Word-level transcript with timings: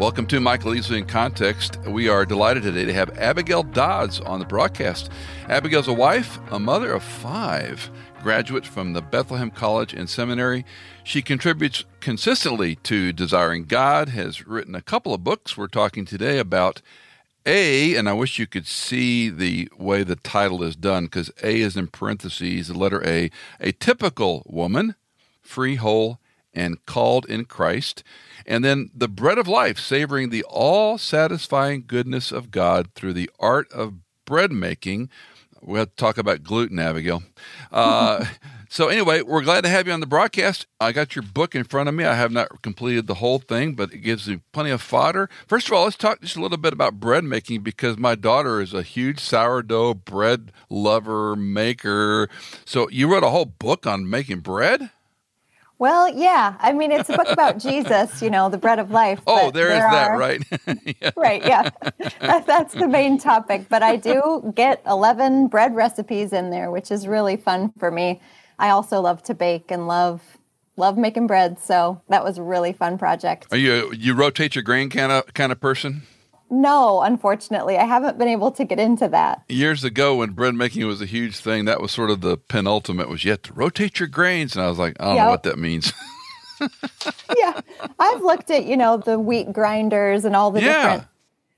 Welcome 0.00 0.24
to 0.28 0.40
Michael 0.40 0.72
Easley 0.72 0.96
in 0.96 1.04
Context. 1.04 1.78
We 1.86 2.08
are 2.08 2.24
delighted 2.24 2.62
today 2.62 2.86
to 2.86 2.92
have 2.94 3.18
Abigail 3.18 3.62
Dodds 3.62 4.18
on 4.18 4.38
the 4.38 4.46
broadcast. 4.46 5.10
Abigail's 5.46 5.88
a 5.88 5.92
wife, 5.92 6.38
a 6.50 6.58
mother 6.58 6.90
of 6.94 7.02
five, 7.02 7.90
graduate 8.22 8.64
from 8.64 8.94
the 8.94 9.02
Bethlehem 9.02 9.50
College 9.50 9.92
and 9.92 10.08
Seminary. 10.08 10.64
She 11.04 11.20
contributes 11.20 11.84
consistently 12.00 12.76
to 12.76 13.12
Desiring 13.12 13.66
God, 13.66 14.08
has 14.08 14.46
written 14.46 14.74
a 14.74 14.80
couple 14.80 15.12
of 15.12 15.22
books. 15.22 15.58
We're 15.58 15.66
talking 15.66 16.06
today 16.06 16.38
about 16.38 16.80
A, 17.44 17.94
and 17.94 18.08
I 18.08 18.14
wish 18.14 18.38
you 18.38 18.46
could 18.46 18.66
see 18.66 19.28
the 19.28 19.68
way 19.76 20.02
the 20.02 20.16
title 20.16 20.62
is 20.62 20.76
done 20.76 21.04
because 21.04 21.30
A 21.42 21.60
is 21.60 21.76
in 21.76 21.88
parentheses, 21.88 22.68
the 22.68 22.78
letter 22.78 23.06
A, 23.06 23.30
a 23.60 23.72
typical 23.72 24.44
woman, 24.46 24.94
free, 25.42 25.74
whole, 25.74 26.19
and 26.54 26.84
called 26.86 27.26
in 27.26 27.44
Christ. 27.44 28.02
And 28.46 28.64
then 28.64 28.90
the 28.94 29.08
bread 29.08 29.38
of 29.38 29.48
life, 29.48 29.78
savoring 29.78 30.30
the 30.30 30.44
all 30.44 30.98
satisfying 30.98 31.84
goodness 31.86 32.32
of 32.32 32.50
God 32.50 32.88
through 32.94 33.12
the 33.12 33.30
art 33.38 33.70
of 33.72 33.94
bread 34.24 34.52
making. 34.52 35.10
We'll 35.62 35.80
have 35.80 35.90
to 35.90 35.96
talk 35.96 36.16
about 36.16 36.42
gluten, 36.42 36.78
Abigail. 36.78 37.22
Uh, 37.70 38.24
so, 38.70 38.88
anyway, 38.88 39.20
we're 39.20 39.42
glad 39.42 39.62
to 39.64 39.68
have 39.68 39.86
you 39.86 39.92
on 39.92 40.00
the 40.00 40.06
broadcast. 40.06 40.66
I 40.80 40.92
got 40.92 41.14
your 41.14 41.22
book 41.22 41.54
in 41.54 41.64
front 41.64 41.88
of 41.88 41.94
me. 41.94 42.04
I 42.04 42.14
have 42.14 42.32
not 42.32 42.62
completed 42.62 43.06
the 43.06 43.16
whole 43.16 43.38
thing, 43.40 43.74
but 43.74 43.92
it 43.92 43.98
gives 43.98 44.26
you 44.26 44.40
plenty 44.52 44.70
of 44.70 44.80
fodder. 44.80 45.28
First 45.46 45.66
of 45.66 45.74
all, 45.74 45.84
let's 45.84 45.96
talk 45.96 46.22
just 46.22 46.36
a 46.36 46.40
little 46.40 46.56
bit 46.56 46.72
about 46.72 46.98
bread 46.98 47.24
making 47.24 47.60
because 47.60 47.98
my 47.98 48.14
daughter 48.14 48.62
is 48.62 48.72
a 48.72 48.82
huge 48.82 49.20
sourdough 49.20 49.94
bread 49.94 50.50
lover, 50.70 51.36
maker. 51.36 52.30
So, 52.64 52.88
you 52.88 53.12
wrote 53.12 53.24
a 53.24 53.30
whole 53.30 53.44
book 53.44 53.86
on 53.86 54.08
making 54.08 54.40
bread? 54.40 54.90
Well, 55.80 56.14
yeah. 56.14 56.56
I 56.60 56.72
mean, 56.72 56.92
it's 56.92 57.08
a 57.08 57.16
book 57.16 57.28
about 57.30 57.56
Jesus, 57.68 58.20
you 58.20 58.28
know, 58.28 58.50
the 58.50 58.58
bread 58.58 58.78
of 58.78 58.90
life. 58.90 59.22
Oh, 59.26 59.50
there 59.50 59.68
is 59.68 59.72
there 59.72 59.90
that, 59.90 60.10
are, 60.10 60.18
right? 60.18 60.42
yeah. 61.00 61.10
Right, 61.16 61.42
yeah. 61.42 61.70
That's 62.20 62.74
the 62.74 62.86
main 62.86 63.18
topic. 63.18 63.66
But 63.70 63.82
I 63.82 63.96
do 63.96 64.52
get 64.54 64.82
11 64.86 65.48
bread 65.48 65.74
recipes 65.74 66.34
in 66.34 66.50
there, 66.50 66.70
which 66.70 66.90
is 66.90 67.08
really 67.08 67.38
fun 67.38 67.72
for 67.78 67.90
me. 67.90 68.20
I 68.58 68.68
also 68.68 69.00
love 69.00 69.22
to 69.24 69.34
bake 69.34 69.70
and 69.70 69.88
love 69.88 70.20
love 70.76 70.96
making 70.98 71.26
bread, 71.26 71.58
so 71.58 72.00
that 72.08 72.24
was 72.24 72.38
a 72.38 72.42
really 72.42 72.72
fun 72.72 72.98
project. 72.98 73.46
Are 73.50 73.56
you 73.56 73.92
you 73.92 74.14
rotate 74.14 74.54
your 74.54 74.62
grain 74.62 74.90
kind 74.90 75.10
of 75.10 75.32
kind 75.32 75.50
of 75.50 75.60
person? 75.60 76.02
No, 76.50 77.02
unfortunately, 77.02 77.78
I 77.78 77.84
haven't 77.84 78.18
been 78.18 78.28
able 78.28 78.50
to 78.52 78.64
get 78.64 78.80
into 78.80 79.06
that. 79.08 79.44
Years 79.48 79.84
ago, 79.84 80.16
when 80.16 80.30
bread 80.30 80.54
making 80.54 80.84
was 80.84 81.00
a 81.00 81.06
huge 81.06 81.36
thing, 81.36 81.64
that 81.66 81.80
was 81.80 81.92
sort 81.92 82.10
of 82.10 82.22
the 82.22 82.36
penultimate. 82.36 83.08
Was 83.08 83.24
you 83.24 83.30
have 83.30 83.42
to 83.42 83.52
rotate 83.52 84.00
your 84.00 84.08
grains, 84.08 84.56
and 84.56 84.64
I 84.64 84.68
was 84.68 84.78
like, 84.78 84.96
I 84.98 85.04
don't 85.04 85.16
yep. 85.16 85.24
know 85.24 85.30
what 85.30 85.42
that 85.44 85.58
means. 85.58 85.92
yeah, 87.38 87.60
I've 87.98 88.22
looked 88.22 88.50
at 88.50 88.64
you 88.64 88.76
know 88.76 88.96
the 88.96 89.18
wheat 89.18 89.52
grinders 89.52 90.24
and 90.24 90.34
all 90.34 90.50
the 90.50 90.60
yeah. 90.60 90.66
different 90.66 91.08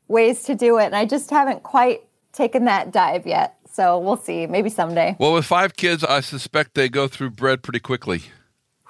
ways 0.08 0.42
to 0.44 0.54
do 0.54 0.78
it, 0.78 0.84
and 0.84 0.96
I 0.96 1.06
just 1.06 1.30
haven't 1.30 1.62
quite 1.62 2.02
taken 2.32 2.66
that 2.66 2.92
dive 2.92 3.26
yet. 3.26 3.56
So 3.72 3.98
we'll 3.98 4.18
see, 4.18 4.46
maybe 4.46 4.68
someday. 4.68 5.16
Well, 5.18 5.32
with 5.32 5.46
five 5.46 5.74
kids, 5.74 6.04
I 6.04 6.20
suspect 6.20 6.74
they 6.74 6.90
go 6.90 7.08
through 7.08 7.30
bread 7.30 7.62
pretty 7.62 7.80
quickly. 7.80 8.24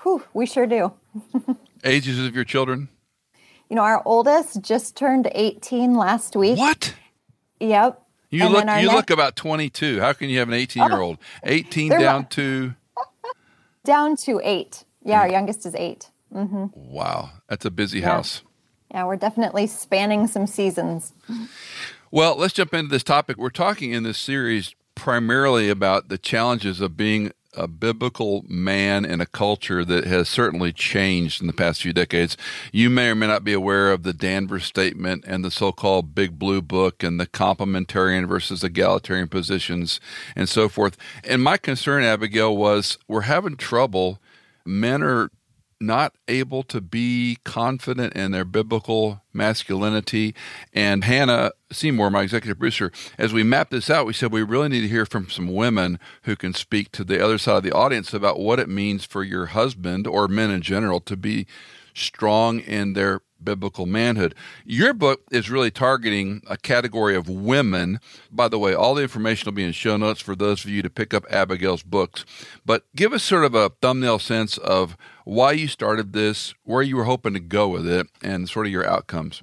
Whew, 0.03 0.25
we 0.35 0.47
sure 0.47 0.67
do. 0.67 0.93
Ages 1.85 2.19
of 2.19 2.35
your 2.35 2.45
children? 2.45 2.89
You 3.73 3.77
know, 3.77 3.85
our 3.85 4.03
oldest 4.05 4.61
just 4.61 4.99
turned 4.99 5.31
18 5.35 5.95
last 5.95 6.37
week. 6.37 6.59
What? 6.59 6.95
Yep. 7.59 8.03
You 8.29 8.43
and 8.43 8.53
look 8.53 8.61
you 8.65 8.67
next... 8.67 8.93
look 8.93 9.09
about 9.09 9.35
22. 9.35 9.99
How 9.99 10.13
can 10.13 10.29
you 10.29 10.41
have 10.41 10.49
an 10.49 10.53
18 10.53 10.91
year 10.91 11.01
old? 11.01 11.17
18 11.45 11.89
down 11.89 12.27
to 12.27 12.75
down 13.83 14.17
to 14.17 14.43
8. 14.45 14.85
Yeah, 15.07 15.21
our 15.21 15.29
youngest 15.31 15.65
is 15.65 15.75
8. 15.75 16.11
Mm-hmm. 16.35 16.67
Wow. 16.75 17.31
That's 17.49 17.65
a 17.65 17.71
busy 17.71 18.01
yeah. 18.01 18.09
house. 18.09 18.43
Yeah, 18.91 19.07
we're 19.07 19.17
definitely 19.17 19.67
spanning 19.69 20.27
some 20.27 20.47
seasons. 20.47 21.15
Well, 22.11 22.37
let's 22.37 22.53
jump 22.53 22.75
into 22.75 22.91
this 22.91 23.03
topic. 23.03 23.39
We're 23.39 23.49
talking 23.49 23.93
in 23.93 24.03
this 24.03 24.19
series 24.19 24.75
primarily 24.95 25.71
about 25.71 26.11
the 26.11 26.19
challenges 26.19 26.83
of 26.83 26.95
being 26.99 27.33
a 27.55 27.69
biblical 27.69 28.45
man 28.49 29.05
in 29.05 29.21
a 29.21 29.27
culture 29.27 29.85
that 29.85 30.05
has 30.05 30.29
certainly 30.29 30.73
changed 30.73 31.41
in 31.41 31.47
the 31.47 31.53
past 31.53 31.83
few 31.83 31.93
decades. 31.93 32.37
You 32.73 32.89
may 32.91 33.11
or 33.11 33.15
may 33.15 33.27
not 33.27 33.45
be 33.45 33.53
aware 33.53 33.93
of 33.93 34.03
the 34.03 34.13
Danvers 34.13 34.65
Statement 34.65 35.25
and 35.27 35.45
the 35.45 35.51
so 35.51 35.73
called 35.73 36.15
Big 36.15 36.39
Blue 36.39 36.63
Book 36.63 37.03
and 37.03 37.21
the 37.21 37.27
complementarian 37.27 38.27
versus 38.27 38.65
egalitarian 38.65 39.29
positions 39.29 40.01
and 40.35 40.49
so 40.49 40.69
forth. 40.69 40.97
And 41.25 41.43
my 41.43 41.57
concern, 41.57 42.03
Abigail, 42.05 42.57
was 42.57 42.99
we're 43.09 43.23
having 43.23 43.57
trouble. 43.57 44.19
Men 44.65 45.03
are 45.03 45.31
not 45.83 46.15
able 46.29 46.63
to 46.65 46.81
be 46.81 47.39
confident 47.45 48.15
in 48.15 48.31
their 48.31 48.45
biblical 48.45 49.23
masculinity. 49.33 50.35
And 50.73 51.05
Hannah 51.05 51.53
Seymour, 51.71 52.11
my 52.11 52.23
executive 52.23 52.59
producer, 52.59 52.93
as 53.19 53.33
we 53.33 53.43
mapped 53.43 53.73
this 53.73 53.91
out, 53.91 54.07
we 54.07 54.13
said 54.13 54.33
we 54.33 54.43
really 54.43 54.69
need 54.69 54.83
to 54.83 54.89
hear 54.89 55.05
from 55.05 55.29
some 55.29 55.53
women 55.53 55.99
who 56.23 56.37
can 56.37 56.55
speak 56.55 56.93
to 56.93 57.05
the 57.05 57.23
other 57.23 57.39
side 57.39 57.57
of 57.57 57.63
the 57.63 57.73
audience 57.73 58.15
about 58.15 58.39
what 58.39 58.61
it 58.61 58.69
means 58.69 59.05
for 59.05 59.25
your 59.25 59.47
husband 59.47 60.07
or 60.07 60.29
men 60.29 60.51
in 60.51 60.63
general 60.63 61.01
to 61.01 61.17
be 61.17 61.47
strong 61.95 62.61
in 62.61 62.95
their 62.95 63.21
biblical 63.45 63.87
manhood. 63.87 64.35
Your 64.65 64.93
book 64.93 65.23
is 65.31 65.51
really 65.51 65.71
targeting 65.71 66.43
a 66.49 66.57
category 66.57 67.17
of 67.17 67.29
women. 67.29 68.01
By 68.31 68.49
the 68.49 68.59
way, 68.59 68.75
all 68.75 68.95
the 68.95 69.03
information 69.03 69.47
will 69.47 69.53
be 69.53 69.65
in 69.65 69.73
show 69.73 69.97
notes 69.97 70.21
for 70.21 70.35
those 70.35 70.65
of 70.65 70.71
you 70.71 70.83
to 70.83 70.91
pick 70.91 71.15
up 71.15 71.25
Abigail's 71.31 71.83
books. 71.83 72.25
But 72.65 72.85
give 72.95 73.13
us 73.13 73.23
sort 73.23 73.45
of 73.45 73.55
a 73.55 73.71
thumbnail 73.81 74.19
sense 74.19 74.59
of 74.59 74.97
why 75.25 75.53
you 75.53 75.69
started 75.69 76.13
this, 76.13 76.55
where 76.65 76.83
you 76.83 76.97
were 76.97 77.05
hoping 77.05 77.35
to 77.35 77.41
go 77.41 77.69
with 77.69 77.87
it, 77.87 78.07
and 78.23 78.49
sort 78.49 78.67
of 78.67 78.73
your 78.73 78.87
outcomes. 78.87 79.43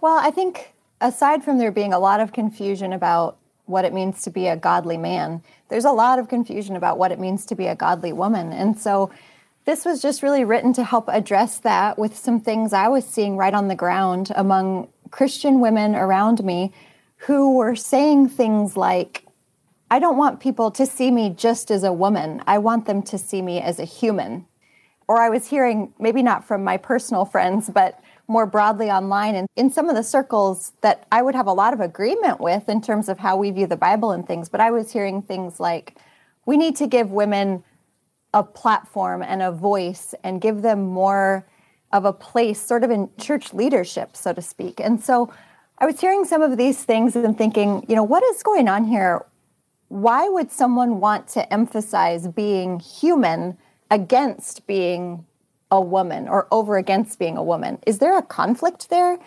Well, 0.00 0.18
I 0.18 0.30
think 0.30 0.72
aside 1.00 1.44
from 1.44 1.58
there 1.58 1.72
being 1.72 1.92
a 1.92 1.98
lot 1.98 2.20
of 2.20 2.32
confusion 2.32 2.92
about 2.92 3.36
what 3.66 3.84
it 3.84 3.92
means 3.92 4.22
to 4.22 4.30
be 4.30 4.46
a 4.48 4.56
godly 4.56 4.96
man, 4.96 5.42
there's 5.68 5.84
a 5.84 5.92
lot 5.92 6.18
of 6.18 6.28
confusion 6.28 6.76
about 6.76 6.98
what 6.98 7.12
it 7.12 7.18
means 7.18 7.46
to 7.46 7.54
be 7.54 7.66
a 7.66 7.74
godly 7.74 8.12
woman. 8.12 8.52
And 8.52 8.78
so 8.78 9.10
this 9.64 9.84
was 9.84 10.00
just 10.02 10.22
really 10.22 10.44
written 10.44 10.72
to 10.74 10.84
help 10.84 11.08
address 11.08 11.58
that 11.58 11.98
with 11.98 12.16
some 12.16 12.40
things 12.40 12.72
I 12.72 12.88
was 12.88 13.04
seeing 13.04 13.36
right 13.36 13.54
on 13.54 13.68
the 13.68 13.74
ground 13.74 14.32
among 14.34 14.88
Christian 15.10 15.60
women 15.60 15.94
around 15.94 16.42
me 16.44 16.72
who 17.18 17.56
were 17.56 17.76
saying 17.76 18.30
things 18.30 18.76
like, 18.76 19.26
I 19.90 19.98
don't 19.98 20.16
want 20.16 20.40
people 20.40 20.70
to 20.72 20.86
see 20.86 21.10
me 21.10 21.30
just 21.30 21.70
as 21.70 21.84
a 21.84 21.92
woman. 21.92 22.42
I 22.46 22.58
want 22.58 22.86
them 22.86 23.02
to 23.02 23.18
see 23.18 23.42
me 23.42 23.60
as 23.60 23.78
a 23.78 23.84
human. 23.84 24.46
Or 25.08 25.18
I 25.18 25.28
was 25.28 25.48
hearing, 25.48 25.92
maybe 25.98 26.22
not 26.22 26.44
from 26.44 26.62
my 26.62 26.76
personal 26.76 27.24
friends, 27.24 27.68
but 27.68 28.00
more 28.28 28.46
broadly 28.46 28.88
online 28.88 29.34
and 29.34 29.48
in 29.56 29.70
some 29.70 29.88
of 29.88 29.96
the 29.96 30.04
circles 30.04 30.70
that 30.82 31.04
I 31.10 31.20
would 31.20 31.34
have 31.34 31.48
a 31.48 31.52
lot 31.52 31.72
of 31.72 31.80
agreement 31.80 32.38
with 32.38 32.68
in 32.68 32.80
terms 32.80 33.08
of 33.08 33.18
how 33.18 33.36
we 33.36 33.50
view 33.50 33.66
the 33.66 33.76
Bible 33.76 34.12
and 34.12 34.24
things. 34.24 34.48
But 34.48 34.60
I 34.60 34.70
was 34.70 34.92
hearing 34.92 35.20
things 35.20 35.58
like, 35.58 35.96
we 36.46 36.56
need 36.56 36.76
to 36.76 36.86
give 36.86 37.10
women 37.10 37.64
a 38.32 38.42
platform 38.42 39.22
and 39.22 39.42
a 39.42 39.50
voice 39.50 40.14
and 40.22 40.40
give 40.40 40.62
them 40.62 40.86
more 40.86 41.46
of 41.92 42.04
a 42.04 42.12
place, 42.12 42.60
sort 42.60 42.84
of 42.84 42.90
in 42.90 43.10
church 43.18 43.52
leadership, 43.52 44.16
so 44.16 44.32
to 44.32 44.42
speak. 44.42 44.78
And 44.80 45.02
so 45.02 45.32
I 45.78 45.86
was 45.86 46.00
hearing 46.00 46.24
some 46.24 46.42
of 46.42 46.56
these 46.56 46.84
things 46.84 47.16
and 47.16 47.36
thinking, 47.36 47.84
you 47.88 47.96
know, 47.96 48.04
what 48.04 48.22
is 48.22 48.42
going 48.42 48.68
on 48.68 48.84
here? 48.84 49.26
Why 49.88 50.28
would 50.28 50.52
someone 50.52 51.00
want 51.00 51.26
to 51.28 51.52
emphasize 51.52 52.28
being 52.28 52.78
human 52.78 53.58
against 53.90 54.66
being 54.66 55.26
a 55.70 55.80
woman 55.80 56.28
or 56.28 56.46
over 56.52 56.76
against 56.76 57.18
being 57.18 57.36
a 57.36 57.42
woman? 57.42 57.78
Is 57.86 57.98
there 57.98 58.16
a 58.16 58.22
conflict 58.22 58.90
there? 58.90 59.18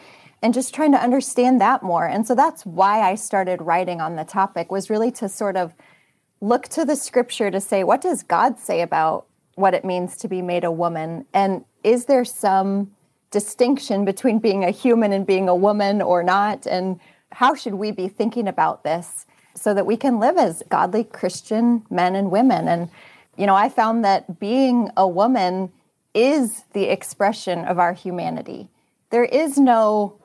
And 0.41 0.53
just 0.53 0.73
trying 0.73 0.91
to 0.91 1.01
understand 1.01 1.59
that 1.61 1.83
more. 1.83 2.05
And 2.05 2.27
so 2.27 2.35
that's 2.35 2.65
why 2.65 3.01
I 3.01 3.15
started 3.15 3.61
writing 3.61 3.99
on 3.99 4.15
the 4.15 4.25
topic 4.25 4.71
was 4.71 4.89
really 4.89 5.11
to 5.13 5.27
sort 5.27 5.57
of 5.57 5.73
look 6.43 6.67
to 6.67 6.83
the 6.83 6.95
scripture 6.95 7.49
to 7.49 7.61
say, 7.61 7.85
what 7.85 8.01
does 8.01 8.21
God 8.21 8.59
say 8.59 8.81
about 8.81 9.27
what 9.55 9.73
it 9.73 9.85
means 9.85 10.17
to 10.17 10.27
be 10.27 10.41
made 10.41 10.65
a 10.65 10.71
woman? 10.71 11.25
And 11.33 11.63
is 11.85 12.05
there 12.05 12.25
some 12.25 12.91
distinction 13.31 14.03
between 14.03 14.39
being 14.39 14.65
a 14.65 14.69
human 14.69 15.13
and 15.13 15.25
being 15.25 15.47
a 15.47 15.55
woman 15.55 16.01
or 16.01 16.21
not? 16.21 16.67
And 16.67 16.99
how 17.31 17.55
should 17.55 17.75
we 17.75 17.91
be 17.91 18.09
thinking 18.09 18.49
about 18.49 18.83
this 18.83 19.25
so 19.55 19.73
that 19.73 19.85
we 19.85 19.95
can 19.95 20.19
live 20.19 20.37
as 20.37 20.63
godly 20.67 21.05
Christian 21.05 21.85
men 21.89 22.13
and 22.13 22.29
women? 22.29 22.67
And, 22.67 22.89
you 23.37 23.45
know, 23.45 23.55
I 23.55 23.69
found 23.69 24.03
that 24.03 24.37
being 24.37 24.89
a 24.97 25.07
woman 25.07 25.71
is 26.13 26.65
the 26.73 26.91
expression 26.91 27.63
of 27.63 27.79
our 27.79 27.93
humanity. 27.93 28.69
There 29.11 29.23
is 29.23 29.57
no 29.57 30.19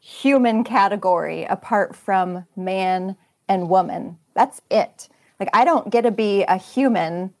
human 0.00 0.64
category 0.64 1.44
apart 1.44 1.94
from 1.94 2.46
man 2.56 3.16
and 3.48 3.68
woman. 3.68 4.16
That's 4.34 4.62
it. 4.70 5.10
Like, 5.38 5.50
I 5.52 5.64
don't 5.64 5.90
get 5.90 6.02
to 6.02 6.10
be 6.10 6.42
a 6.44 6.56
human 6.56 7.34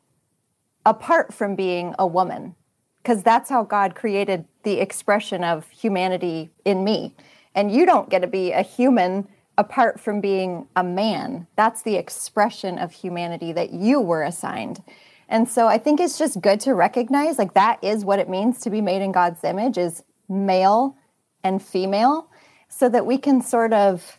apart 0.86 1.34
from 1.34 1.54
being 1.54 1.94
a 1.98 2.06
woman, 2.06 2.54
because 3.02 3.22
that's 3.22 3.50
how 3.50 3.64
God 3.64 3.94
created 3.94 4.44
the 4.62 4.80
expression 4.80 5.44
of 5.44 5.68
humanity 5.70 6.50
in 6.64 6.84
me. 6.84 7.14
And 7.54 7.72
you 7.72 7.84
don't 7.84 8.08
get 8.08 8.20
to 8.20 8.28
be 8.28 8.52
a 8.52 8.62
human 8.62 9.28
apart 9.58 9.98
from 9.98 10.20
being 10.20 10.68
a 10.76 10.84
man. 10.84 11.46
That's 11.56 11.82
the 11.82 11.96
expression 11.96 12.78
of 12.78 12.92
humanity 12.92 13.52
that 13.52 13.72
you 13.72 14.00
were 14.00 14.22
assigned. 14.22 14.82
And 15.28 15.48
so 15.48 15.66
I 15.66 15.76
think 15.78 16.00
it's 16.00 16.16
just 16.16 16.40
good 16.40 16.60
to 16.60 16.74
recognize 16.74 17.38
like 17.38 17.54
that 17.54 17.82
is 17.82 18.04
what 18.04 18.18
it 18.18 18.28
means 18.28 18.60
to 18.60 18.70
be 18.70 18.80
made 18.80 19.02
in 19.02 19.12
God's 19.12 19.42
image 19.44 19.76
is 19.76 20.04
male 20.28 20.96
and 21.42 21.62
female 21.62 22.30
so 22.68 22.88
that 22.88 23.04
we 23.04 23.18
can 23.18 23.42
sort 23.42 23.72
of 23.72 24.18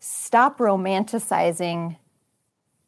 stop 0.00 0.58
romanticizing 0.58 1.96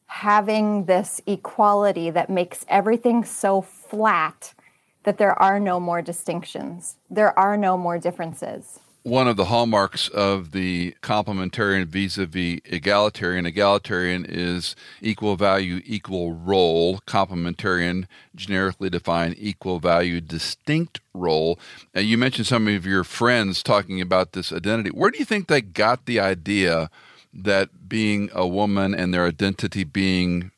having 0.06 0.85
this 0.85 1.20
equality 1.26 2.11
that 2.11 2.31
makes 2.31 2.64
everything 2.69 3.25
so 3.25 3.61
flat 3.61 4.55
that 5.05 5.19
there 5.19 5.41
are 5.41 5.61
no 5.61 5.79
more 5.79 6.03
distinctions, 6.03 6.97
there 7.08 7.37
are 7.38 7.56
no 7.56 7.76
more 7.76 7.99
differences. 7.99 8.81
One 9.05 9.29
of 9.29 9.37
the 9.37 9.44
hallmarks 9.44 10.08
of 10.08 10.50
the 10.50 10.97
complementarian 11.00 11.87
vis-a-vis 11.87 12.58
egalitarian 12.64 13.47
egalitarian 13.47 14.26
is 14.29 14.75
equal 15.00 15.37
value 15.37 15.81
equal 15.85 16.32
role. 16.32 16.99
Complementarian 17.06 18.06
generically 18.35 18.91
defined 18.91 19.37
equal 19.38 19.79
value 19.79 20.20
distinct 20.20 21.00
role. 21.14 21.56
And 21.94 22.06
you 22.06 22.19
mentioned 22.19 22.49
some 22.49 22.67
of 22.67 22.85
your 22.85 23.05
friends 23.05 23.62
talking 23.62 24.00
about 24.00 24.32
this 24.32 24.53
identity. 24.53 24.91
Where 24.91 25.12
do 25.12 25.19
you 25.19 25.25
think 25.25 25.47
they 25.47 25.61
got 25.61 26.06
the 26.06 26.19
idea 26.19 26.91
that 27.44 27.88
being 27.88 28.30
a 28.34 28.46
woman 28.46 28.94
and 28.94 29.12
their 29.12 29.26
identity 29.26 29.84
being 29.84 30.50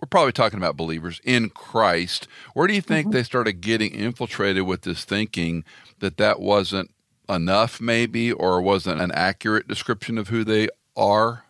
we're 0.00 0.08
probably 0.08 0.32
talking 0.32 0.58
about 0.58 0.76
believers 0.76 1.22
in 1.24 1.48
Christ. 1.48 2.28
Where 2.52 2.66
do 2.66 2.74
you 2.74 2.82
think 2.82 3.06
mm-hmm. 3.06 3.16
they 3.16 3.22
started 3.22 3.62
getting 3.62 3.94
infiltrated 3.94 4.64
with 4.64 4.82
this 4.82 5.04
thinking 5.04 5.64
that 6.00 6.18
that 6.18 6.38
wasn't 6.38 6.90
enough, 7.28 7.80
maybe, 7.80 8.30
or 8.30 8.60
wasn't 8.60 9.00
an 9.00 9.10
accurate 9.12 9.66
description 9.66 10.18
of 10.18 10.28
who 10.28 10.44
they 10.44 10.68
are? 10.96 11.44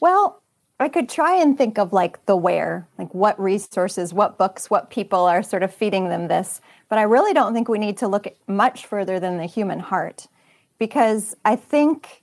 Well, 0.00 0.42
I 0.80 0.88
could 0.88 1.08
try 1.08 1.36
and 1.36 1.56
think 1.56 1.78
of 1.78 1.92
like 1.92 2.24
the 2.26 2.36
where, 2.36 2.88
like 2.98 3.14
what 3.14 3.38
resources, 3.40 4.12
what 4.12 4.38
books, 4.38 4.70
what 4.70 4.90
people 4.90 5.26
are 5.26 5.42
sort 5.42 5.62
of 5.62 5.72
feeding 5.72 6.08
them 6.08 6.28
this. 6.28 6.60
But 6.88 6.98
I 6.98 7.02
really 7.02 7.34
don't 7.34 7.54
think 7.54 7.68
we 7.68 7.78
need 7.78 7.98
to 7.98 8.08
look 8.08 8.26
much 8.48 8.86
further 8.86 9.20
than 9.20 9.36
the 9.36 9.46
human 9.46 9.78
heart 9.78 10.26
because 10.78 11.36
I 11.44 11.54
think 11.54 12.19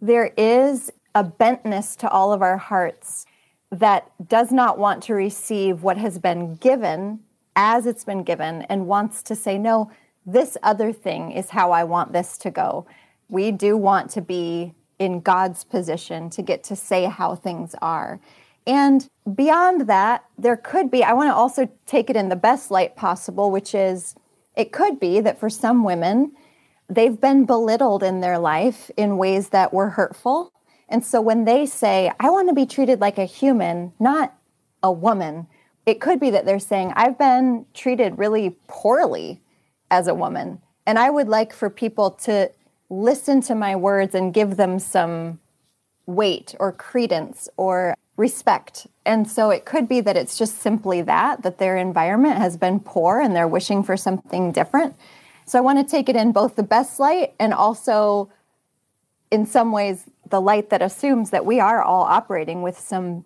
there 0.00 0.32
is 0.36 0.90
a 1.14 1.24
bentness 1.24 1.96
to 1.98 2.08
all 2.08 2.32
of 2.32 2.42
our 2.42 2.56
hearts 2.56 3.26
that 3.70 4.10
does 4.28 4.50
not 4.50 4.78
want 4.78 5.02
to 5.04 5.14
receive 5.14 5.82
what 5.82 5.96
has 5.96 6.18
been 6.18 6.56
given 6.56 7.20
as 7.56 7.86
it's 7.86 8.04
been 8.04 8.22
given 8.22 8.62
and 8.62 8.86
wants 8.86 9.22
to 9.22 9.34
say, 9.34 9.58
no, 9.58 9.90
this 10.26 10.56
other 10.62 10.92
thing 10.92 11.32
is 11.32 11.50
how 11.50 11.72
I 11.72 11.84
want 11.84 12.12
this 12.12 12.38
to 12.38 12.50
go. 12.50 12.86
We 13.28 13.52
do 13.52 13.76
want 13.76 14.10
to 14.12 14.20
be 14.20 14.74
in 14.98 15.20
God's 15.20 15.64
position 15.64 16.30
to 16.30 16.42
get 16.42 16.62
to 16.64 16.76
say 16.76 17.04
how 17.04 17.34
things 17.34 17.74
are. 17.80 18.20
And 18.66 19.08
beyond 19.34 19.88
that, 19.88 20.24
there 20.38 20.56
could 20.56 20.90
be, 20.90 21.02
I 21.02 21.12
want 21.12 21.28
to 21.28 21.34
also 21.34 21.68
take 21.86 22.10
it 22.10 22.16
in 22.16 22.28
the 22.28 22.36
best 22.36 22.70
light 22.70 22.96
possible, 22.96 23.50
which 23.50 23.74
is 23.74 24.14
it 24.56 24.72
could 24.72 25.00
be 25.00 25.20
that 25.20 25.38
for 25.40 25.48
some 25.48 25.84
women, 25.84 26.32
they've 26.90 27.20
been 27.20 27.44
belittled 27.44 28.02
in 28.02 28.20
their 28.20 28.38
life 28.38 28.90
in 28.96 29.16
ways 29.16 29.50
that 29.50 29.72
were 29.72 29.90
hurtful. 29.90 30.52
And 30.88 31.04
so 31.04 31.20
when 31.20 31.44
they 31.44 31.66
say, 31.66 32.10
I 32.18 32.30
want 32.30 32.48
to 32.48 32.54
be 32.54 32.66
treated 32.66 33.00
like 33.00 33.18
a 33.18 33.24
human, 33.24 33.92
not 34.00 34.34
a 34.82 34.90
woman, 34.90 35.46
it 35.86 36.00
could 36.00 36.20
be 36.20 36.30
that 36.30 36.44
they're 36.44 36.58
saying, 36.58 36.92
I've 36.96 37.18
been 37.18 37.66
treated 37.74 38.18
really 38.18 38.56
poorly 38.66 39.40
as 39.90 40.08
a 40.08 40.14
woman. 40.14 40.60
And 40.86 40.98
I 40.98 41.10
would 41.10 41.28
like 41.28 41.52
for 41.52 41.70
people 41.70 42.10
to 42.22 42.50
listen 42.88 43.40
to 43.42 43.54
my 43.54 43.76
words 43.76 44.14
and 44.14 44.34
give 44.34 44.56
them 44.56 44.78
some 44.78 45.38
weight 46.06 46.54
or 46.58 46.72
credence 46.72 47.48
or 47.56 47.94
respect. 48.16 48.86
And 49.06 49.30
so 49.30 49.50
it 49.50 49.64
could 49.64 49.88
be 49.88 50.00
that 50.00 50.16
it's 50.16 50.36
just 50.36 50.60
simply 50.60 51.02
that, 51.02 51.42
that 51.42 51.58
their 51.58 51.76
environment 51.76 52.36
has 52.38 52.56
been 52.56 52.80
poor 52.80 53.20
and 53.20 53.34
they're 53.34 53.48
wishing 53.48 53.82
for 53.82 53.96
something 53.96 54.52
different. 54.52 54.96
So 55.50 55.58
I 55.58 55.62
want 55.62 55.84
to 55.84 55.90
take 55.90 56.08
it 56.08 56.14
in 56.14 56.30
both 56.30 56.54
the 56.54 56.62
best 56.62 57.00
light 57.00 57.34
and 57.40 57.52
also, 57.52 58.30
in 59.32 59.46
some 59.46 59.72
ways, 59.72 60.04
the 60.28 60.40
light 60.40 60.70
that 60.70 60.80
assumes 60.80 61.30
that 61.30 61.44
we 61.44 61.58
are 61.58 61.82
all 61.82 62.04
operating 62.04 62.62
with 62.62 62.78
some 62.78 63.24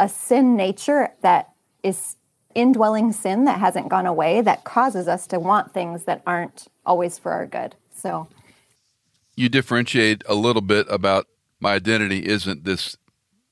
a 0.00 0.08
sin 0.08 0.56
nature 0.56 1.10
that 1.20 1.50
is 1.82 2.16
indwelling 2.54 3.12
sin 3.12 3.44
that 3.44 3.60
hasn't 3.60 3.90
gone 3.90 4.06
away 4.06 4.40
that 4.40 4.64
causes 4.64 5.08
us 5.08 5.26
to 5.26 5.38
want 5.38 5.74
things 5.74 6.04
that 6.04 6.22
aren't 6.26 6.68
always 6.86 7.18
for 7.18 7.32
our 7.32 7.46
good. 7.46 7.74
So 7.94 8.28
you 9.34 9.50
differentiate 9.50 10.22
a 10.26 10.34
little 10.34 10.62
bit 10.62 10.86
about 10.88 11.26
my 11.60 11.74
identity 11.74 12.26
isn't 12.26 12.64
this 12.64 12.96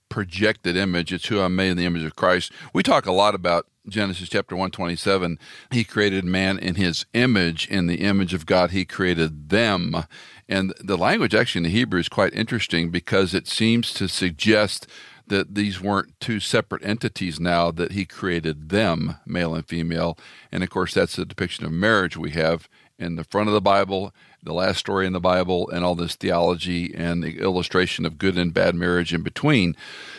projected 0.08 0.74
image, 0.74 1.12
it's 1.12 1.26
who 1.26 1.38
I'm 1.38 1.54
made 1.54 1.68
in 1.68 1.76
the 1.76 1.84
image 1.84 2.04
of 2.04 2.16
Christ. 2.16 2.50
We 2.72 2.82
talk 2.82 3.04
a 3.04 3.12
lot 3.12 3.34
about 3.34 3.66
Genesis 3.88 4.28
chapter 4.28 4.54
127. 4.54 5.38
He 5.70 5.84
created 5.84 6.24
man 6.24 6.58
in 6.58 6.76
his 6.76 7.04
image, 7.12 7.68
in 7.68 7.86
the 7.86 8.00
image 8.00 8.32
of 8.32 8.46
God, 8.46 8.70
he 8.70 8.84
created 8.84 9.50
them. 9.50 10.04
And 10.48 10.72
the 10.80 10.98
language 10.98 11.34
actually 11.34 11.60
in 11.60 11.64
the 11.64 11.78
Hebrew 11.78 12.00
is 12.00 12.08
quite 12.08 12.34
interesting 12.34 12.90
because 12.90 13.34
it 13.34 13.46
seems 13.46 13.92
to 13.94 14.08
suggest 14.08 14.86
that 15.26 15.54
these 15.54 15.80
weren't 15.80 16.18
two 16.20 16.40
separate 16.40 16.84
entities 16.84 17.40
now, 17.40 17.70
that 17.70 17.92
he 17.92 18.04
created 18.04 18.68
them, 18.68 19.16
male 19.26 19.54
and 19.54 19.66
female. 19.66 20.18
And 20.52 20.62
of 20.62 20.70
course, 20.70 20.92
that's 20.94 21.16
the 21.16 21.24
depiction 21.24 21.64
of 21.64 21.72
marriage 21.72 22.16
we 22.16 22.32
have 22.32 22.68
in 22.98 23.16
the 23.16 23.24
front 23.24 23.48
of 23.48 23.54
the 23.54 23.60
Bible, 23.60 24.14
the 24.44 24.52
last 24.52 24.78
story 24.78 25.06
in 25.06 25.12
the 25.12 25.20
Bible, 25.20 25.68
and 25.70 25.84
all 25.84 25.94
this 25.94 26.14
theology 26.14 26.94
and 26.94 27.22
the 27.22 27.38
illustration 27.38 28.04
of 28.04 28.18
good 28.18 28.36
and 28.36 28.54
bad 28.54 28.74
marriage 28.74 29.12
in 29.12 29.22
between. 29.22 29.74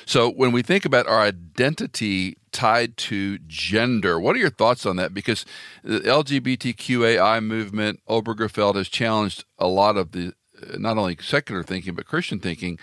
So 0.05 0.29
when 0.29 0.51
we 0.51 0.61
think 0.61 0.85
about 0.85 1.07
our 1.07 1.21
identity 1.21 2.37
tied 2.51 2.97
to 2.97 3.37
gender, 3.47 4.19
what 4.19 4.35
are 4.35 4.39
your 4.39 4.49
thoughts 4.49 4.85
on 4.85 4.95
that? 4.97 5.13
Because 5.13 5.45
the 5.83 5.99
LGBTQAI 5.99 7.43
movement, 7.43 8.01
Obergefell 8.09 8.75
has 8.75 8.89
challenged 8.89 9.45
a 9.57 9.67
lot 9.67 9.97
of 9.97 10.11
the 10.11 10.33
not 10.77 10.97
only 10.97 11.17
secular 11.21 11.63
thinking 11.63 11.93
but 11.95 12.05
Christian 12.05 12.39
thinking 12.39 12.79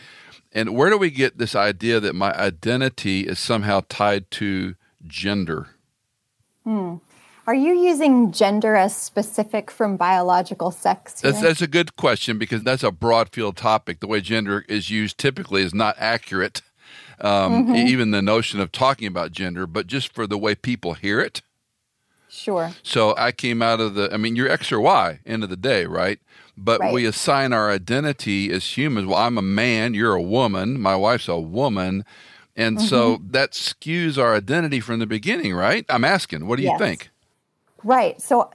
and 0.55 0.77
where 0.77 0.91
do 0.91 0.99
we 0.99 1.11
get 1.11 1.39
this 1.39 1.55
idea 1.55 1.99
that 2.01 2.15
my 2.15 2.33
identity 2.33 3.23
is 3.27 3.39
somehow 3.39 3.83
tied 3.89 4.31
to 4.33 4.75
gender? 5.07 5.71
Hmm. 6.65 6.97
Are 7.47 7.55
you 7.55 7.75
using 7.75 8.31
gender 8.31 8.77
as 8.77 8.95
specific 8.97 9.71
from 9.71 9.97
biological 9.97 10.71
sex? 10.71 11.21
That's, 11.21 11.41
that's, 11.41 11.63
a 11.63 11.67
good 11.67 11.97
question 11.97 12.39
because 12.39 12.63
that's 12.63 12.85
a 12.85 12.93
broad 12.93 13.31
field 13.31 13.57
topic. 13.57 14.01
The 14.01 14.07
way 14.07 14.21
gender 14.21 14.65
is 14.69 14.91
used 14.91 15.19
typically 15.19 15.63
is 15.63 15.75
not 15.75 15.97
accurate, 15.99 16.63
um, 17.21 17.67
mm-hmm. 17.67 17.75
even 17.75 18.13
the 18.13 18.23
notion 18.23 18.61
of 18.61 18.71
talking 18.71 19.09
about 19.09 19.33
gender, 19.33 19.67
but 19.67 19.89
just 19.89 20.15
for 20.15 20.27
the 20.27 20.39
way 20.39 20.55
people 20.55 20.95
hear 20.95 21.21
it. 21.21 21.43
Sure. 22.29 22.73
So 22.83 23.15
I 23.19 23.33
came 23.33 23.61
out 23.61 23.81
of 23.81 23.95
the, 23.95 24.13
I 24.13 24.17
mean, 24.17 24.37
you're 24.37 24.49
X 24.49 24.73
or 24.73 24.81
Y, 24.81 25.21
end 25.27 25.43
of 25.43 25.51
the 25.51 25.57
day, 25.57 25.85
right? 25.85 26.19
but 26.57 26.81
right. 26.81 26.93
we 26.93 27.05
assign 27.07 27.53
our 27.53 27.71
identity 27.71 28.51
as 28.53 28.77
humans. 28.77 29.07
Well, 29.07 29.19
I'm 29.19 29.39
a 29.39 29.43
man, 29.43 29.95
you're 29.95 30.15
a 30.15 30.23
woman, 30.23 30.81
my 30.81 30.97
wife's 30.97 31.29
a 31.29 31.39
woman. 31.39 32.05
And 32.55 32.79
mm-hmm. 32.79 32.87
so 32.87 33.21
that 33.31 33.53
skews 33.53 34.19
our 34.19 34.35
identity 34.35 34.81
from 34.81 34.99
the 34.99 35.07
beginning, 35.07 35.55
right? 35.55 35.87
I'm 35.89 36.05
asking, 36.05 36.47
what 36.47 36.57
do 36.57 36.63
yes. 36.63 36.73
you 36.73 36.79
think? 36.79 37.11
Right. 37.85 38.21
So 38.21 38.51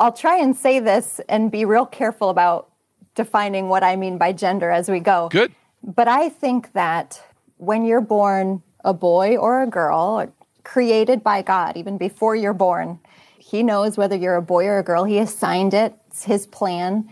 I'll 0.00 0.12
try 0.12 0.38
and 0.38 0.56
say 0.56 0.80
this 0.80 1.20
and 1.28 1.50
be 1.50 1.64
real 1.64 1.86
careful 1.86 2.30
about 2.30 2.70
defining 3.14 3.68
what 3.68 3.82
I 3.82 3.96
mean 3.96 4.18
by 4.18 4.32
gender 4.32 4.70
as 4.70 4.88
we 4.88 5.00
go. 5.00 5.28
Good. 5.30 5.52
But 5.82 6.08
I 6.08 6.28
think 6.28 6.72
that 6.72 7.22
when 7.56 7.84
you're 7.84 8.00
born 8.00 8.62
a 8.84 8.94
boy 8.94 9.36
or 9.36 9.62
a 9.62 9.66
girl, 9.66 10.32
created 10.64 11.22
by 11.22 11.42
God, 11.42 11.76
even 11.76 11.98
before 11.98 12.36
you're 12.36 12.52
born, 12.54 13.00
He 13.38 13.62
knows 13.62 13.96
whether 13.96 14.16
you're 14.16 14.36
a 14.36 14.42
boy 14.42 14.66
or 14.66 14.78
a 14.78 14.82
girl. 14.82 15.04
He 15.04 15.18
assigned 15.18 15.74
it 15.74 15.94
it's 16.18 16.24
his 16.24 16.48
plan, 16.48 17.08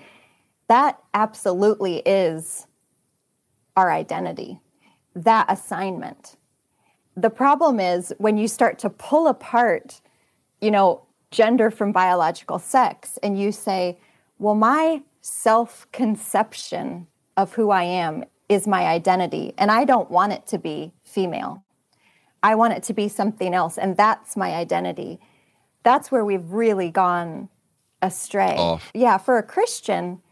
that 0.66 0.98
absolutely 1.14 1.98
is 1.98 2.66
our 3.76 3.92
identity, 3.92 4.58
that 5.14 5.46
assignment. 5.48 6.34
The 7.16 7.30
problem 7.30 7.78
is 7.78 8.12
when 8.18 8.36
you 8.36 8.48
start 8.48 8.80
to 8.80 8.90
pull 8.90 9.28
apart, 9.28 10.00
you 10.60 10.72
know, 10.72 11.05
gender 11.30 11.70
from 11.70 11.92
biological 11.92 12.58
sex 12.58 13.18
and 13.22 13.38
you 13.38 13.52
say, 13.52 13.98
well, 14.38 14.54
my 14.54 15.02
self 15.20 15.86
conception 15.92 17.06
of 17.36 17.54
who 17.54 17.70
I 17.70 17.84
am 17.84 18.24
is 18.48 18.66
my 18.66 18.86
identity, 18.86 19.52
and 19.58 19.70
I 19.70 19.84
don't 19.84 20.10
want 20.10 20.32
it 20.32 20.46
to 20.48 20.58
be 20.58 20.92
female. 21.02 21.64
I 22.42 22.54
want 22.54 22.74
it 22.74 22.82
to 22.84 22.94
be 22.94 23.08
something 23.08 23.54
else, 23.54 23.76
and 23.76 23.96
that's 23.96 24.36
my 24.36 24.54
identity. 24.54 25.18
That's 25.82 26.12
where 26.12 26.24
we've 26.24 26.48
really 26.50 26.90
gone 26.90 27.48
astray. 28.02 28.54
Off. 28.56 28.90
Yeah, 28.94 29.18
for 29.18 29.38
a 29.38 29.42
Christian, 29.42 30.22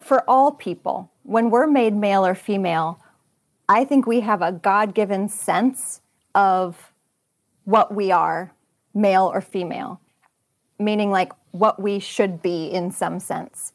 for 0.00 0.28
all 0.28 0.52
people, 0.52 1.10
when 1.22 1.50
we're 1.50 1.66
made 1.66 1.94
male 1.94 2.24
or 2.24 2.34
female, 2.34 2.98
I 3.68 3.84
think 3.84 4.06
we 4.06 4.20
have 4.20 4.42
a 4.42 4.52
God 4.52 4.94
given 4.94 5.28
sense 5.28 6.00
of 6.34 6.92
what 7.64 7.94
we 7.94 8.10
are, 8.10 8.54
male 8.94 9.30
or 9.32 9.40
female, 9.40 10.00
meaning 10.78 11.10
like 11.10 11.32
what 11.52 11.80
we 11.80 11.98
should 11.98 12.42
be 12.42 12.66
in 12.66 12.90
some 12.90 13.20
sense. 13.20 13.72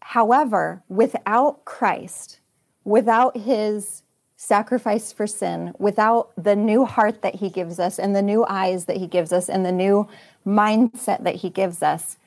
However, 0.00 0.82
without 0.88 1.64
Christ, 1.64 2.40
without 2.84 3.36
his 3.36 4.02
sacrifice 4.36 5.12
for 5.12 5.26
sin, 5.26 5.72
without 5.78 6.30
the 6.36 6.54
new 6.54 6.84
heart 6.84 7.22
that 7.22 7.36
he 7.36 7.48
gives 7.48 7.78
us 7.78 7.98
and 7.98 8.14
the 8.14 8.22
new 8.22 8.44
eyes 8.46 8.84
that 8.84 8.98
he 8.98 9.06
gives 9.06 9.32
us 9.32 9.48
and 9.48 9.64
the 9.64 9.72
new 9.72 10.06
mindset 10.46 11.24
that 11.24 11.36
he 11.36 11.48
gives 11.48 11.82
us, 11.82 12.18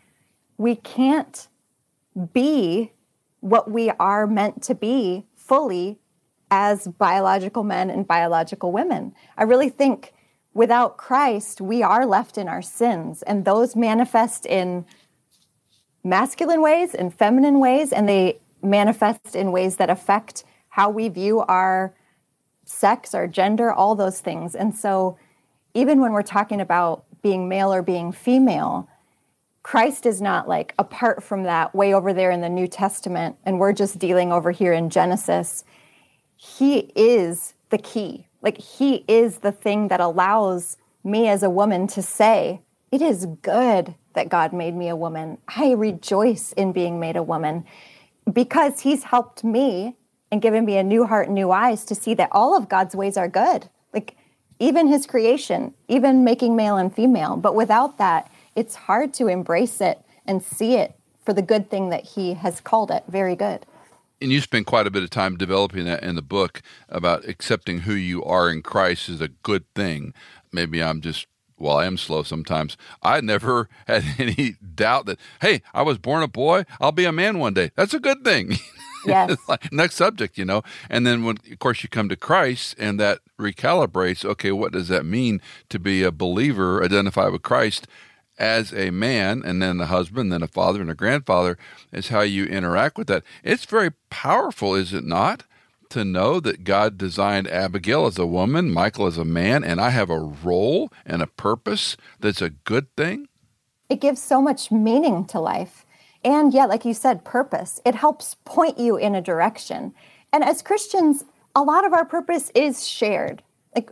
we 0.57 0.75
can't 0.75 1.47
be 2.33 2.91
what 3.41 3.69
we 3.69 3.91
are 3.99 4.25
meant 4.25 4.63
to 4.63 4.73
be 4.73 5.25
fully 5.35 5.99
as 6.49 6.87
biological 6.87 7.63
men 7.63 7.89
and 7.89 8.07
biological 8.07 8.71
women. 8.71 9.13
I 9.37 9.43
really 9.43 9.69
think 9.69 10.13
without 10.57 10.97
Christ, 10.97 11.61
we 11.61 11.83
are 11.83 12.03
left 12.03 12.35
in 12.35 12.47
our 12.47 12.63
sins, 12.63 13.21
and 13.21 13.45
those 13.45 13.75
manifest 13.75 14.43
in 14.43 14.85
masculine 16.03 16.61
ways 16.61 16.95
and 16.95 17.13
feminine 17.13 17.59
ways, 17.59 17.93
and 17.93 18.09
they 18.09 18.39
manifest 18.63 19.35
in 19.35 19.51
ways 19.51 19.75
that 19.75 19.91
affect 19.91 20.43
how 20.69 20.89
we 20.89 21.09
view 21.09 21.41
our 21.41 21.93
sex, 22.65 23.13
our 23.13 23.27
gender, 23.27 23.71
all 23.71 23.93
those 23.93 24.19
things. 24.19 24.55
And 24.55 24.75
so, 24.75 25.19
even 25.75 26.01
when 26.01 26.11
we're 26.11 26.23
talking 26.23 26.59
about 26.59 27.05
being 27.21 27.47
male 27.47 27.71
or 27.71 27.83
being 27.83 28.11
female, 28.11 28.89
Christ 29.61 30.07
is 30.07 30.21
not 30.21 30.47
like 30.47 30.73
apart 30.79 31.23
from 31.23 31.43
that, 31.43 31.75
way 31.75 31.93
over 31.93 32.13
there 32.13 32.31
in 32.31 32.41
the 32.41 32.49
New 32.49 32.67
Testament, 32.67 33.35
and 33.43 33.59
we're 33.59 33.73
just 33.73 33.99
dealing 33.99 34.31
over 34.31 34.49
here 34.49 34.73
in 34.73 34.89
Genesis. 34.89 35.63
He 36.35 36.91
is 36.95 37.53
the 37.69 37.77
key. 37.77 38.26
Like, 38.41 38.57
He 38.57 39.03
is 39.07 39.39
the 39.39 39.51
thing 39.51 39.87
that 39.87 39.99
allows 39.99 40.77
me 41.03 41.27
as 41.27 41.43
a 41.43 41.49
woman 41.49 41.87
to 41.87 42.01
say, 42.01 42.61
It 42.91 43.01
is 43.01 43.25
good 43.41 43.95
that 44.13 44.29
God 44.29 44.53
made 44.53 44.75
me 44.75 44.89
a 44.89 44.95
woman. 44.95 45.37
I 45.47 45.71
rejoice 45.71 46.53
in 46.53 46.71
being 46.71 46.99
made 46.99 47.15
a 47.15 47.23
woman 47.23 47.65
because 48.31 48.81
He's 48.81 49.03
helped 49.03 49.43
me 49.43 49.95
and 50.31 50.41
given 50.41 50.65
me 50.65 50.77
a 50.77 50.83
new 50.83 51.05
heart, 51.05 51.27
and 51.27 51.35
new 51.35 51.51
eyes 51.51 51.85
to 51.85 51.95
see 51.95 52.13
that 52.13 52.29
all 52.33 52.55
of 52.55 52.67
God's 52.67 52.95
ways 52.95 53.15
are 53.15 53.29
good. 53.29 53.69
Like, 53.93 54.15
even 54.59 54.87
His 54.87 55.05
creation, 55.05 55.73
even 55.87 56.23
making 56.23 56.55
male 56.55 56.77
and 56.77 56.93
female. 56.93 57.37
But 57.37 57.55
without 57.55 57.97
that, 57.97 58.29
it's 58.55 58.75
hard 58.75 59.13
to 59.15 59.27
embrace 59.27 59.79
it 59.79 60.01
and 60.25 60.43
see 60.43 60.75
it 60.75 60.95
for 61.23 61.33
the 61.33 61.41
good 61.41 61.69
thing 61.69 61.89
that 61.89 62.03
He 62.03 62.33
has 62.33 62.59
called 62.59 62.91
it 62.91 63.03
very 63.07 63.35
good 63.35 63.65
and 64.21 64.31
you 64.31 64.41
spend 64.41 64.65
quite 64.65 64.87
a 64.87 64.91
bit 64.91 65.03
of 65.03 65.09
time 65.09 65.37
developing 65.37 65.85
that 65.85 66.03
in 66.03 66.15
the 66.15 66.21
book 66.21 66.61
about 66.89 67.27
accepting 67.27 67.79
who 67.79 67.93
you 67.93 68.23
are 68.23 68.49
in 68.49 68.61
Christ 68.61 69.09
is 69.09 69.21
a 69.21 69.27
good 69.27 69.65
thing. 69.75 70.13
Maybe 70.51 70.81
I'm 70.81 71.01
just 71.01 71.27
well, 71.59 71.77
I 71.77 71.85
am 71.85 71.97
slow 71.97 72.21
sometimes. 72.23 72.77
I 73.01 73.19
never 73.21 73.67
had 73.87 74.03
any 74.19 74.55
doubt 74.75 75.07
that, 75.07 75.19
hey, 75.41 75.61
I 75.73 75.81
was 75.81 75.97
born 75.97 76.23
a 76.23 76.27
boy, 76.27 76.65
I'll 76.79 76.91
be 76.91 77.05
a 77.05 77.11
man 77.11 77.39
one 77.39 77.53
day. 77.53 77.71
That's 77.75 77.93
a 77.93 77.99
good 77.99 78.23
thing. 78.23 78.57
Yes. 79.05 79.37
Next 79.71 79.95
subject, 79.95 80.37
you 80.37 80.43
know. 80.43 80.63
And 80.89 81.07
then 81.07 81.23
when 81.23 81.37
of 81.49 81.59
course 81.59 81.81
you 81.81 81.87
come 81.87 82.09
to 82.09 82.17
Christ 82.17 82.75
and 82.77 82.99
that 82.99 83.19
recalibrates, 83.39 84.25
okay, 84.25 84.51
what 84.51 84.73
does 84.73 84.89
that 84.89 85.05
mean 85.05 85.39
to 85.69 85.79
be 85.79 86.03
a 86.03 86.11
believer, 86.11 86.83
identify 86.83 87.27
with 87.27 87.41
Christ? 87.41 87.87
As 88.37 88.73
a 88.73 88.91
man 88.91 89.41
and 89.43 89.61
then 89.61 89.79
a 89.79 89.85
husband, 89.85 90.31
then 90.31 90.43
a 90.43 90.47
father 90.47 90.81
and 90.81 90.89
a 90.89 90.95
grandfather 90.95 91.57
is 91.91 92.09
how 92.09 92.21
you 92.21 92.45
interact 92.45 92.97
with 92.97 93.07
that. 93.07 93.23
It's 93.43 93.65
very 93.65 93.91
powerful, 94.09 94.75
is 94.75 94.93
it 94.93 95.03
not? 95.03 95.43
To 95.91 96.03
know 96.03 96.39
that 96.41 96.65
God 96.65 96.97
designed 96.97 97.47
Abigail 97.47 98.05
as 98.05 98.17
a 98.17 98.25
woman, 98.25 98.71
Michael 98.71 99.07
as 99.07 99.17
a 99.17 99.23
man, 99.23 99.63
and 99.63 99.79
I 99.79 99.89
have 99.91 100.09
a 100.09 100.19
role 100.19 100.91
and 101.05 101.21
a 101.21 101.27
purpose 101.27 101.95
that's 102.19 102.41
a 102.41 102.49
good 102.49 102.93
thing. 102.97 103.29
It 103.89 104.01
gives 104.01 104.21
so 104.21 104.41
much 104.41 104.69
meaning 104.69 105.25
to 105.27 105.39
life. 105.39 105.85
And 106.25 106.53
yeah, 106.53 106.65
like 106.65 106.83
you 106.83 106.93
said, 106.93 107.23
purpose. 107.23 107.79
It 107.85 107.95
helps 107.95 108.35
point 108.43 108.77
you 108.77 108.97
in 108.97 109.15
a 109.15 109.21
direction. 109.21 109.93
And 110.33 110.43
as 110.43 110.61
Christians, 110.61 111.23
a 111.55 111.63
lot 111.63 111.85
of 111.85 111.93
our 111.93 112.03
purpose 112.03 112.51
is 112.53 112.85
shared. 112.85 113.41
Like 113.73 113.91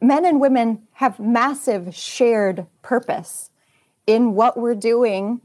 men 0.00 0.24
and 0.24 0.40
women 0.40 0.86
have 0.92 1.18
massive 1.18 1.92
shared 1.92 2.66
purpose 2.82 3.50
in 4.06 4.34
what 4.34 4.56
we're 4.56 4.74
doing 4.74 5.40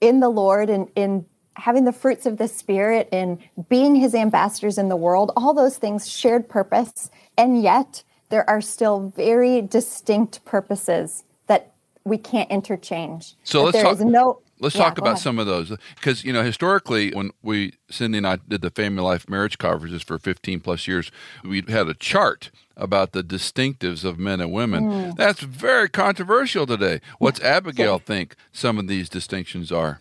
in 0.00 0.20
the 0.20 0.28
Lord 0.28 0.70
and 0.70 0.88
in 0.94 1.26
having 1.54 1.84
the 1.84 1.92
fruits 1.92 2.26
of 2.26 2.38
the 2.38 2.48
Spirit 2.48 3.08
and 3.12 3.38
being 3.68 3.94
His 3.94 4.14
ambassadors 4.14 4.78
in 4.78 4.88
the 4.88 4.96
world, 4.96 5.32
all 5.36 5.52
those 5.54 5.76
things, 5.78 6.08
shared 6.08 6.48
purpose. 6.48 7.10
And 7.36 7.62
yet, 7.62 8.02
there 8.30 8.48
are 8.48 8.60
still 8.60 9.12
very 9.16 9.60
distinct 9.60 10.44
purposes 10.44 11.24
that 11.48 11.72
we 12.04 12.16
can't 12.16 12.50
interchange. 12.50 13.34
So 13.44 13.64
let's 13.64 13.80
talk. 13.80 14.00
No, 14.00 14.40
let's 14.60 14.74
yeah, 14.74 14.84
talk 14.84 14.98
about 14.98 15.12
ahead. 15.12 15.22
some 15.22 15.38
of 15.38 15.46
those 15.46 15.76
because 15.96 16.24
you 16.24 16.32
know 16.32 16.42
historically, 16.42 17.10
when 17.12 17.30
we 17.42 17.74
Cindy 17.90 18.18
and 18.18 18.26
I 18.26 18.36
did 18.36 18.60
the 18.60 18.70
Family 18.70 19.02
Life 19.02 19.28
marriage 19.28 19.58
conferences 19.58 20.02
for 20.02 20.18
15 20.18 20.60
plus 20.60 20.86
years, 20.86 21.10
we 21.42 21.62
had 21.68 21.88
a 21.88 21.94
chart 21.94 22.50
about 22.76 23.12
the 23.12 23.22
distinctives 23.22 24.04
of 24.04 24.18
men 24.18 24.40
and 24.40 24.52
women. 24.52 24.84
Mm. 24.84 25.16
That's 25.16 25.40
very 25.40 25.88
controversial 25.88 26.66
today. 26.66 27.00
What's 27.18 27.40
Abigail 27.40 27.98
think 27.98 28.36
some 28.52 28.78
of 28.78 28.86
these 28.86 29.08
distinctions 29.08 29.70
are? 29.72 30.00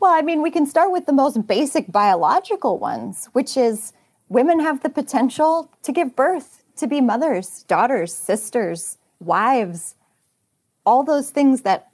Well, 0.00 0.12
I 0.12 0.22
mean, 0.22 0.42
we 0.42 0.50
can 0.50 0.66
start 0.66 0.90
with 0.90 1.06
the 1.06 1.12
most 1.12 1.46
basic 1.46 1.92
biological 1.92 2.78
ones, 2.78 3.28
which 3.32 3.56
is 3.56 3.92
women 4.28 4.58
have 4.58 4.82
the 4.82 4.88
potential 4.88 5.70
to 5.84 5.92
give 5.92 6.16
birth, 6.16 6.64
to 6.76 6.88
be 6.88 7.00
mothers, 7.00 7.62
daughters, 7.68 8.12
sisters, 8.12 8.98
wives, 9.20 9.94
all 10.84 11.04
those 11.04 11.30
things 11.30 11.62
that 11.62 11.91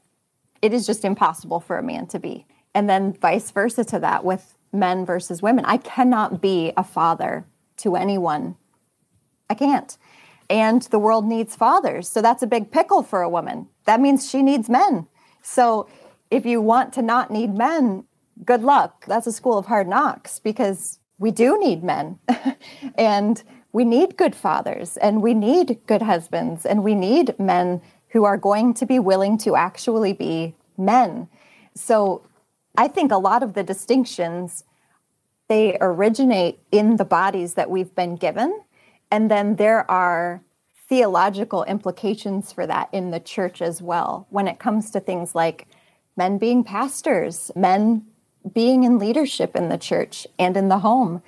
it 0.63 0.73
is 0.73 0.87
just 0.87 1.05
impossible 1.05 1.61
for 1.61 1.79
a 1.79 1.83
man 1.83 2.07
to 2.09 2.19
be. 2.19 2.47
And 2.75 2.89
then 2.89 3.13
vice 3.13 3.51
versa 3.51 3.85
to 3.87 3.99
that 4.01 4.25
with 4.25 4.57
men 4.73 5.05
versus 5.05 5.43
women. 5.43 5.65
I 5.65 5.79
cannot 5.79 6.41
be 6.41 6.73
a 6.77 6.85
father 6.85 7.47
to 7.79 7.97
anyone 7.97 8.57
I 9.51 9.55
can't. 9.55 9.97
And 10.51 10.83
the 10.83 10.99
world 10.99 11.27
needs 11.27 11.57
fathers. 11.57 12.09
So 12.09 12.23
that's 12.23 12.43
a 12.43 12.47
big 12.47 12.71
pickle 12.71 13.03
for 13.03 13.23
a 13.23 13.29
woman. 13.29 13.69
That 13.85 14.01
means 14.01 14.29
she 14.29 14.43
needs 14.43 14.69
men. 14.69 15.07
So 15.43 15.89
if 16.31 16.45
you 16.45 16.61
want 16.61 16.93
to 16.95 17.03
not 17.03 17.31
need 17.31 17.57
men, 17.57 18.05
good 18.45 18.63
luck. 18.63 19.07
That's 19.07 19.27
a 19.27 19.33
school 19.33 19.59
of 19.59 19.67
hard 19.67 19.89
knocks 19.89 20.39
because 20.39 21.01
we 21.19 21.31
do 21.31 21.59
need 21.59 21.83
men. 21.83 22.19
and 22.99 23.43
we 23.73 23.85
need 23.85 24.17
good 24.17 24.35
fathers 24.35 24.97
and 24.97 25.23
we 25.23 25.35
need 25.35 25.79
good 25.87 26.03
husbands 26.03 26.65
and 26.65 26.83
we 26.83 26.95
need 26.95 27.39
men 27.39 27.83
who 28.11 28.25
are 28.25 28.37
going 28.37 28.75
to 28.75 28.87
be 28.87 28.99
willing 28.99 29.39
to 29.39 29.57
actually 29.57 30.13
be 30.13 30.55
men. 30.77 31.29
So 31.75 32.23
I 32.77 32.89
think 32.89 33.13
a 33.13 33.19
lot 33.19 33.43
of 33.43 33.55
the 33.55 33.63
distinctions 33.63 34.65
they 35.49 35.79
originate 35.81 36.59
in 36.71 36.97
the 36.97 37.05
bodies 37.05 37.55
that 37.55 37.71
we've 37.71 37.95
been 37.95 38.17
given 38.17 38.61
and 39.11 39.31
then 39.31 39.57
there 39.57 39.91
are 39.91 40.43
theological 40.89 41.65
implications 41.65 42.53
for 42.53 42.67
that 42.67 42.89
in 42.93 43.11
the 43.11 43.21
church 43.21 43.61
as 43.61 43.83
well 43.83 44.27
when 44.31 44.49
it 44.49 44.59
comes 44.59 44.91
to 44.91 45.01
things 45.01 45.35
like 45.35 45.67
men 46.17 46.39
being 46.39 46.65
pastors, 46.65 47.51
men 47.55 48.07
being 48.53 48.85
in 48.85 48.99
leadership 48.99 49.55
in 49.55 49.69
the 49.69 49.79
church 49.79 50.27
and 50.39 50.57
in 50.57 50.69
the 50.69 50.79
home. 50.79 51.23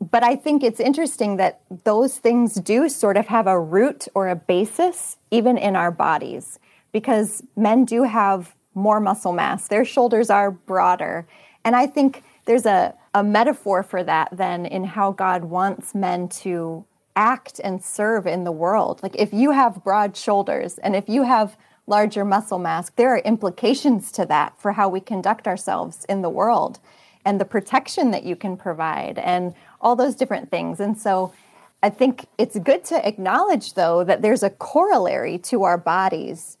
But 0.00 0.22
I 0.22 0.36
think 0.36 0.62
it's 0.62 0.80
interesting 0.80 1.36
that 1.38 1.60
those 1.84 2.18
things 2.18 2.54
do 2.54 2.88
sort 2.88 3.16
of 3.16 3.26
have 3.28 3.46
a 3.46 3.58
root 3.58 4.08
or 4.14 4.28
a 4.28 4.36
basis 4.36 5.16
even 5.30 5.56
in 5.56 5.74
our 5.74 5.90
bodies 5.90 6.58
because 6.92 7.42
men 7.56 7.84
do 7.84 8.02
have 8.02 8.54
more 8.74 9.00
muscle 9.00 9.32
mass. 9.32 9.68
Their 9.68 9.84
shoulders 9.84 10.28
are 10.30 10.50
broader. 10.50 11.26
And 11.64 11.74
I 11.74 11.86
think 11.86 12.22
there's 12.44 12.66
a, 12.66 12.94
a 13.14 13.24
metaphor 13.24 13.82
for 13.82 14.04
that 14.04 14.28
then 14.32 14.66
in 14.66 14.84
how 14.84 15.12
God 15.12 15.44
wants 15.44 15.94
men 15.94 16.28
to 16.28 16.84
act 17.16 17.60
and 17.64 17.82
serve 17.82 18.26
in 18.26 18.44
the 18.44 18.52
world. 18.52 19.02
Like 19.02 19.16
if 19.16 19.32
you 19.32 19.50
have 19.52 19.82
broad 19.82 20.16
shoulders 20.16 20.78
and 20.78 20.94
if 20.94 21.08
you 21.08 21.22
have 21.22 21.56
larger 21.86 22.24
muscle 22.24 22.58
mass, 22.58 22.90
there 22.96 23.14
are 23.14 23.18
implications 23.20 24.12
to 24.12 24.26
that 24.26 24.60
for 24.60 24.72
how 24.72 24.88
we 24.88 25.00
conduct 25.00 25.48
ourselves 25.48 26.04
in 26.08 26.20
the 26.20 26.30
world 26.30 26.78
and 27.24 27.40
the 27.40 27.44
protection 27.44 28.12
that 28.12 28.22
you 28.22 28.36
can 28.36 28.56
provide 28.56 29.18
and 29.18 29.54
all 29.86 29.94
those 29.94 30.16
different 30.16 30.50
things. 30.50 30.80
And 30.80 30.98
so 30.98 31.32
I 31.80 31.90
think 31.90 32.26
it's 32.38 32.58
good 32.58 32.84
to 32.86 33.06
acknowledge, 33.06 33.74
though, 33.74 34.02
that 34.02 34.20
there's 34.20 34.42
a 34.42 34.50
corollary 34.50 35.38
to 35.50 35.62
our 35.62 35.78
bodies 35.78 36.58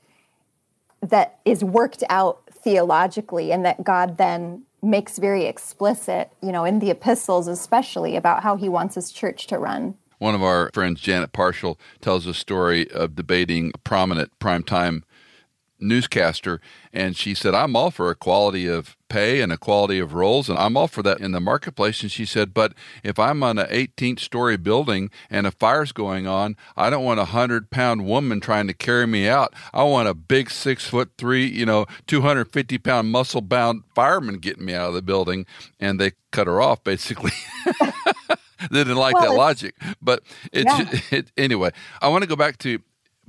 that 1.00 1.40
is 1.44 1.64
worked 1.64 2.04
out 2.08 2.40
theologically 2.52 3.50
and 3.50 3.64
that 3.64 3.82
God 3.82 4.16
then 4.16 4.62
makes 4.80 5.18
very 5.18 5.46
explicit, 5.46 6.30
you 6.40 6.52
know, 6.52 6.64
in 6.64 6.78
the 6.78 6.90
epistles 6.90 7.48
especially 7.48 8.14
about 8.14 8.44
how 8.44 8.54
he 8.54 8.68
wants 8.68 8.94
his 8.94 9.10
church 9.10 9.48
to 9.48 9.58
run. 9.58 9.96
One 10.18 10.36
of 10.36 10.42
our 10.44 10.70
friends, 10.72 11.00
Janet 11.00 11.32
Parshall, 11.32 11.78
tells 12.00 12.26
a 12.26 12.32
story 12.32 12.88
of 12.92 13.16
debating 13.16 13.72
a 13.74 13.78
prominent 13.78 14.30
primetime 14.38 15.02
newscaster, 15.80 16.60
and 16.92 17.16
she 17.16 17.34
said, 17.34 17.56
I'm 17.56 17.74
all 17.74 17.90
for 17.90 18.08
equality 18.08 18.68
of 18.68 18.95
pay 19.08 19.40
and 19.40 19.52
equality 19.52 19.98
of 19.98 20.14
roles, 20.14 20.48
and 20.48 20.58
I'm 20.58 20.76
all 20.76 20.88
for 20.88 21.02
that 21.02 21.20
in 21.20 21.32
the 21.32 21.40
marketplace. 21.40 22.02
And 22.02 22.10
she 22.10 22.24
said, 22.24 22.54
But 22.54 22.74
if 23.02 23.18
I'm 23.18 23.42
on 23.42 23.58
an 23.58 23.66
18th 23.68 24.20
story 24.20 24.56
building 24.56 25.10
and 25.30 25.46
a 25.46 25.50
fire's 25.50 25.92
going 25.92 26.26
on, 26.26 26.56
I 26.76 26.90
don't 26.90 27.04
want 27.04 27.20
a 27.20 27.32
100 27.36 27.70
pound 27.70 28.06
woman 28.06 28.40
trying 28.40 28.66
to 28.66 28.74
carry 28.74 29.06
me 29.06 29.28
out. 29.28 29.54
I 29.72 29.84
want 29.84 30.08
a 30.08 30.14
big 30.14 30.50
six 30.50 30.86
foot 30.86 31.10
three, 31.18 31.46
you 31.46 31.66
know, 31.66 31.86
250 32.06 32.78
pound 32.78 33.10
muscle 33.10 33.40
bound 33.40 33.82
fireman 33.94 34.38
getting 34.38 34.64
me 34.64 34.74
out 34.74 34.88
of 34.88 34.94
the 34.94 35.02
building. 35.02 35.46
And 35.80 36.00
they 36.00 36.12
cut 36.32 36.46
her 36.46 36.60
off 36.60 36.82
basically. 36.84 37.32
they 38.70 38.78
didn't 38.84 38.96
like 38.96 39.14
well, 39.14 39.30
that 39.30 39.36
logic. 39.36 39.74
But 40.00 40.22
it's 40.52 40.64
yeah. 40.64 41.00
it, 41.18 41.32
anyway. 41.36 41.70
I 42.00 42.08
want 42.08 42.22
to 42.22 42.28
go 42.28 42.36
back 42.36 42.58
to 42.58 42.80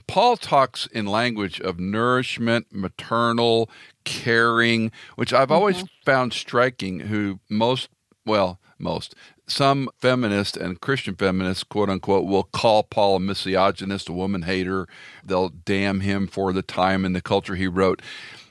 Paul 0.08 0.38
talks 0.38 0.88
in 0.88 1.06
language 1.06 1.60
of 1.60 1.80
nourishment, 1.80 2.68
maternal, 2.72 3.70
caring, 4.06 4.92
which 5.16 5.34
I've 5.34 5.50
mm-hmm. 5.50 5.54
always 5.54 5.84
found 6.06 6.34
striking. 6.34 7.02
Who 7.02 7.40
most, 7.50 7.90
well, 8.26 8.60
most, 8.80 9.16
some 9.48 9.90
feminists 9.98 10.58
and 10.58 10.82
Christian 10.82 11.16
feminists, 11.16 11.64
quote 11.64 11.90
unquote, 11.90 12.26
will 12.26 12.44
call 12.44 12.84
Paul 12.84 13.18
a 13.18 13.20
misogynist, 13.20 14.10
a 14.10 14.14
woman 14.14 14.44
hater. 14.44 14.88
They'll 15.24 15.50
damn 15.50 16.02
him 16.02 16.28
for 16.28 16.54
the 16.54 16.62
time 16.62 17.06
and 17.06 17.16
the 17.16 17.22
culture 17.22 17.56
he 17.56 17.68
wrote. 17.68 18.02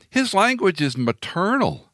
His 0.09 0.35
language 0.35 0.81
is 0.81 0.97
maternal. 0.97 1.86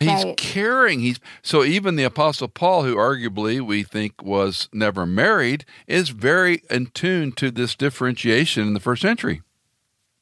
He's 0.00 0.24
right. 0.24 0.36
caring. 0.38 1.00
He's 1.00 1.20
so 1.42 1.62
even 1.62 1.96
the 1.96 2.04
apostle 2.04 2.48
Paul, 2.48 2.84
who 2.84 2.96
arguably 2.96 3.60
we 3.60 3.82
think 3.82 4.22
was 4.22 4.70
never 4.72 5.04
married, 5.04 5.66
is 5.86 6.08
very 6.08 6.62
in 6.70 6.86
tune 6.86 7.32
to 7.32 7.50
this 7.50 7.74
differentiation 7.74 8.66
in 8.66 8.72
the 8.72 8.80
first 8.80 9.02
century. 9.02 9.42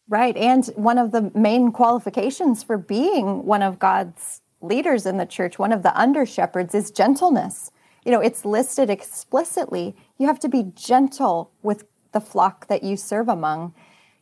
Right. 0.08 0.36
And 0.36 0.66
one 0.74 0.98
of 0.98 1.12
the 1.12 1.30
main 1.32 1.70
qualifications 1.70 2.64
for 2.64 2.76
being 2.76 3.44
one 3.44 3.62
of 3.62 3.78
God's 3.78 4.42
leaders 4.60 5.06
in 5.06 5.16
the 5.16 5.26
church, 5.26 5.60
one 5.60 5.70
of 5.70 5.84
the 5.84 5.96
under 5.98 6.26
shepherds, 6.26 6.74
is 6.74 6.90
gentleness. 6.90 7.70
You 8.04 8.10
know, 8.10 8.20
it's 8.20 8.44
listed 8.44 8.90
explicitly. 8.90 9.94
You 10.18 10.26
have 10.26 10.40
to 10.40 10.48
be 10.48 10.72
gentle 10.74 11.52
with 11.62 11.84
the 12.10 12.20
flock 12.20 12.66
that 12.66 12.82
you 12.82 12.96
serve 12.96 13.28
among. 13.28 13.74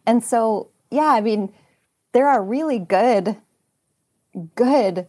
And 0.04 0.22
so, 0.22 0.68
yeah, 0.90 1.12
I 1.12 1.22
mean, 1.22 1.52
there 2.12 2.28
are 2.28 2.42
really 2.42 2.78
good, 2.78 3.38
good 4.54 5.06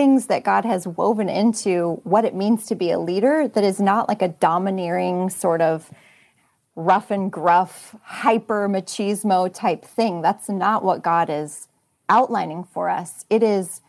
things 0.00 0.28
that 0.28 0.44
God 0.44 0.64
has 0.64 0.86
woven 0.86 1.28
into 1.28 2.00
what 2.04 2.24
it 2.24 2.34
means 2.34 2.64
to 2.64 2.74
be 2.74 2.90
a 2.90 2.98
leader 2.98 3.46
that 3.46 3.62
is 3.62 3.78
not 3.78 4.08
like 4.08 4.22
a 4.22 4.28
domineering 4.28 5.28
sort 5.28 5.60
of 5.60 5.90
rough 6.74 7.10
and 7.10 7.30
gruff, 7.30 7.94
hyper 8.02 8.66
machismo 8.66 9.52
type 9.52 9.84
thing. 9.84 10.22
That's 10.22 10.48
not 10.48 10.82
what 10.82 11.02
God 11.02 11.28
is 11.28 11.68
outlining 12.08 12.64
for 12.64 12.88
us. 12.88 13.26
It 13.28 13.42
is 13.42 13.82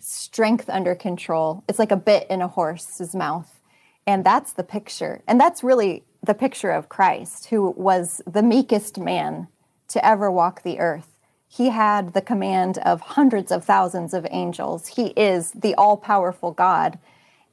strength 0.00 0.70
under 0.70 0.94
control. 0.94 1.62
It's 1.68 1.78
like 1.78 1.92
a 1.92 1.98
bit 1.98 2.26
in 2.30 2.40
a 2.40 2.48
horse's 2.48 3.14
mouth. 3.14 3.60
And 4.06 4.24
that's 4.24 4.54
the 4.54 4.64
picture. 4.64 5.22
And 5.28 5.38
that's 5.38 5.62
really 5.62 6.02
the 6.24 6.32
picture 6.32 6.70
of 6.70 6.88
Christ, 6.88 7.50
who 7.50 7.74
was 7.76 8.22
the 8.26 8.42
meekest 8.42 8.96
man 8.96 9.48
to 9.88 10.02
ever 10.02 10.30
walk 10.30 10.62
the 10.62 10.78
earth. 10.78 11.17
He 11.48 11.70
had 11.70 12.12
the 12.12 12.20
command 12.20 12.78
of 12.78 13.00
hundreds 13.00 13.50
of 13.50 13.64
thousands 13.64 14.12
of 14.12 14.26
angels. 14.30 14.88
He 14.88 15.08
is 15.08 15.50
the 15.52 15.74
all 15.74 15.96
powerful 15.96 16.52
God, 16.52 16.98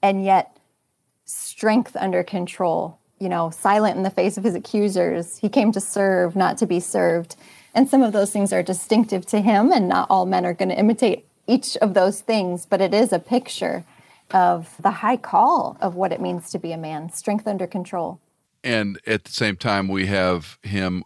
and 0.04 0.24
yet 0.24 0.58
strength 1.24 1.96
under 1.96 2.24
control, 2.24 3.00
you 3.20 3.30
know, 3.30 3.50
silent 3.50 3.98
in 3.98 4.04
the 4.04 4.10
face 4.10 4.38
of 4.38 4.44
his 4.44 4.54
accusers. 4.54 5.38
He 5.38 5.50
came 5.50 5.72
to 5.72 5.82
serve, 5.82 6.36
not 6.36 6.58
to 6.60 6.66
be 6.66 6.80
served. 6.80 7.36
And 7.74 7.90
some 7.90 8.04
of 8.04 8.14
those 8.14 8.32
things 8.32 8.54
are 8.54 8.62
distinctive 8.62 9.25
to 9.28 9.42
him, 9.42 9.72
and 9.72 9.88
not 9.88 10.08
all 10.10 10.25
men 10.25 10.46
are 10.46 10.54
going 10.54 10.70
to 10.70 10.80
imitate 10.80 11.25
each 11.48 11.78
of 11.78 11.94
those 11.94 12.22
things, 12.22 12.66
but 12.66 12.82
it 12.82 12.94
is 12.94 13.14
a 13.14 13.20
picture 13.20 13.86
of 14.32 14.75
the 14.80 14.92
high 14.92 15.18
call 15.18 15.78
of 15.80 15.96
what 15.96 16.12
it 16.12 16.22
means 16.22 16.50
to 16.52 16.60
be 16.60 16.72
a 16.72 16.78
man 16.78 17.12
strength 17.12 17.48
under 17.48 17.68
control. 17.68 18.20
And 18.64 19.00
at 19.06 19.24
the 19.25 19.32
same 19.32 19.58
time, 19.58 19.88
we 19.88 20.08
have 20.08 20.58
him 20.64 21.04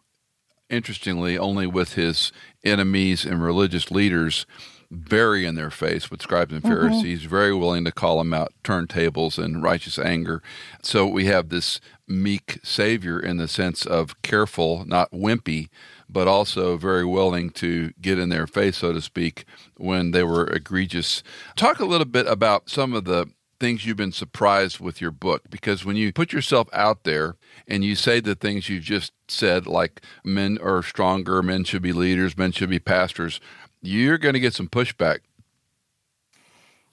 interestingly, 0.69 1.38
only 1.38 1.67
with 1.67 1.93
his 1.93 2.31
enemies 2.63 3.25
and 3.25 3.41
religious 3.41 3.91
leaders 3.91 4.45
very 4.91 5.45
in 5.45 5.55
their 5.55 5.69
face 5.69 6.09
with 6.09 6.21
scribes 6.21 6.51
and 6.51 6.63
mm-hmm. 6.63 6.73
Pharisees, 6.73 7.21
mm-hmm. 7.21 7.29
very 7.29 7.53
willing 7.53 7.85
to 7.85 7.91
call 7.91 8.17
them 8.17 8.33
out, 8.33 8.53
turntables 8.63 9.41
and 9.43 9.61
righteous 9.61 9.99
anger. 9.99 10.41
So 10.81 11.05
we 11.05 11.25
have 11.25 11.49
this 11.49 11.79
meek 12.07 12.59
Savior 12.63 13.19
in 13.19 13.37
the 13.37 13.47
sense 13.47 13.85
of 13.85 14.19
careful, 14.23 14.85
not 14.85 15.11
wimpy, 15.11 15.69
but 16.09 16.27
also 16.27 16.75
very 16.75 17.05
willing 17.05 17.51
to 17.51 17.91
get 18.01 18.17
in 18.17 18.29
their 18.29 18.47
face, 18.47 18.77
so 18.77 18.91
to 18.91 19.01
speak, 19.01 19.45
when 19.77 20.09
they 20.09 20.23
were 20.23 20.47
egregious. 20.47 21.21
Talk 21.55 21.79
a 21.79 21.86
little 21.86 22.05
bit 22.05 22.25
about 22.25 22.69
some 22.69 22.93
of 22.93 23.05
the 23.05 23.27
things 23.60 23.86
you've 23.86 23.98
been 23.98 24.12
surprised 24.12 24.80
with 24.80 25.02
your 25.02 25.12
book. 25.12 25.43
Because 25.50 25.86
when 25.86 25.95
you 25.95 26.13
put 26.13 26.34
yourself 26.34 26.67
out 26.74 27.04
there 27.04 27.36
and 27.67 27.84
you 27.84 27.95
say 27.95 28.19
the 28.19 28.36
things 28.36 28.69
you've 28.69 28.84
just 28.84 29.12
said 29.28 29.67
like 29.67 30.02
men 30.24 30.58
are 30.62 30.82
stronger 30.82 31.41
men 31.43 31.63
should 31.63 31.82
be 31.82 31.93
leaders 31.93 32.38
men 32.38 32.52
should 32.52 32.69
be 32.69 32.80
pastors 32.80 33.39
you're 33.82 34.17
going 34.17 34.34
to 34.34 34.39
get 34.39 34.54
some 34.54 34.67
pushback. 34.67 35.19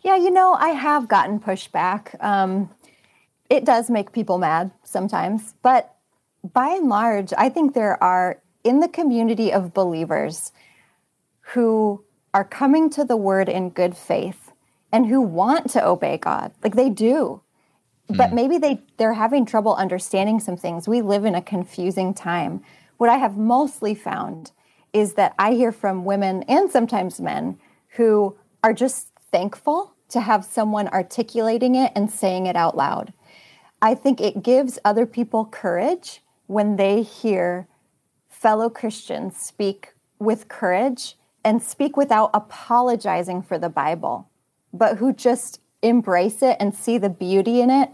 Yeah 0.02 0.16
you 0.16 0.30
know 0.30 0.54
i 0.54 0.70
have 0.70 1.08
gotten 1.08 1.40
pushback. 1.40 2.22
Um, 2.22 2.70
it 3.48 3.64
does 3.64 3.88
make 3.88 4.12
people 4.12 4.38
mad 4.38 4.70
sometimes. 4.82 5.54
But 5.62 5.94
by 6.52 6.68
and 6.68 6.88
large 6.88 7.32
i 7.36 7.48
think 7.48 7.74
there 7.74 8.02
are 8.02 8.40
in 8.62 8.80
the 8.80 8.88
community 8.88 9.52
of 9.52 9.74
believers 9.74 10.52
who 11.40 12.04
are 12.34 12.44
coming 12.44 12.90
to 12.90 13.04
the 13.04 13.16
word 13.16 13.48
in 13.48 13.70
good 13.70 13.96
faith 13.96 14.45
and 14.96 15.08
who 15.08 15.20
want 15.20 15.68
to 15.68 15.86
obey 15.86 16.16
God. 16.16 16.52
Like 16.64 16.74
they 16.74 16.88
do. 16.88 17.42
Mm. 18.10 18.16
But 18.16 18.30
hmm. 18.30 18.36
maybe 18.36 18.56
they 18.56 18.80
they're 18.96 19.12
having 19.12 19.44
trouble 19.44 19.74
understanding 19.74 20.40
some 20.40 20.56
things. 20.56 20.88
We 20.88 21.02
live 21.02 21.26
in 21.26 21.34
a 21.34 21.42
confusing 21.42 22.14
time. 22.14 22.62
What 22.96 23.10
I 23.10 23.16
have 23.16 23.36
mostly 23.36 23.94
found 23.94 24.52
is 24.94 25.12
that 25.12 25.34
I 25.38 25.52
hear 25.52 25.70
from 25.70 26.06
women 26.06 26.44
and 26.44 26.70
sometimes 26.70 27.20
men 27.20 27.58
who 27.96 28.38
are 28.64 28.72
just 28.72 29.12
thankful 29.30 29.94
to 30.08 30.22
have 30.22 30.46
someone 30.46 30.88
articulating 30.88 31.74
it 31.74 31.92
and 31.94 32.10
saying 32.10 32.46
it 32.46 32.56
out 32.56 32.74
loud. 32.74 33.12
I 33.82 33.94
think 33.94 34.18
it 34.18 34.42
gives 34.42 34.78
other 34.82 35.04
people 35.04 35.44
courage 35.44 36.22
when 36.46 36.76
they 36.76 37.02
hear 37.02 37.68
fellow 38.30 38.70
Christians 38.70 39.36
speak 39.36 39.92
with 40.18 40.48
courage 40.48 41.18
and 41.44 41.62
speak 41.62 41.98
without 41.98 42.30
apologizing 42.32 43.42
for 43.42 43.58
the 43.58 43.68
Bible 43.68 44.30
but 44.76 44.98
who 44.98 45.12
just 45.12 45.60
embrace 45.82 46.42
it 46.42 46.56
and 46.60 46.74
see 46.74 46.98
the 46.98 47.08
beauty 47.08 47.60
in 47.60 47.70
it. 47.70 47.90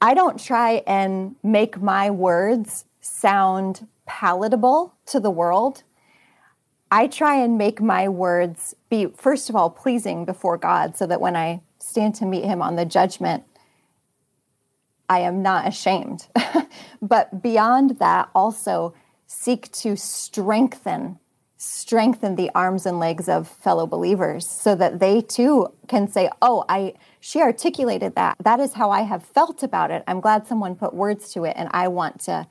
I 0.00 0.14
don't 0.14 0.38
try 0.38 0.82
and 0.86 1.36
make 1.42 1.80
my 1.80 2.10
words 2.10 2.84
sound 3.00 3.86
palatable 4.06 4.94
to 5.06 5.20
the 5.20 5.30
world. 5.30 5.82
I 6.90 7.06
try 7.06 7.36
and 7.36 7.56
make 7.56 7.80
my 7.80 8.08
words 8.08 8.74
be, 8.90 9.06
first 9.16 9.48
of 9.48 9.56
all, 9.56 9.70
pleasing 9.70 10.24
before 10.24 10.58
God 10.58 10.96
so 10.96 11.06
that 11.06 11.20
when 11.20 11.36
I 11.36 11.62
stand 11.78 12.14
to 12.16 12.26
meet 12.26 12.44
Him 12.44 12.60
on 12.60 12.76
the 12.76 12.84
judgment, 12.84 13.44
I 15.08 15.20
am 15.20 15.42
not 15.42 15.66
ashamed. 15.66 16.26
but 17.02 17.42
beyond 17.42 17.98
that, 17.98 18.28
also 18.34 18.94
seek 19.26 19.70
to 19.72 19.96
strengthen 19.96 21.18
strengthen 21.62 22.34
the 22.34 22.50
arms 22.56 22.86
and 22.86 22.98
legs 22.98 23.28
of 23.28 23.46
fellow 23.46 23.86
believers 23.86 24.48
so 24.48 24.74
that 24.74 24.98
they 24.98 25.20
too 25.20 25.68
can 25.86 26.08
say 26.08 26.28
oh 26.42 26.64
i 26.68 26.92
she 27.20 27.40
articulated 27.40 28.16
that. 28.16 28.36
That 28.42 28.58
is 28.58 28.72
how 28.72 28.90
i 28.90 29.02
have 29.02 29.22
felt 29.22 29.62
about 29.62 29.92
it. 29.92 30.02
I'm 30.08 30.20
glad 30.20 30.48
someone 30.48 30.74
put 30.74 30.92
words 30.92 31.32
to 31.34 31.44
it 31.44 31.54
and 31.56 31.68
i 31.70 31.86
want 31.86 32.18
to 32.22 32.48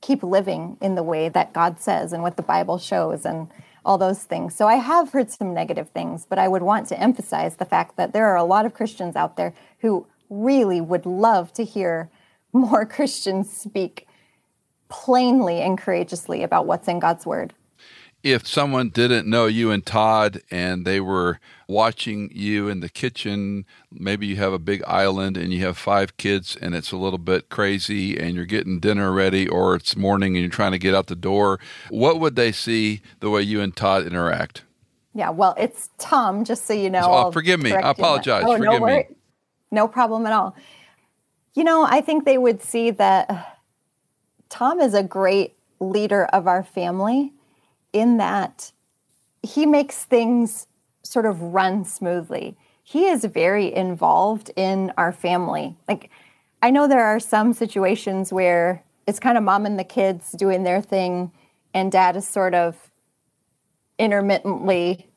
keep 0.00 0.22
living 0.22 0.76
in 0.80 0.94
the 0.94 1.02
way 1.02 1.28
that 1.28 1.52
god 1.52 1.80
says 1.80 2.12
and 2.12 2.22
what 2.22 2.36
the 2.36 2.42
bible 2.44 2.78
shows 2.78 3.24
and 3.26 3.48
all 3.84 3.98
those 3.98 4.22
things. 4.22 4.54
So 4.54 4.68
i 4.68 4.76
have 4.76 5.10
heard 5.10 5.28
some 5.28 5.52
negative 5.52 5.88
things 5.88 6.24
but 6.24 6.38
i 6.38 6.46
would 6.46 6.62
want 6.62 6.86
to 6.90 7.00
emphasize 7.00 7.56
the 7.56 7.64
fact 7.64 7.96
that 7.96 8.12
there 8.12 8.28
are 8.28 8.36
a 8.36 8.44
lot 8.44 8.64
of 8.64 8.74
christians 8.74 9.16
out 9.16 9.36
there 9.36 9.54
who 9.80 10.06
really 10.30 10.80
would 10.80 11.04
love 11.04 11.52
to 11.54 11.64
hear 11.64 12.10
more 12.52 12.86
christians 12.86 13.50
speak 13.50 14.06
plainly 14.88 15.60
and 15.60 15.78
courageously 15.78 16.44
about 16.44 16.64
what's 16.64 16.86
in 16.86 17.00
god's 17.00 17.26
word 17.26 17.54
if 18.22 18.46
someone 18.46 18.88
didn't 18.88 19.26
know 19.26 19.46
you 19.46 19.70
and 19.70 19.84
Todd 19.84 20.42
and 20.50 20.86
they 20.86 21.00
were 21.00 21.40
watching 21.66 22.30
you 22.32 22.68
in 22.68 22.80
the 22.80 22.88
kitchen, 22.88 23.64
maybe 23.90 24.26
you 24.26 24.36
have 24.36 24.52
a 24.52 24.58
big 24.58 24.82
island 24.86 25.36
and 25.36 25.52
you 25.52 25.64
have 25.64 25.76
five 25.76 26.16
kids 26.16 26.56
and 26.56 26.74
it's 26.74 26.92
a 26.92 26.96
little 26.96 27.18
bit 27.18 27.48
crazy 27.48 28.16
and 28.16 28.34
you're 28.34 28.44
getting 28.44 28.78
dinner 28.78 29.12
ready 29.12 29.48
or 29.48 29.74
it's 29.74 29.96
morning 29.96 30.36
and 30.36 30.42
you're 30.42 30.50
trying 30.50 30.72
to 30.72 30.78
get 30.78 30.94
out 30.94 31.08
the 31.08 31.16
door, 31.16 31.58
what 31.90 32.20
would 32.20 32.36
they 32.36 32.52
see 32.52 33.00
the 33.20 33.30
way 33.30 33.42
you 33.42 33.60
and 33.60 33.74
Todd 33.74 34.06
interact? 34.06 34.62
Yeah, 35.14 35.30
well, 35.30 35.54
it's 35.58 35.90
Tom, 35.98 36.44
just 36.44 36.64
so 36.64 36.72
you 36.72 36.88
know. 36.88 37.02
Oh, 37.04 37.32
forgive 37.32 37.60
me. 37.60 37.72
I 37.72 37.90
apologize. 37.90 38.44
Oh, 38.46 38.56
forgive 38.56 38.80
no 38.80 38.86
me. 38.86 39.04
No 39.70 39.88
problem 39.88 40.26
at 40.26 40.32
all. 40.32 40.54
You 41.54 41.64
know, 41.64 41.84
I 41.84 42.00
think 42.00 42.24
they 42.24 42.38
would 42.38 42.62
see 42.62 42.90
that 42.92 43.58
Tom 44.48 44.80
is 44.80 44.94
a 44.94 45.02
great 45.02 45.54
leader 45.80 46.26
of 46.26 46.46
our 46.46 46.62
family 46.62 47.32
in 47.92 48.16
that 48.18 48.72
he 49.42 49.66
makes 49.66 50.04
things 50.04 50.66
sort 51.02 51.26
of 51.26 51.40
run 51.40 51.84
smoothly. 51.84 52.56
He 52.82 53.06
is 53.06 53.24
very 53.24 53.72
involved 53.74 54.50
in 54.56 54.92
our 54.96 55.12
family. 55.12 55.76
Like, 55.88 56.10
I 56.62 56.70
know 56.70 56.86
there 56.86 57.04
are 57.04 57.20
some 57.20 57.52
situations 57.52 58.32
where 58.32 58.84
it's 59.06 59.18
kind 59.18 59.36
of 59.36 59.44
mom 59.44 59.66
and 59.66 59.78
the 59.78 59.84
kids 59.84 60.32
doing 60.32 60.62
their 60.62 60.80
thing, 60.80 61.32
and 61.74 61.90
dad 61.90 62.16
is 62.16 62.26
sort 62.26 62.54
of 62.54 62.90
intermittently 63.98 65.08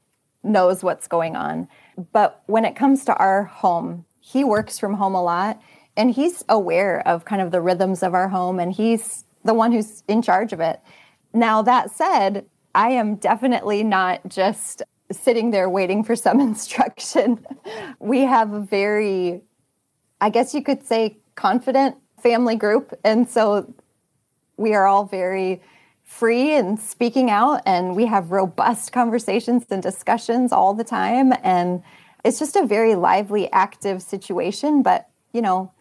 knows 0.44 0.84
what's 0.84 1.08
going 1.08 1.36
on. 1.36 1.68
But 2.14 2.44
when 2.46 2.66
it 2.66 2.76
comes 2.76 3.06
to 3.06 3.16
our 3.16 3.44
home, 3.44 4.06
he 4.20 4.44
works 4.44 4.80
from 4.80 4.96
home 4.96 5.16
a 5.16 5.24
lot 5.24 5.62
and 5.98 6.12
he's 6.12 6.44
aware 6.50 7.08
of 7.08 7.26
kind 7.26 7.42
of 7.42 7.52
the 7.52 7.62
rhythms 7.62 8.04
of 8.04 8.14
our 8.14 8.30
home 8.30 8.60
and 8.60 8.72
he's 8.72 9.24
the 9.44 9.54
one 9.54 9.72
who's 9.72 10.04
in 10.08 10.22
charge 10.22 10.54
of 10.54 10.60
it. 10.60 10.82
Now, 11.34 11.62
that 11.62 11.92
said, 11.92 12.46
I 12.76 12.90
am 12.90 13.16
definitely 13.16 13.84
not 13.84 14.28
just 14.28 14.84
sitting 15.10 15.52
there 15.52 15.70
waiting 15.70 16.04
for 16.04 16.16
some 16.16 16.40
instruction. 16.50 17.44
We 18.00 18.22
have 18.22 18.54
a 18.54 18.60
very, 18.60 19.42
I 20.20 20.30
guess 20.30 20.54
you 20.54 20.62
could 20.62 20.86
say, 20.86 21.18
confident 21.36 21.96
family 22.22 22.56
group. 22.56 22.94
And 23.04 23.30
so 23.30 23.74
we 24.58 24.74
are 24.74 24.86
all 24.86 25.06
very 25.06 25.62
free 26.04 26.52
and 26.52 26.80
speaking 26.80 27.32
out, 27.32 27.62
and 27.66 27.96
we 27.96 28.06
have 28.06 28.32
robust 28.32 28.92
conversations 28.92 29.66
and 29.72 29.82
discussions 29.82 30.52
all 30.52 30.74
the 30.74 30.84
time. 30.84 31.34
And 31.44 31.82
it's 32.24 32.40
just 32.40 32.56
a 32.56 32.66
very 32.66 32.96
lively, 32.96 33.52
active 33.52 34.02
situation. 34.02 34.84
But, 34.84 35.10
you 35.34 35.42
know, 35.42 35.72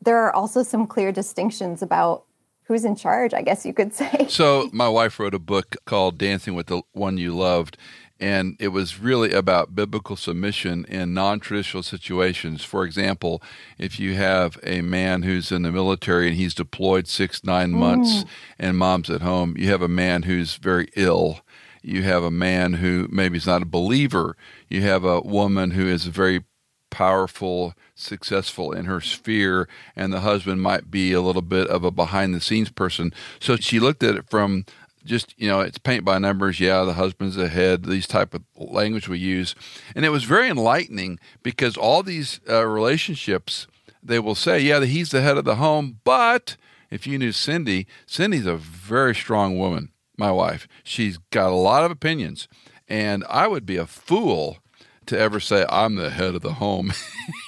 there 0.00 0.18
are 0.18 0.34
also 0.34 0.62
some 0.62 0.86
clear 0.86 1.10
distinctions 1.10 1.82
about 1.82 2.25
who's 2.66 2.84
in 2.84 2.96
charge, 2.96 3.32
I 3.32 3.42
guess 3.42 3.64
you 3.64 3.72
could 3.72 3.92
say. 3.92 4.26
So, 4.28 4.68
my 4.72 4.88
wife 4.88 5.18
wrote 5.18 5.34
a 5.34 5.38
book 5.38 5.76
called 5.84 6.18
Dancing 6.18 6.54
with 6.54 6.66
the 6.66 6.82
One 6.92 7.16
You 7.16 7.34
Loved, 7.34 7.76
and 8.18 8.56
it 8.58 8.68
was 8.68 8.98
really 8.98 9.32
about 9.32 9.74
biblical 9.74 10.16
submission 10.16 10.84
in 10.86 11.14
non 11.14 11.38
traditional 11.38 11.82
situations. 11.82 12.64
For 12.64 12.84
example, 12.84 13.42
if 13.78 14.00
you 14.00 14.14
have 14.14 14.58
a 14.62 14.80
man 14.80 15.22
who's 15.22 15.52
in 15.52 15.62
the 15.62 15.72
military 15.72 16.28
and 16.28 16.36
he's 16.36 16.54
deployed 16.54 17.08
six, 17.08 17.44
nine 17.44 17.72
months 17.72 18.24
mm. 18.24 18.28
and 18.58 18.78
mom's 18.78 19.10
at 19.10 19.20
home, 19.20 19.54
you 19.58 19.68
have 19.68 19.82
a 19.82 19.88
man 19.88 20.22
who's 20.22 20.56
very 20.56 20.88
ill. 20.96 21.40
You 21.82 22.02
have 22.02 22.24
a 22.24 22.30
man 22.30 22.74
who 22.74 23.06
maybe 23.12 23.36
is 23.36 23.46
not 23.46 23.62
a 23.62 23.66
believer. 23.66 24.36
You 24.68 24.82
have 24.82 25.04
a 25.04 25.20
woman 25.20 25.72
who 25.72 25.86
is 25.86 26.06
a 26.06 26.10
very 26.10 26.44
powerful, 26.90 27.74
successful 27.96 28.72
in 28.72 28.84
her 28.84 29.00
sphere, 29.00 29.68
and 29.96 30.12
the 30.12 30.20
husband 30.20 30.62
might 30.62 30.90
be 30.90 31.12
a 31.12 31.20
little 31.20 31.42
bit 31.42 31.66
of 31.66 31.82
a 31.82 31.90
behind 31.90 32.34
the 32.34 32.40
scenes 32.40 32.70
person. 32.70 33.12
So 33.40 33.56
she 33.56 33.80
looked 33.80 34.02
at 34.04 34.14
it 34.14 34.30
from 34.30 34.64
just 35.04 35.34
you 35.38 35.48
know 35.48 35.60
it's 35.60 35.78
paint 35.78 36.04
by 36.04 36.18
numbers. 36.18 36.60
Yeah 36.60 36.84
the 36.84 36.94
husband's 36.94 37.36
ahead 37.36 37.84
these 37.84 38.06
type 38.06 38.34
of 38.34 38.42
language 38.56 39.08
we 39.08 39.18
use. 39.18 39.54
And 39.94 40.04
it 40.04 40.10
was 40.10 40.24
very 40.24 40.48
enlightening 40.48 41.18
because 41.42 41.76
all 41.76 42.02
these 42.02 42.40
uh, 42.48 42.66
relationships 42.66 43.66
they 44.02 44.18
will 44.18 44.34
say 44.34 44.60
yeah 44.60 44.84
he's 44.84 45.10
the 45.10 45.20
head 45.20 45.36
of 45.36 45.44
the 45.44 45.56
home 45.56 45.98
but 46.04 46.56
if 46.90 47.06
you 47.06 47.18
knew 47.18 47.32
cindy 47.32 47.86
cindy's 48.06 48.46
a 48.46 48.56
very 48.56 49.14
strong 49.14 49.58
woman 49.58 49.90
my 50.18 50.30
wife. 50.30 50.66
She's 50.82 51.18
got 51.30 51.50
a 51.50 51.54
lot 51.54 51.84
of 51.84 51.90
opinions. 51.90 52.48
And 52.88 53.24
i 53.28 53.46
would 53.46 53.66
be 53.66 53.76
a 53.76 53.86
fool 53.86 54.58
to 55.06 55.18
ever 55.18 55.40
say 55.40 55.64
i'm 55.68 55.96
the 55.96 56.10
head 56.10 56.34
of 56.34 56.42
the 56.42 56.54
home 56.54 56.92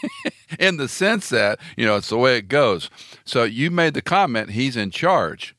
in 0.58 0.76
the 0.76 0.88
sense 0.88 1.28
that 1.28 1.58
you 1.76 1.84
know 1.86 1.96
it's 1.96 2.08
the 2.08 2.18
way 2.18 2.36
it 2.36 2.48
goes 2.48 2.90
so 3.24 3.44
you 3.44 3.70
made 3.70 3.94
the 3.94 4.02
comment 4.02 4.50
he's 4.50 4.76
in 4.76 4.90
charge 4.90 5.54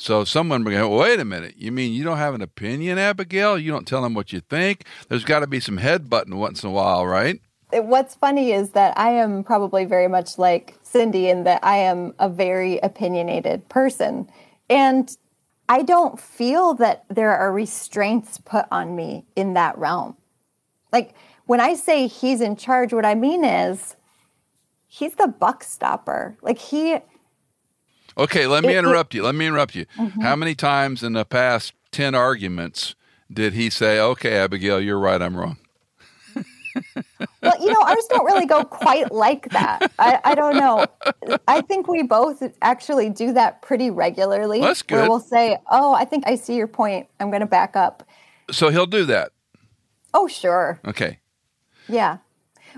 so 0.00 0.24
someone 0.24 0.62
would 0.62 0.70
go, 0.70 0.96
wait 0.96 1.18
a 1.18 1.24
minute, 1.24 1.56
you 1.58 1.72
mean 1.72 1.92
you 1.92 2.04
don't 2.04 2.18
have 2.18 2.32
an 2.32 2.40
opinion, 2.40 2.98
Abigail? 2.98 3.58
You 3.58 3.72
don't 3.72 3.86
tell 3.86 4.00
them 4.00 4.14
what 4.14 4.32
you 4.32 4.40
think? 4.40 4.84
There's 5.08 5.24
got 5.24 5.40
to 5.40 5.48
be 5.48 5.58
some 5.58 5.78
head 5.78 6.08
button 6.08 6.36
once 6.36 6.62
in 6.62 6.70
a 6.70 6.72
while, 6.72 7.04
right? 7.04 7.40
What's 7.72 8.14
funny 8.14 8.52
is 8.52 8.70
that 8.70 8.96
I 8.96 9.10
am 9.10 9.42
probably 9.42 9.84
very 9.84 10.06
much 10.06 10.38
like 10.38 10.78
Cindy 10.84 11.28
in 11.28 11.42
that 11.44 11.64
I 11.64 11.78
am 11.78 12.14
a 12.20 12.28
very 12.28 12.78
opinionated 12.78 13.68
person. 13.68 14.30
And 14.70 15.14
I 15.68 15.82
don't 15.82 16.18
feel 16.18 16.74
that 16.74 17.04
there 17.08 17.36
are 17.36 17.52
restraints 17.52 18.38
put 18.38 18.66
on 18.70 18.94
me 18.94 19.24
in 19.34 19.54
that 19.54 19.76
realm. 19.76 20.16
Like 20.92 21.14
when 21.46 21.60
I 21.60 21.74
say 21.74 22.06
he's 22.06 22.40
in 22.40 22.54
charge, 22.54 22.92
what 22.92 23.04
I 23.04 23.16
mean 23.16 23.44
is 23.44 23.96
he's 24.88 25.14
the 25.14 25.28
buck 25.28 25.62
stopper. 25.62 26.36
Like 26.42 26.58
he 26.58 26.98
Okay, 28.18 28.48
let 28.48 28.64
me 28.64 28.76
interrupt 28.76 29.14
you. 29.14 29.22
Let 29.22 29.36
me 29.36 29.46
interrupt 29.46 29.76
you. 29.76 29.86
Mm-hmm. 29.96 30.22
How 30.22 30.34
many 30.34 30.56
times 30.56 31.04
in 31.04 31.12
the 31.12 31.24
past 31.24 31.72
10 31.92 32.16
arguments 32.16 32.96
did 33.32 33.52
he 33.52 33.70
say, 33.70 34.00
okay, 34.00 34.36
Abigail, 34.38 34.80
you're 34.80 34.98
right, 34.98 35.22
I'm 35.22 35.36
wrong? 35.36 35.58
well, 37.42 37.54
you 37.60 37.72
know, 37.72 37.80
ours 37.82 38.06
don't 38.08 38.24
really 38.24 38.46
go 38.46 38.64
quite 38.64 39.12
like 39.12 39.50
that. 39.50 39.92
I, 40.00 40.18
I, 40.24 40.34
don't 40.34 40.56
know. 40.56 40.86
I 41.46 41.60
think 41.60 41.86
we 41.86 42.02
both 42.02 42.42
actually 42.60 43.08
do 43.10 43.32
that 43.34 43.62
pretty 43.62 43.90
regularly. 43.90 44.58
Well, 44.60 44.68
that's 44.68 44.82
good. 44.82 44.96
Where 44.96 45.08
we'll 45.08 45.20
say, 45.20 45.58
oh, 45.70 45.94
I 45.94 46.04
think 46.04 46.26
I 46.26 46.34
see 46.34 46.56
your 46.56 46.66
point. 46.66 47.06
I'm 47.20 47.30
going 47.30 47.40
to 47.40 47.46
back 47.46 47.76
up. 47.76 48.02
So 48.50 48.70
he'll 48.70 48.86
do 48.86 49.04
that? 49.04 49.30
Oh, 50.12 50.26
sure. 50.26 50.80
Okay. 50.84 51.20
Yeah. 51.88 52.18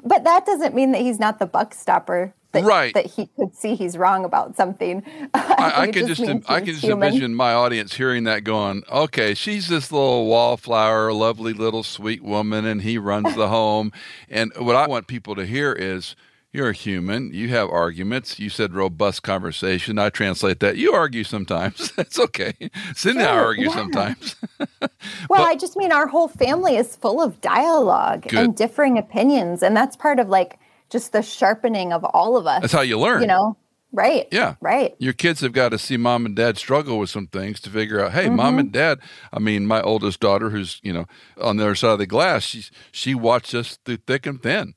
But 0.02 0.24
that 0.24 0.46
doesn't 0.46 0.74
mean 0.74 0.92
that 0.92 1.00
he's 1.00 1.18
not 1.18 1.38
the 1.38 1.46
buck 1.46 1.74
stopper 1.74 2.34
that, 2.52 2.64
right. 2.64 2.94
that 2.94 3.06
he 3.06 3.26
could 3.26 3.54
see 3.54 3.74
he's 3.74 3.96
wrong 3.96 4.24
about 4.24 4.56
something. 4.56 5.04
I, 5.34 5.72
I 5.76 5.86
could 5.92 6.06
just, 6.06 6.20
Im- 6.20 6.42
I 6.48 6.60
can 6.60 6.74
just 6.74 6.84
imagine 6.84 7.34
my 7.34 7.52
audience 7.52 7.94
hearing 7.94 8.24
that 8.24 8.44
going, 8.44 8.82
okay, 8.90 9.34
she's 9.34 9.68
this 9.68 9.92
little 9.92 10.26
wallflower, 10.26 11.12
lovely 11.12 11.52
little 11.52 11.82
sweet 11.82 12.22
woman, 12.22 12.64
and 12.64 12.82
he 12.82 12.98
runs 12.98 13.34
the 13.36 13.48
home. 13.48 13.92
And 14.28 14.52
what 14.58 14.76
I 14.76 14.86
want 14.86 15.06
people 15.06 15.34
to 15.36 15.46
hear 15.46 15.72
is, 15.72 16.16
you're 16.52 16.70
a 16.70 16.74
human. 16.74 17.32
You 17.32 17.48
have 17.50 17.70
arguments. 17.70 18.40
You 18.40 18.50
said 18.50 18.74
robust 18.74 19.22
conversation. 19.22 19.98
I 19.98 20.10
translate 20.10 20.58
that. 20.60 20.76
You 20.76 20.92
argue 20.92 21.22
sometimes. 21.22 21.92
That's 21.96 22.18
okay. 22.18 22.54
Cindy 22.94 23.20
sure, 23.22 23.28
I 23.28 23.36
argue 23.36 23.68
yeah. 23.68 23.74
sometimes. 23.74 24.36
well, 24.58 24.88
but, 25.28 25.40
I 25.42 25.54
just 25.54 25.76
mean 25.76 25.92
our 25.92 26.08
whole 26.08 26.28
family 26.28 26.76
is 26.76 26.96
full 26.96 27.22
of 27.22 27.40
dialogue 27.40 28.22
good. 28.22 28.38
and 28.38 28.56
differing 28.56 28.98
opinions. 28.98 29.62
And 29.62 29.76
that's 29.76 29.96
part 29.96 30.18
of 30.18 30.28
like 30.28 30.58
just 30.90 31.12
the 31.12 31.22
sharpening 31.22 31.92
of 31.92 32.04
all 32.04 32.36
of 32.36 32.46
us. 32.48 32.62
That's 32.62 32.72
how 32.72 32.80
you 32.80 32.98
learn. 32.98 33.20
You 33.20 33.28
know, 33.28 33.56
right? 33.92 34.26
Yeah, 34.32 34.56
right. 34.60 34.96
Your 34.98 35.12
kids 35.12 35.40
have 35.42 35.52
got 35.52 35.68
to 35.68 35.78
see 35.78 35.96
mom 35.96 36.26
and 36.26 36.34
dad 36.34 36.58
struggle 36.58 36.98
with 36.98 37.10
some 37.10 37.28
things 37.28 37.60
to 37.60 37.70
figure 37.70 38.04
out. 38.04 38.12
Hey, 38.12 38.26
mm-hmm. 38.26 38.36
mom 38.36 38.58
and 38.58 38.72
dad. 38.72 38.98
I 39.32 39.38
mean, 39.38 39.66
my 39.66 39.80
oldest 39.82 40.18
daughter, 40.18 40.50
who's 40.50 40.80
you 40.82 40.92
know 40.92 41.06
on 41.40 41.58
the 41.58 41.64
other 41.64 41.74
side 41.76 41.92
of 41.92 41.98
the 42.00 42.06
glass, 42.06 42.42
she 42.42 42.64
she 42.90 43.14
watched 43.14 43.54
us 43.54 43.78
through 43.84 43.98
thick 43.98 44.26
and 44.26 44.42
thin. 44.42 44.74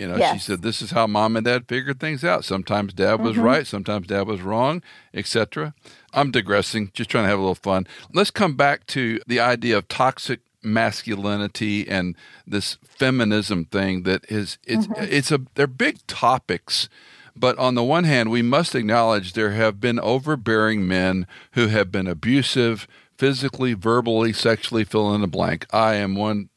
You 0.00 0.08
know, 0.08 0.16
yes. 0.16 0.32
she 0.32 0.38
said 0.38 0.62
this 0.62 0.80
is 0.80 0.92
how 0.92 1.06
mom 1.06 1.36
and 1.36 1.44
dad 1.44 1.66
figured 1.68 2.00
things 2.00 2.24
out. 2.24 2.42
Sometimes 2.42 2.94
dad 2.94 3.20
was 3.20 3.34
mm-hmm. 3.34 3.44
right, 3.44 3.66
sometimes 3.66 4.06
dad 4.06 4.26
was 4.26 4.40
wrong, 4.40 4.82
etc. 5.12 5.74
I'm 6.14 6.30
digressing, 6.30 6.90
just 6.94 7.10
trying 7.10 7.24
to 7.24 7.28
have 7.28 7.38
a 7.38 7.42
little 7.42 7.54
fun. 7.54 7.86
Let's 8.14 8.30
come 8.30 8.56
back 8.56 8.86
to 8.88 9.20
the 9.26 9.40
idea 9.40 9.76
of 9.76 9.88
toxic 9.88 10.40
masculinity 10.62 11.86
and 11.86 12.16
this 12.46 12.78
feminism 12.82 13.66
thing 13.66 14.02
that 14.04 14.24
is 14.30 14.58
it's 14.66 14.86
mm-hmm. 14.86 15.04
it's 15.04 15.30
a 15.30 15.40
they're 15.54 15.66
big 15.66 16.06
topics 16.06 16.90
but 17.34 17.58
on 17.58 17.74
the 17.74 17.82
one 17.82 18.04
hand 18.04 18.30
we 18.30 18.42
must 18.42 18.74
acknowledge 18.74 19.32
there 19.32 19.52
have 19.52 19.80
been 19.80 19.98
overbearing 20.00 20.86
men 20.86 21.26
who 21.52 21.68
have 21.68 21.90
been 21.90 22.06
abusive 22.06 22.86
physically 23.16 23.72
verbally 23.72 24.34
sexually 24.34 24.84
fill 24.84 25.14
in 25.14 25.22
the 25.22 25.26
blank 25.26 25.64
i 25.72 25.94
am 25.94 26.14
one 26.14 26.49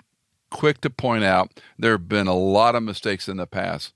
quick 0.54 0.80
to 0.82 0.90
point 0.90 1.24
out 1.24 1.60
there 1.78 1.92
have 1.92 2.08
been 2.08 2.28
a 2.28 2.36
lot 2.36 2.76
of 2.76 2.84
mistakes 2.84 3.28
in 3.28 3.38
the 3.38 3.48
past 3.48 3.94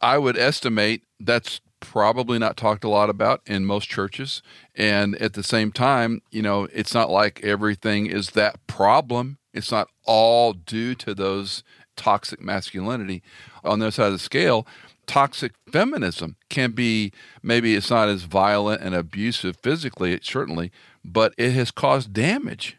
i 0.00 0.16
would 0.16 0.38
estimate 0.38 1.02
that's 1.20 1.60
probably 1.80 2.38
not 2.38 2.56
talked 2.56 2.84
a 2.84 2.88
lot 2.88 3.10
about 3.10 3.40
in 3.46 3.64
most 3.64 3.88
churches. 3.88 4.42
And 4.74 5.16
at 5.16 5.34
the 5.34 5.42
same 5.42 5.72
time, 5.72 6.22
you 6.30 6.42
know, 6.42 6.68
it's 6.72 6.94
not 6.94 7.10
like 7.10 7.42
everything 7.44 8.06
is 8.06 8.30
that 8.30 8.64
problem. 8.66 9.38
It's 9.52 9.70
not 9.70 9.88
all 10.04 10.52
due 10.52 10.94
to 10.96 11.14
those 11.14 11.62
toxic 11.96 12.40
masculinity. 12.40 13.22
On 13.64 13.78
the 13.78 13.86
other 13.86 13.90
side 13.92 14.06
of 14.06 14.12
the 14.12 14.18
scale, 14.18 14.66
toxic 15.06 15.52
feminism 15.72 16.36
can 16.48 16.72
be 16.72 17.12
maybe 17.42 17.74
it's 17.74 17.90
not 17.90 18.08
as 18.08 18.22
violent 18.24 18.82
and 18.82 18.94
abusive 18.94 19.56
physically, 19.56 20.18
certainly, 20.22 20.70
but 21.04 21.34
it 21.38 21.52
has 21.52 21.70
caused 21.70 22.12
damage. 22.12 22.76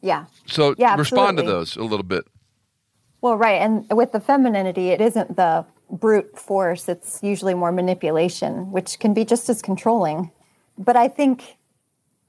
Yeah. 0.00 0.26
So 0.46 0.74
yeah, 0.78 0.96
respond 0.96 1.38
to 1.38 1.42
those 1.42 1.76
a 1.76 1.82
little 1.82 2.04
bit. 2.04 2.26
Well, 3.20 3.36
right. 3.36 3.60
And 3.60 3.86
with 3.90 4.12
the 4.12 4.20
femininity, 4.20 4.90
it 4.90 5.00
isn't 5.00 5.36
the 5.36 5.66
brute 5.90 6.38
force, 6.38 6.88
it's 6.88 7.20
usually 7.22 7.54
more 7.54 7.72
manipulation, 7.72 8.70
which 8.70 8.98
can 8.98 9.14
be 9.14 9.24
just 9.24 9.48
as 9.48 9.62
controlling. 9.62 10.30
But 10.76 10.96
I 10.96 11.08
think, 11.08 11.56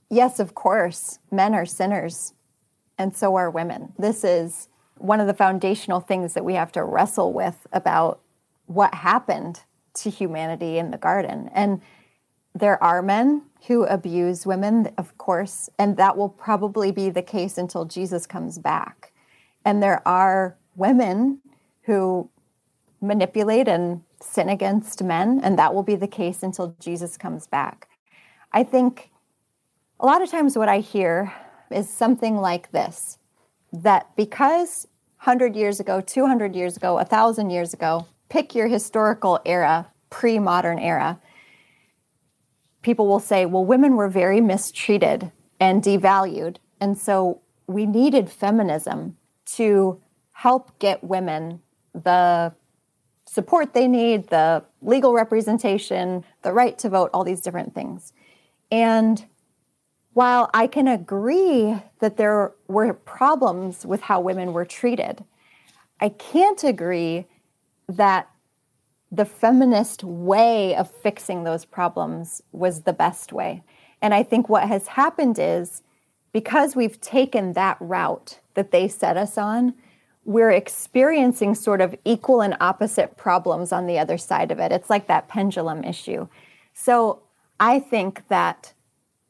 yes, 0.10 0.40
of 0.40 0.56
course, 0.56 1.20
men 1.30 1.54
are 1.54 1.66
sinners, 1.66 2.34
and 2.98 3.16
so 3.16 3.36
are 3.36 3.50
women. 3.50 3.94
This 4.00 4.24
is 4.24 4.70
one 4.98 5.20
of 5.20 5.28
the 5.28 5.34
foundational 5.34 6.00
things 6.00 6.34
that 6.34 6.46
we 6.46 6.56
have 6.56 6.72
to 6.74 6.84
wrestle 6.84 7.34
with 7.34 7.68
about 7.72 8.22
what 8.66 8.94
happened 8.94 9.62
to 9.96 10.10
humanity 10.10 10.78
in 10.78 10.92
the 10.92 10.98
garden. 10.98 11.50
And 11.54 11.82
there 12.54 12.82
are 12.84 13.02
men 13.02 13.44
who 13.68 13.84
abuse 13.86 14.46
women, 14.46 14.92
of 14.98 15.18
course, 15.18 15.70
and 15.78 15.98
that 15.98 16.18
will 16.18 16.30
probably 16.30 16.92
be 16.92 17.10
the 17.10 17.22
case 17.22 17.58
until 17.58 17.86
Jesus 17.86 18.26
comes 18.26 18.58
back. 18.58 19.12
And 19.66 19.84
there 19.84 20.08
are 20.08 20.58
women 20.76 21.40
who 21.84 22.30
manipulate 23.02 23.68
and 23.68 24.02
sin 24.22 24.50
against 24.50 25.04
men, 25.04 25.40
and 25.44 25.58
that 25.58 25.74
will 25.74 25.84
be 25.84 25.96
the 25.96 26.08
case 26.08 26.44
until 26.44 26.76
Jesus 26.80 27.18
comes 27.18 27.48
back. 27.48 27.88
I 28.52 28.64
think 28.64 29.12
a 30.00 30.06
lot 30.06 30.22
of 30.22 30.30
times 30.30 30.58
what 30.58 30.70
I 30.70 30.80
hear 30.80 31.34
is 31.70 31.90
something 31.90 32.38
like 32.38 32.72
this 32.72 33.18
that 33.72 34.16
because 34.16 34.88
100 35.24 35.56
years 35.56 35.80
ago, 35.80 36.02
200 36.02 36.56
years 36.56 36.78
ago, 36.78 36.96
1,000 36.96 37.50
years 37.50 37.74
ago, 37.74 38.08
pick 38.30 38.56
your 38.56 38.68
historical 38.68 39.40
era, 39.46 39.88
pre 40.10 40.40
modern 40.40 40.80
era, 40.80 41.20
people 42.82 43.08
will 43.08 43.20
say, 43.20 43.46
well, 43.46 43.66
women 43.66 43.96
were 43.96 44.10
very 44.10 44.42
mistreated 44.42 45.32
and 45.60 45.84
devalued 45.84 46.58
And 46.80 46.98
so 46.98 47.42
we 47.68 47.86
needed 47.86 48.30
feminism 48.30 49.18
to 49.46 50.02
help 50.32 50.78
get 50.80 51.04
women 51.04 51.62
the 51.94 52.54
support 53.26 53.74
they 53.74 53.88
need, 53.88 54.30
the 54.30 54.64
legal 54.82 55.14
representation, 55.14 56.24
the 56.42 56.54
right 56.54 56.78
to 56.80 56.90
vote, 56.90 57.12
all 57.14 57.24
these 57.24 57.42
different 57.42 57.76
things. 57.76 58.14
And 58.72 59.26
while 60.14 60.50
I 60.54 60.68
can 60.68 60.88
agree 60.88 61.78
that 62.00 62.18
there 62.18 62.54
were 62.68 62.94
problems 62.94 63.86
with 63.86 64.02
how 64.02 64.20
women 64.20 64.54
were 64.54 64.66
treated, 64.66 65.24
I 66.00 66.10
can't 66.10 66.64
agree 66.64 67.28
that 67.88 68.30
the 69.12 69.26
feminist 69.26 70.04
way 70.04 70.76
of 70.76 70.90
fixing 70.90 71.44
those 71.44 71.66
problems 71.66 72.42
was 72.52 72.84
the 72.84 72.94
best 72.94 73.34
way. 73.34 73.64
And 74.02 74.14
I 74.14 74.24
think 74.24 74.48
what 74.48 74.68
has 74.68 74.88
happened 74.88 75.38
is 75.40 75.82
because 76.32 76.76
we've 76.76 77.02
taken 77.02 77.54
that 77.54 77.78
route 77.80 78.40
that 78.54 78.72
they 78.72 78.88
set 78.88 79.18
us 79.18 79.38
on, 79.38 79.74
we're 80.26 80.52
experiencing 80.52 81.56
sort 81.56 81.82
of 81.82 81.96
equal 82.06 82.42
and 82.42 82.56
opposite 82.60 83.18
problems 83.18 83.72
on 83.72 83.88
the 83.88 83.98
other 83.98 84.18
side 84.18 84.52
of 84.52 84.60
it. 84.60 84.72
It's 84.72 84.90
like 84.90 85.08
that 85.08 85.28
pendulum 85.28 85.84
issue. 85.84 86.28
So 86.74 87.24
I 87.60 87.80
think 87.80 88.28
that 88.28 88.74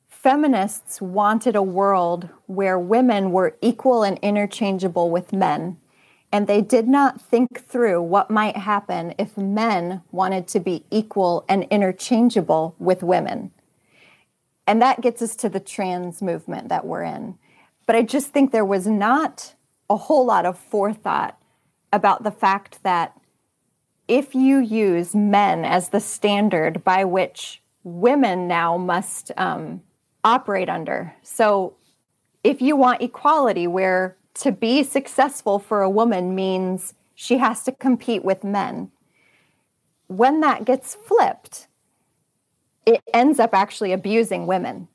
feminists 0.09 1.01
wanted 1.01 1.55
a 1.55 1.63
world 1.63 2.27
where 2.47 2.77
women 2.77 3.31
were 3.31 3.55
equal 3.61 4.03
and 4.03 4.19
interchangeable 4.19 5.09
with 5.09 5.31
men. 5.31 5.77
And 6.31 6.45
they 6.45 6.61
did 6.61 6.87
not 6.87 7.19
think 7.19 7.65
through 7.65 8.01
what 8.03 8.29
might 8.29 8.55
happen 8.55 9.15
if 9.17 9.37
men 9.37 10.01
wanted 10.11 10.47
to 10.49 10.59
be 10.59 10.85
equal 10.91 11.43
and 11.49 11.63
interchangeable 11.71 12.75
with 12.77 13.01
women. 13.01 13.51
And 14.67 14.81
that 14.81 15.01
gets 15.01 15.21
us 15.23 15.35
to 15.37 15.49
the 15.49 15.59
trans 15.59 16.21
movement 16.21 16.69
that 16.69 16.85
we're 16.85 17.03
in. 17.03 17.39
But 17.87 17.95
I 17.95 18.03
just 18.03 18.27
think 18.27 18.51
there 18.51 18.63
was 18.63 18.85
not 18.85 19.55
a 19.89 19.97
whole 19.97 20.25
lot 20.25 20.45
of 20.45 20.59
forethought 20.59 21.41
about 21.91 22.21
the 22.21 22.31
fact 22.31 22.83
that 22.83 23.19
if 24.07 24.35
you 24.35 24.59
use 24.59 25.15
men 25.15 25.65
as 25.65 25.89
the 25.89 25.99
standard 25.99 26.83
by 26.83 27.03
which 27.03 27.63
women 27.83 28.47
now 28.47 28.77
must 28.77 29.31
um, 29.37 29.81
operate 30.23 30.69
under, 30.69 31.15
so 31.23 31.73
if 32.43 32.61
you 32.61 32.75
want 32.75 33.01
equality, 33.01 33.65
where 33.65 34.15
to 34.35 34.51
be 34.51 34.83
successful 34.83 35.59
for 35.59 35.81
a 35.81 35.89
woman 35.89 36.35
means 36.35 36.93
she 37.15 37.37
has 37.37 37.63
to 37.63 37.71
compete 37.71 38.23
with 38.23 38.43
men, 38.43 38.91
when 40.07 40.39
that 40.41 40.65
gets 40.65 40.95
flipped, 40.95 41.67
it 42.85 43.01
ends 43.13 43.39
up 43.39 43.53
actually 43.53 43.91
abusing 43.91 44.47
women 44.47 44.87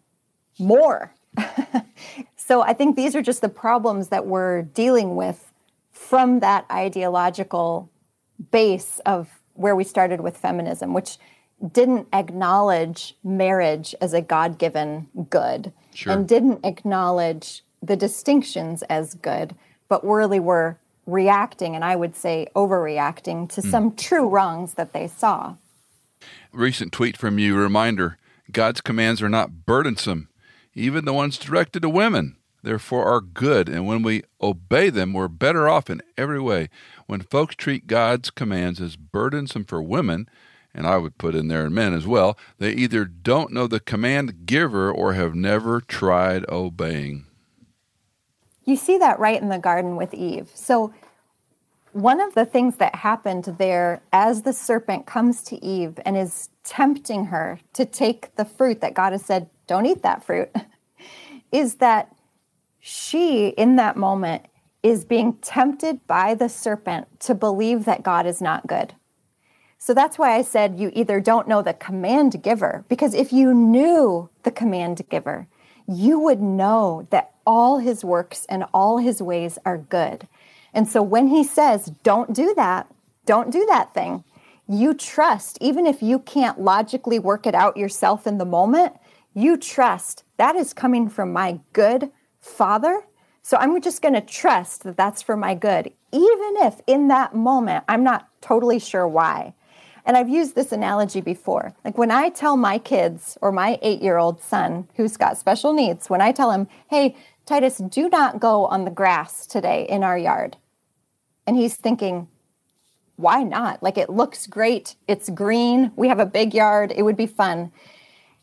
more. 0.58 1.12
so 2.36 2.62
I 2.62 2.72
think 2.72 2.96
these 2.96 3.14
are 3.14 3.22
just 3.22 3.40
the 3.40 3.48
problems 3.48 4.08
that 4.08 4.26
we're 4.26 4.62
dealing 4.62 5.16
with 5.16 5.52
from 5.92 6.40
that 6.40 6.64
ideological 6.70 7.90
base 8.50 9.00
of 9.06 9.28
where 9.54 9.76
we 9.76 9.84
started 9.84 10.20
with 10.20 10.36
feminism, 10.36 10.92
which 10.92 11.18
didn't 11.72 12.08
acknowledge 12.12 13.16
marriage 13.22 13.94
as 14.00 14.12
a 14.12 14.20
God 14.20 14.58
given 14.58 15.08
good 15.30 15.72
sure. 15.94 16.12
and 16.12 16.28
didn't 16.28 16.64
acknowledge 16.64 17.62
the 17.86 17.96
distinctions 17.96 18.82
as 18.84 19.14
good, 19.14 19.54
but 19.88 20.04
really 20.04 20.40
were 20.40 20.78
reacting, 21.06 21.74
and 21.74 21.84
I 21.84 21.96
would 21.96 22.16
say 22.16 22.48
overreacting 22.56 23.48
to 23.50 23.60
mm. 23.60 23.70
some 23.70 23.94
true 23.94 24.28
wrongs 24.28 24.74
that 24.74 24.92
they 24.92 25.06
saw 25.06 25.56
recent 26.54 26.92
tweet 26.92 27.16
from 27.16 27.38
you 27.38 27.56
reminder 27.56 28.18
God's 28.50 28.80
commands 28.80 29.22
are 29.22 29.28
not 29.28 29.66
burdensome, 29.66 30.28
even 30.74 31.04
the 31.04 31.12
ones 31.12 31.38
directed 31.38 31.82
to 31.82 31.88
women, 31.88 32.36
therefore 32.62 33.06
are 33.06 33.20
good. 33.20 33.68
And 33.68 33.86
when 33.86 34.02
we 34.02 34.22
obey 34.40 34.90
them, 34.90 35.12
we're 35.12 35.28
better 35.28 35.68
off 35.68 35.90
in 35.90 36.02
every 36.16 36.40
way. 36.40 36.68
When 37.06 37.20
folks 37.20 37.54
treat 37.54 37.86
God's 37.86 38.30
commands 38.30 38.80
as 38.80 38.96
burdensome 38.96 39.64
for 39.64 39.82
women, 39.82 40.28
and 40.74 40.86
I 40.86 40.96
would 40.98 41.18
put 41.18 41.34
in 41.34 41.48
there 41.48 41.68
men 41.70 41.94
as 41.94 42.06
well, 42.06 42.36
they 42.58 42.72
either 42.72 43.04
don't 43.04 43.52
know 43.52 43.66
the 43.66 43.80
command 43.80 44.46
giver 44.46 44.90
or 44.90 45.14
have 45.14 45.34
never 45.34 45.80
tried 45.80 46.44
obeying. 46.48 47.26
You 48.64 48.76
see 48.76 48.98
that 48.98 49.18
right 49.18 49.40
in 49.40 49.48
the 49.48 49.58
garden 49.58 49.96
with 49.96 50.14
Eve. 50.14 50.50
So 50.54 50.92
one 51.92 52.20
of 52.20 52.34
the 52.34 52.44
things 52.44 52.76
that 52.76 52.96
happened 52.96 53.54
there 53.58 54.02
as 54.12 54.42
the 54.42 54.52
serpent 54.52 55.06
comes 55.06 55.42
to 55.44 55.64
Eve 55.64 55.98
and 56.04 56.16
is 56.16 56.48
tempting 56.64 57.26
her 57.26 57.60
to 57.74 57.84
take 57.84 58.34
the 58.34 58.44
fruit 58.44 58.80
that 58.80 58.94
God 58.94 59.12
has 59.12 59.24
said, 59.24 59.48
don't 59.66 59.86
eat 59.86 60.02
that 60.02 60.24
fruit, 60.24 60.50
is 61.52 61.76
that 61.76 62.14
she, 62.80 63.48
in 63.48 63.76
that 63.76 63.96
moment, 63.96 64.46
is 64.82 65.04
being 65.04 65.34
tempted 65.34 66.06
by 66.06 66.34
the 66.34 66.48
serpent 66.48 67.20
to 67.20 67.34
believe 67.34 67.84
that 67.84 68.02
God 68.02 68.26
is 68.26 68.42
not 68.42 68.66
good. 68.66 68.94
So 69.78 69.94
that's 69.94 70.18
why 70.18 70.34
I 70.34 70.42
said 70.42 70.78
you 70.78 70.90
either 70.94 71.20
don't 71.20 71.48
know 71.48 71.62
the 71.62 71.74
command 71.74 72.42
giver, 72.42 72.84
because 72.88 73.14
if 73.14 73.32
you 73.32 73.54
knew 73.54 74.28
the 74.42 74.50
command 74.50 75.02
giver, 75.08 75.46
you 75.86 76.18
would 76.18 76.40
know 76.40 77.06
that 77.10 77.32
all 77.46 77.78
his 77.78 78.04
works 78.04 78.46
and 78.48 78.64
all 78.72 78.98
his 78.98 79.20
ways 79.20 79.58
are 79.64 79.78
good 79.78 80.26
and 80.74 80.88
so 80.88 81.00
when 81.02 81.28
he 81.28 81.44
says, 81.44 81.92
don't 82.02 82.34
do 82.34 82.52
that, 82.56 82.92
don't 83.24 83.52
do 83.52 83.64
that 83.66 83.94
thing, 83.94 84.24
you 84.68 84.92
trust, 84.92 85.56
even 85.60 85.86
if 85.86 86.02
you 86.02 86.18
can't 86.18 86.60
logically 86.60 87.18
work 87.18 87.46
it 87.46 87.54
out 87.54 87.76
yourself 87.76 88.26
in 88.26 88.38
the 88.38 88.44
moment, 88.44 88.94
you 89.32 89.56
trust 89.56 90.24
that 90.36 90.56
is 90.56 90.72
coming 90.72 91.08
from 91.08 91.32
my 91.32 91.60
good 91.72 92.10
father. 92.40 93.04
So 93.42 93.56
I'm 93.58 93.80
just 93.80 94.02
going 94.02 94.14
to 94.14 94.20
trust 94.20 94.82
that 94.82 94.96
that's 94.96 95.22
for 95.22 95.36
my 95.36 95.54
good, 95.54 95.92
even 96.12 96.54
if 96.58 96.80
in 96.86 97.08
that 97.08 97.34
moment 97.34 97.84
I'm 97.88 98.02
not 98.02 98.28
totally 98.40 98.78
sure 98.78 99.06
why. 99.06 99.54
And 100.04 100.16
I've 100.16 100.28
used 100.28 100.54
this 100.54 100.72
analogy 100.72 101.20
before. 101.20 101.74
Like 101.84 101.96
when 101.96 102.10
I 102.10 102.28
tell 102.28 102.56
my 102.56 102.78
kids 102.78 103.38
or 103.40 103.50
my 103.50 103.78
eight 103.80 104.02
year 104.02 104.18
old 104.18 104.42
son 104.42 104.88
who's 104.96 105.16
got 105.16 105.38
special 105.38 105.72
needs, 105.72 106.10
when 106.10 106.20
I 106.20 106.32
tell 106.32 106.50
him, 106.50 106.68
hey, 106.88 107.16
Titus, 107.46 107.78
do 107.78 108.08
not 108.08 108.40
go 108.40 108.66
on 108.66 108.84
the 108.84 108.90
grass 108.90 109.46
today 109.46 109.86
in 109.88 110.02
our 110.02 110.18
yard. 110.18 110.56
And 111.46 111.56
he's 111.56 111.76
thinking, 111.76 112.28
why 113.16 113.42
not? 113.42 113.82
Like 113.82 113.96
it 113.96 114.10
looks 114.10 114.46
great. 114.46 114.96
It's 115.08 115.30
green. 115.30 115.92
We 115.96 116.08
have 116.08 116.18
a 116.18 116.26
big 116.26 116.52
yard. 116.52 116.92
It 116.94 117.02
would 117.02 117.16
be 117.16 117.26
fun. 117.26 117.72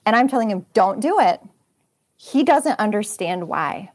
And 0.06 0.16
I'm 0.16 0.28
telling 0.28 0.50
him, 0.50 0.66
don't 0.74 1.00
do 1.00 1.20
it. 1.20 1.42
He 2.16 2.44
doesn't 2.44 2.80
understand 2.80 3.48
why. 3.48 3.92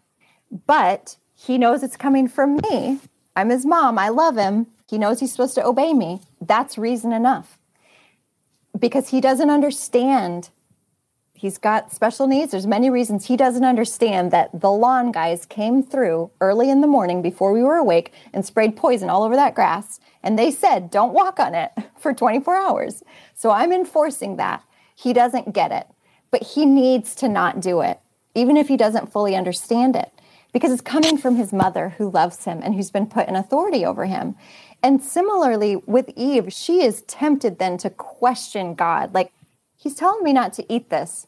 But 0.67 1.17
he 1.35 1.59
knows 1.59 1.83
it's 1.83 1.97
coming 1.97 2.29
from 2.29 2.57
me. 2.57 3.01
I'm 3.35 3.51
his 3.51 3.67
mom. 3.67 3.99
I 3.99 4.09
love 4.09 4.37
him. 4.37 4.69
He 4.89 4.99
knows 4.99 5.21
he's 5.21 5.33
supposed 5.33 5.55
to 5.57 5.65
obey 5.65 5.93
me. 5.93 6.21
That's 6.41 6.79
reason 6.79 7.13
enough. 7.13 7.56
Because 8.79 9.11
he 9.11 9.21
doesn't 9.21 9.51
understand 9.51 10.51
he's 11.37 11.59
got 11.59 11.93
special 11.93 12.27
needs. 12.27 12.53
There's 12.53 12.67
many 12.67 12.91
reasons 12.91 13.27
he 13.27 13.37
doesn't 13.37 13.65
understand 13.65 14.31
that 14.31 14.61
the 14.61 14.71
lawn 14.71 15.13
guys 15.13 15.47
came 15.47 15.83
through 15.83 16.31
early 16.41 16.71
in 16.71 16.81
the 16.81 16.87
morning 16.87 17.23
before 17.23 17.53
we 17.53 17.63
were 17.63 17.77
awake 17.77 18.13
and 18.33 18.45
sprayed 18.45 18.77
poison 18.77 19.11
all 19.11 19.23
over 19.23 19.37
that 19.37 19.55
grass. 19.55 20.01
And 20.23 20.39
they 20.39 20.51
said, 20.51 20.91
don't 20.91 21.13
walk 21.13 21.39
on 21.39 21.55
it 21.55 21.73
for 21.99 22.13
24 22.13 22.57
hours. 22.57 23.03
So 23.35 23.51
I'm 23.51 23.73
enforcing 23.73 24.37
that. 24.37 24.65
He 24.95 25.13
doesn't 25.13 25.53
get 25.53 25.73
it, 25.73 25.87
but 26.31 26.43
he 26.43 26.65
needs 26.65 27.15
to 27.17 27.29
not 27.29 27.61
do 27.61 27.83
it, 27.83 28.01
even 28.35 28.57
if 28.57 28.69
he 28.69 28.77
doesn't 28.79 29.13
fully 29.13 29.37
understand 29.37 29.95
it, 29.95 30.11
because 30.55 30.73
it's 30.73 30.81
coming 30.81 31.19
from 31.19 31.37
his 31.37 31.53
mother 31.53 31.91
who 31.99 32.11
loves 32.11 32.45
him 32.45 32.61
and 32.63 32.75
who's 32.75 32.91
been 32.91 33.07
put 33.07 33.29
in 33.29 33.37
authority 33.37 33.85
over 33.85 34.07
him. 34.07 34.37
And 34.87 35.03
similarly 35.03 35.75
with 35.75 36.11
Eve, 36.15 36.53
she 36.53 36.85
is 36.85 37.03
tempted 37.03 37.59
then 37.59 37.77
to 37.79 37.91
question 37.91 38.77
God. 38.77 39.13
Like, 39.13 39.33
He's 39.77 39.97
telling 39.97 40.23
me 40.23 40.33
not 40.33 40.53
to 40.53 40.73
eat 40.73 40.91
this. 40.91 41.27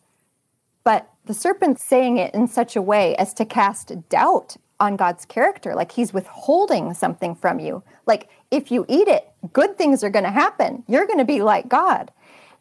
But 0.85 1.11
the 1.25 1.35
serpent's 1.35 1.83
saying 1.83 2.19
it 2.19 2.33
in 2.35 2.47
such 2.47 2.77
a 2.77 2.83
way 2.83 3.17
as 3.17 3.35
to 3.35 3.45
cast 3.45 4.09
doubt 4.09 4.59
on 4.79 4.95
God's 4.95 5.25
character, 5.25 5.75
like 5.75 5.91
he's 5.91 6.13
withholding 6.13 6.95
something 6.95 7.35
from 7.35 7.59
you. 7.59 7.83
Like, 8.07 8.29
if 8.53 8.71
you 8.71 8.87
eat 8.89 9.09
it, 9.09 9.29
good 9.53 9.77
things 9.77 10.05
are 10.05 10.09
going 10.09 10.25
to 10.25 10.31
happen. 10.31 10.85
You're 10.87 11.07
going 11.07 11.19
to 11.19 11.25
be 11.25 11.43
like 11.43 11.69
God, 11.69 12.13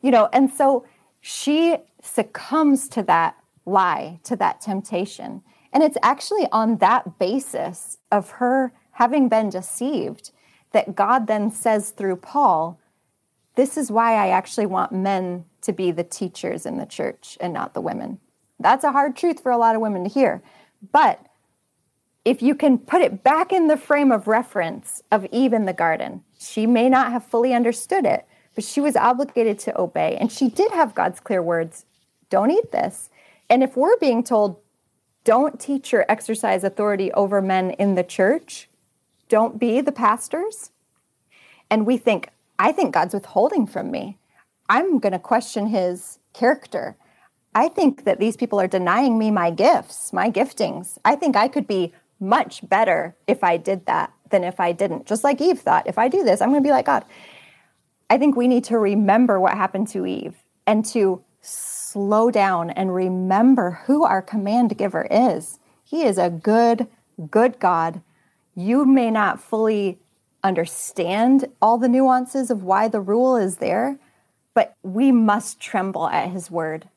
you 0.02 0.10
know. 0.10 0.30
And 0.34 0.52
so 0.52 0.84
she 1.22 1.78
succumbs 2.02 2.90
to 2.90 3.04
that 3.04 3.38
lie, 3.68 4.20
to 4.24 4.36
that 4.38 4.62
temptation. 4.62 5.44
And 5.72 5.84
it's 5.84 5.98
actually 6.02 6.48
on 6.52 6.78
that 6.78 7.20
basis 7.20 8.00
of 8.12 8.32
her 8.32 8.74
having 8.94 9.30
been 9.30 9.52
deceived 9.52 10.32
that 10.72 10.96
God 10.96 11.28
then 11.28 11.52
says 11.52 11.92
through 11.92 12.18
Paul, 12.18 12.80
This 13.56 13.78
is 13.78 13.92
why 13.92 14.14
I 14.14 14.30
actually 14.30 14.66
want 14.66 14.92
men 14.92 15.46
to 15.62 15.74
be 15.74 15.92
the 15.92 16.04
teachers 16.04 16.66
in 16.66 16.78
the 16.78 16.86
church 16.86 17.38
and 17.42 17.54
not 17.54 17.74
the 17.74 17.82
women. 17.82 18.20
That's 18.60 18.84
a 18.84 18.92
hard 18.92 19.16
truth 19.16 19.42
for 19.42 19.52
a 19.52 19.58
lot 19.58 19.76
of 19.76 19.82
women 19.82 20.04
to 20.04 20.10
hear. 20.10 20.42
But 20.92 21.26
if 22.26 22.42
you 22.42 22.56
can 22.56 22.78
put 22.78 23.02
it 23.02 23.24
back 23.24 23.54
in 23.54 23.68
the 23.68 23.78
frame 23.78 24.12
of 24.12 24.28
reference 24.28 25.02
of 25.12 25.26
Eve 25.32 25.54
in 25.54 25.66
the 25.66 25.74
garden, 25.74 26.24
she 26.38 26.68
may 26.68 26.90
not 26.90 27.12
have 27.12 27.26
fully 27.26 27.54
understood 27.54 28.06
it, 28.06 28.26
but 28.54 28.64
she 28.64 28.82
was 28.82 28.96
obligated 28.96 29.60
to 29.60 29.80
obey. 29.80 30.18
And 30.20 30.32
she 30.32 30.50
did 30.50 30.72
have 30.72 30.96
God's 30.96 31.20
clear 31.20 31.42
words 31.42 31.86
don't 32.30 32.52
eat 32.52 32.72
this. 32.72 33.10
And 33.50 33.64
if 33.64 33.78
we're 33.78 33.98
being 33.98 34.24
told, 34.24 34.60
don't 35.24 35.60
teach 35.60 35.94
or 35.94 36.06
exercise 36.10 36.64
authority 36.64 37.12
over 37.14 37.42
men 37.42 37.72
in 37.72 37.96
the 37.96 38.04
church. 38.04 38.70
Don't 39.30 39.60
be 39.60 39.82
the 39.82 39.92
pastors. 39.92 40.72
And 41.70 41.86
we 41.86 41.98
think, 41.98 42.30
I 42.58 42.72
think 42.72 42.94
God's 42.94 43.14
withholding 43.14 43.68
from 43.68 43.92
me. 43.92 44.18
I'm 44.70 45.00
going 45.00 45.14
to 45.14 45.20
question 45.20 45.68
his 45.68 46.20
character. 46.34 46.98
I 47.56 47.70
think 47.70 48.04
that 48.04 48.20
these 48.20 48.38
people 48.38 48.60
are 48.60 48.68
denying 48.68 49.18
me 49.18 49.32
my 49.32 49.50
gifts, 49.52 50.14
my 50.14 50.30
giftings. 50.30 50.98
I 51.04 51.16
think 51.16 51.36
I 51.36 51.48
could 51.48 51.68
be 51.68 51.94
much 52.20 52.68
better 52.68 53.16
if 53.28 53.44
I 53.44 53.58
did 53.58 53.86
that 53.86 54.14
than 54.30 54.44
if 54.44 54.60
I 54.60 54.72
didn't. 54.72 55.06
Just 55.06 55.24
like 55.24 55.42
Eve 55.42 55.60
thought, 55.60 55.88
if 55.88 55.98
I 55.98 56.08
do 56.08 56.24
this, 56.24 56.42
I'm 56.42 56.50
going 56.50 56.62
to 56.62 56.68
be 56.68 56.72
like 56.72 56.86
God. 56.86 57.06
I 58.10 58.18
think 58.18 58.36
we 58.36 58.48
need 58.48 58.64
to 58.66 58.78
remember 58.78 59.40
what 59.40 59.54
happened 59.54 59.88
to 59.90 60.06
Eve 60.06 60.36
and 60.66 60.86
to 60.88 61.24
slow 61.42 62.30
down 62.32 62.70
and 62.72 62.94
remember 62.94 63.82
who 63.86 64.04
our 64.04 64.22
command 64.22 64.78
giver 64.78 65.08
is. 65.10 65.60
He 65.84 66.04
is 66.04 66.18
a 66.18 66.30
good, 66.30 66.88
good 67.32 67.60
God. 67.60 68.02
You 68.60 68.86
may 68.86 69.12
not 69.12 69.40
fully 69.40 70.00
understand 70.44 71.46
all 71.62 71.78
the 71.78 71.88
nuances 71.88 72.50
of 72.50 72.64
why 72.64 72.88
the 72.88 73.00
rule 73.00 73.36
is 73.36 73.58
there, 73.58 74.00
but 74.56 74.74
we 74.82 75.12
must 75.12 75.60
tremble 75.60 76.08
at 76.08 76.32
his 76.32 76.50
word. 76.50 76.90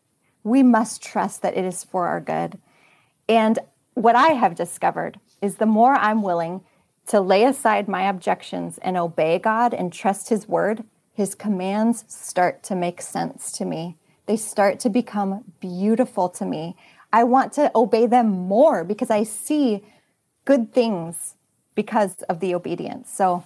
We 0.43 0.63
must 0.63 1.03
trust 1.03 1.43
that 1.43 1.59
it 1.59 1.67
is 1.67 1.85
for 1.85 2.07
our 2.07 2.19
good. 2.19 2.59
And 3.29 3.59
what 3.93 4.17
I 4.17 4.29
have 4.29 4.55
discovered 4.55 5.21
is 5.43 5.57
the 5.57 5.67
more 5.67 5.93
I'm 5.97 6.23
willing 6.23 6.63
to 7.09 7.21
lay 7.21 7.45
aside 7.45 7.89
my 7.89 8.09
objections 8.09 8.79
and 8.79 8.97
obey 8.97 9.39
God 9.39 9.75
and 9.75 9.93
trust 9.93 10.31
his 10.31 10.49
word, 10.49 10.85
his 11.13 11.35
commands 11.35 12.07
start 12.09 12.63
to 12.63 12.75
make 12.75 13.03
sense 13.03 13.53
to 13.53 13.67
me. 13.67 13.99
They 14.25 14.39
start 14.39 14.81
to 14.81 14.89
become 14.89 15.45
beautiful 15.61 16.31
to 16.31 16.47
me. 16.47 16.75
I 17.13 17.25
want 17.25 17.53
to 17.55 17.71
obey 17.75 18.07
them 18.07 18.31
more 18.31 18.83
because 18.83 19.11
I 19.11 19.25
see 19.25 19.85
good 20.47 20.73
things 20.73 21.35
because 21.75 22.23
of 22.23 22.41
the 22.41 22.55
obedience. 22.55 23.11
So 23.11 23.45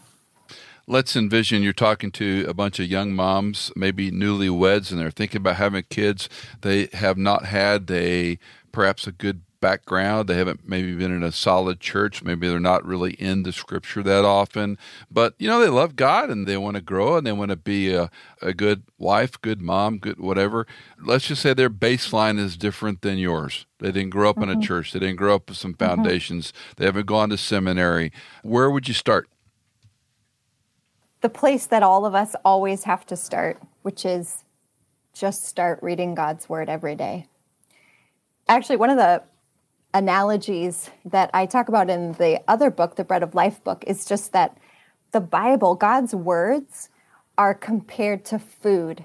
let's 0.87 1.17
envision 1.17 1.63
you're 1.63 1.73
talking 1.73 2.11
to 2.13 2.45
a 2.49 2.55
bunch 2.55 2.79
of 2.79 2.87
young 2.87 3.13
moms, 3.13 3.73
maybe 3.77 4.11
newlyweds, 4.11 4.91
and 4.91 5.01
they're 5.01 5.11
thinking 5.11 5.39
about 5.41 5.57
having 5.57 5.85
kids. 5.89 6.29
They 6.61 6.89
have 6.93 7.17
not 7.17 7.47
had 7.47 7.91
a 7.91 8.39
perhaps 8.73 9.07
a 9.07 9.13
good 9.13 9.43
background. 9.65 10.29
They 10.29 10.37
haven't 10.37 10.69
maybe 10.69 10.95
been 10.95 11.11
in 11.11 11.23
a 11.23 11.33
solid 11.33 11.81
church. 11.81 12.23
Maybe 12.23 12.47
they're 12.47 12.61
not 12.61 12.85
really 12.85 13.15
in 13.15 13.45
the 13.45 13.53
scripture 13.53 14.03
that 14.03 14.23
often. 14.23 14.77
But, 15.11 15.35
you 15.39 15.49
know, 15.49 15.59
they 15.59 15.71
love 15.71 15.97
God 15.97 16.29
and 16.29 16.47
they 16.47 16.59
want 16.59 16.75
to 16.75 16.83
grow 16.83 17.17
and 17.17 17.27
they 17.27 17.33
want 17.33 17.49
to 17.49 17.57
be 17.57 17.95
a, 17.95 18.11
a 18.43 18.53
good 18.53 18.83
wife, 18.99 19.41
good 19.41 19.63
mom, 19.63 19.97
good 19.97 20.21
whatever. 20.21 20.67
Let's 21.03 21.29
just 21.29 21.41
say 21.41 21.55
their 21.55 21.71
baseline 21.71 22.39
is 22.39 22.59
different 22.59 23.01
than 23.01 23.17
yours. 23.17 23.65
They 23.79 23.91
didn't 23.91 24.11
grow 24.11 24.29
up 24.29 24.37
mm-hmm. 24.37 24.43
in 24.43 24.49
a 24.51 24.53
mm-hmm. 24.53 24.63
church. 24.65 24.93
They 24.93 24.99
didn't 24.99 25.17
grow 25.17 25.37
up 25.37 25.49
with 25.49 25.57
some 25.57 25.73
mm-hmm. 25.73 25.87
foundations. 25.87 26.49
Mm-hmm. 26.49 26.73
They 26.77 26.85
haven't 26.85 27.07
gone 27.07 27.31
to 27.31 27.39
seminary. 27.39 28.13
Where 28.43 28.71
would 28.71 28.87
you 28.87 28.93
start? 28.93 29.31
The 31.23 31.31
place 31.31 31.65
that 31.65 31.83
all 31.83 32.05
of 32.05 32.15
us 32.15 32.37
always 32.45 32.85
have 32.85 33.07
to 33.07 33.17
start, 33.17 33.63
which 33.81 34.05
is 34.05 34.45
just 35.15 35.47
start 35.47 35.79
reading 35.83 36.15
God's 36.15 36.51
word 36.51 36.69
every 36.69 36.97
day. 36.97 37.29
Actually, 38.47 38.77
one 38.77 38.91
of 38.91 38.99
the 38.99 39.23
analogies 39.95 40.91
that 41.05 41.31
I 41.33 41.47
talk 41.47 41.69
about 41.69 41.89
in 41.89 42.13
the 42.13 42.43
other 42.49 42.69
book, 42.69 42.97
the 42.97 43.05
Bread 43.05 43.23
of 43.23 43.35
Life 43.35 43.63
book, 43.65 43.85
is 43.87 44.05
just 44.05 44.33
that 44.33 44.59
the 45.13 45.21
Bible, 45.21 45.77
God's 45.77 46.15
words, 46.15 46.91
are 47.39 47.55
compared 47.55 48.25
to 48.27 48.39
food. 48.39 49.05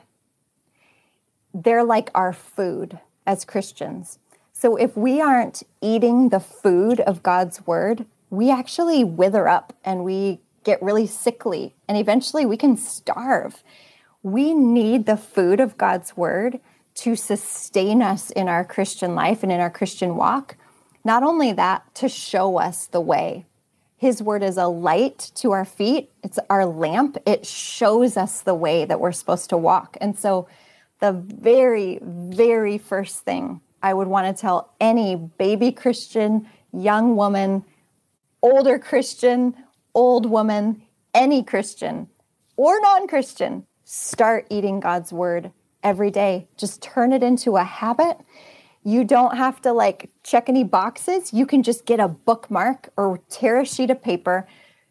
They're 1.53 1.83
like 1.83 2.09
our 2.13 2.33
food 2.33 2.99
as 3.25 3.45
Christians. 3.45 4.19
So 4.51 4.75
if 4.75 4.97
we 4.97 5.21
aren't 5.21 5.63
eating 5.81 6.29
the 6.29 6.39
food 6.39 6.99
of 6.99 7.23
God's 7.23 7.65
word, 7.65 8.05
we 8.29 8.51
actually 8.51 9.03
wither 9.03 9.47
up 9.47 9.73
and 9.85 10.03
we 10.03 10.41
get 10.63 10.81
really 10.81 11.07
sickly 11.07 11.75
and 11.87 11.97
eventually 11.97 12.45
we 12.45 12.57
can 12.57 12.75
starve. 12.75 13.63
We 14.21 14.53
need 14.53 15.05
the 15.05 15.17
food 15.17 15.59
of 15.59 15.77
God's 15.77 16.17
word 16.17 16.59
to 16.95 17.15
sustain 17.15 18.01
us 18.01 18.31
in 18.31 18.49
our 18.49 18.65
Christian 18.65 19.15
life 19.15 19.43
and 19.43 19.51
in 19.51 19.59
our 19.61 19.69
Christian 19.69 20.15
walk. 20.15 20.57
Not 21.03 21.23
only 21.23 21.53
that, 21.53 21.93
to 21.95 22.09
show 22.09 22.57
us 22.59 22.87
the 22.87 23.01
way. 23.01 23.45
His 23.97 24.21
word 24.21 24.43
is 24.43 24.57
a 24.57 24.67
light 24.67 25.31
to 25.35 25.51
our 25.51 25.65
feet, 25.65 26.11
it's 26.23 26.39
our 26.49 26.65
lamp. 26.65 27.17
It 27.25 27.45
shows 27.45 28.15
us 28.15 28.41
the 28.41 28.55
way 28.55 28.85
that 28.85 28.99
we're 28.99 29.11
supposed 29.11 29.49
to 29.49 29.57
walk. 29.57 29.97
And 29.99 30.17
so, 30.17 30.47
the 30.99 31.11
very, 31.11 31.99
very 32.01 32.77
first 32.77 33.19
thing 33.19 33.61
I 33.81 33.93
would 33.93 34.07
want 34.07 34.35
to 34.35 34.39
tell 34.39 34.73
any 34.81 35.15
baby 35.15 35.71
Christian, 35.71 36.47
young 36.73 37.15
woman, 37.15 37.63
older 38.41 38.77
Christian, 38.79 39.55
old 39.93 40.29
woman, 40.29 40.81
any 41.13 41.43
Christian 41.43 42.09
or 42.57 42.79
non 42.81 43.07
Christian, 43.07 43.65
start 43.85 44.45
eating 44.49 44.79
God's 44.79 45.13
word 45.13 45.51
every 45.83 46.11
day. 46.11 46.47
Just 46.57 46.81
turn 46.81 47.13
it 47.13 47.23
into 47.23 47.55
a 47.55 47.63
habit 47.63 48.17
you 48.89 49.03
don't 49.03 49.37
have 49.37 49.61
to 49.61 49.71
like 49.71 50.09
check 50.23 50.49
any 50.49 50.63
boxes. 50.63 51.31
You 51.31 51.45
can 51.45 51.61
just 51.61 51.85
get 51.85 51.99
a 51.99 52.07
bookmark 52.07 52.89
or 52.97 53.19
tear 53.29 53.59
a 53.59 53.65
sheet 53.65 53.91
of 53.91 54.01
paper, 54.01 54.47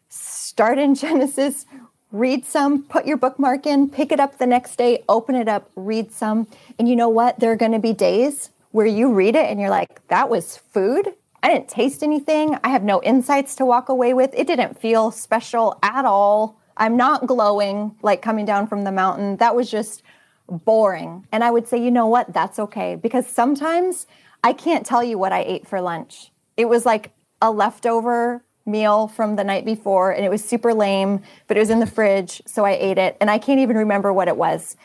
start 0.07 0.77
in 0.77 0.95
Genesis, 1.03 1.65
read 2.11 2.45
some, 2.45 2.83
put 2.83 3.05
your 3.05 3.17
bookmark 3.17 3.65
in, 3.65 3.89
pick 3.89 4.11
it 4.11 4.19
up 4.19 4.37
the 4.37 4.47
next 4.47 4.77
day, 4.77 5.03
open 5.09 5.35
it 5.35 5.47
up, 5.47 5.69
read 5.75 6.11
some. 6.11 6.47
And 6.77 6.87
you 6.87 6.95
know 6.95 7.09
what? 7.09 7.39
There 7.39 7.51
are 7.51 7.57
going 7.57 7.73
to 7.73 7.79
be 7.79 7.93
days 7.93 8.51
where 8.71 8.85
you 8.85 9.11
read 9.13 9.35
it 9.35 9.49
and 9.49 9.59
you're 9.59 9.69
like, 9.69 10.07
that 10.07 10.29
was 10.29 10.57
food. 10.57 11.13
I 11.41 11.49
didn't 11.49 11.69
taste 11.69 12.03
anything. 12.03 12.57
I 12.63 12.69
have 12.69 12.83
no 12.83 13.01
insights 13.03 13.55
to 13.55 13.65
walk 13.65 13.89
away 13.89 14.13
with. 14.13 14.31
It 14.33 14.47
didn't 14.47 14.79
feel 14.79 15.11
special 15.11 15.77
at 15.83 16.05
all. 16.05 16.59
I'm 16.77 16.95
not 16.95 17.27
glowing 17.27 17.95
like 18.01 18.21
coming 18.21 18.45
down 18.45 18.67
from 18.67 18.83
the 18.83 18.91
mountain. 18.91 19.37
That 19.37 19.55
was 19.55 19.69
just 19.69 20.03
boring. 20.49 21.25
And 21.31 21.43
I 21.43 21.51
would 21.51 21.67
say, 21.67 21.77
you 21.77 21.91
know 21.91 22.07
what? 22.07 22.33
That's 22.33 22.59
okay. 22.59 22.95
Because 22.95 23.27
sometimes 23.27 24.07
I 24.43 24.53
can't 24.53 24.85
tell 24.85 25.03
you 25.03 25.17
what 25.17 25.31
I 25.31 25.41
ate 25.41 25.67
for 25.67 25.81
lunch. 25.81 26.31
It 26.57 26.65
was 26.65 26.85
like 26.85 27.11
a 27.41 27.51
leftover 27.51 28.43
meal 28.65 29.07
from 29.07 29.35
the 29.35 29.43
night 29.43 29.65
before 29.65 30.11
and 30.11 30.23
it 30.23 30.29
was 30.29 30.43
super 30.43 30.73
lame, 30.73 31.21
but 31.47 31.57
it 31.57 31.59
was 31.59 31.69
in 31.69 31.79
the 31.79 31.87
fridge. 31.87 32.41
So 32.45 32.65
I 32.65 32.71
ate 32.71 32.97
it 32.97 33.17
and 33.19 33.29
I 33.29 33.37
can't 33.37 33.59
even 33.59 33.77
remember 33.77 34.13
what 34.13 34.27
it 34.27 34.37
was. 34.37 34.77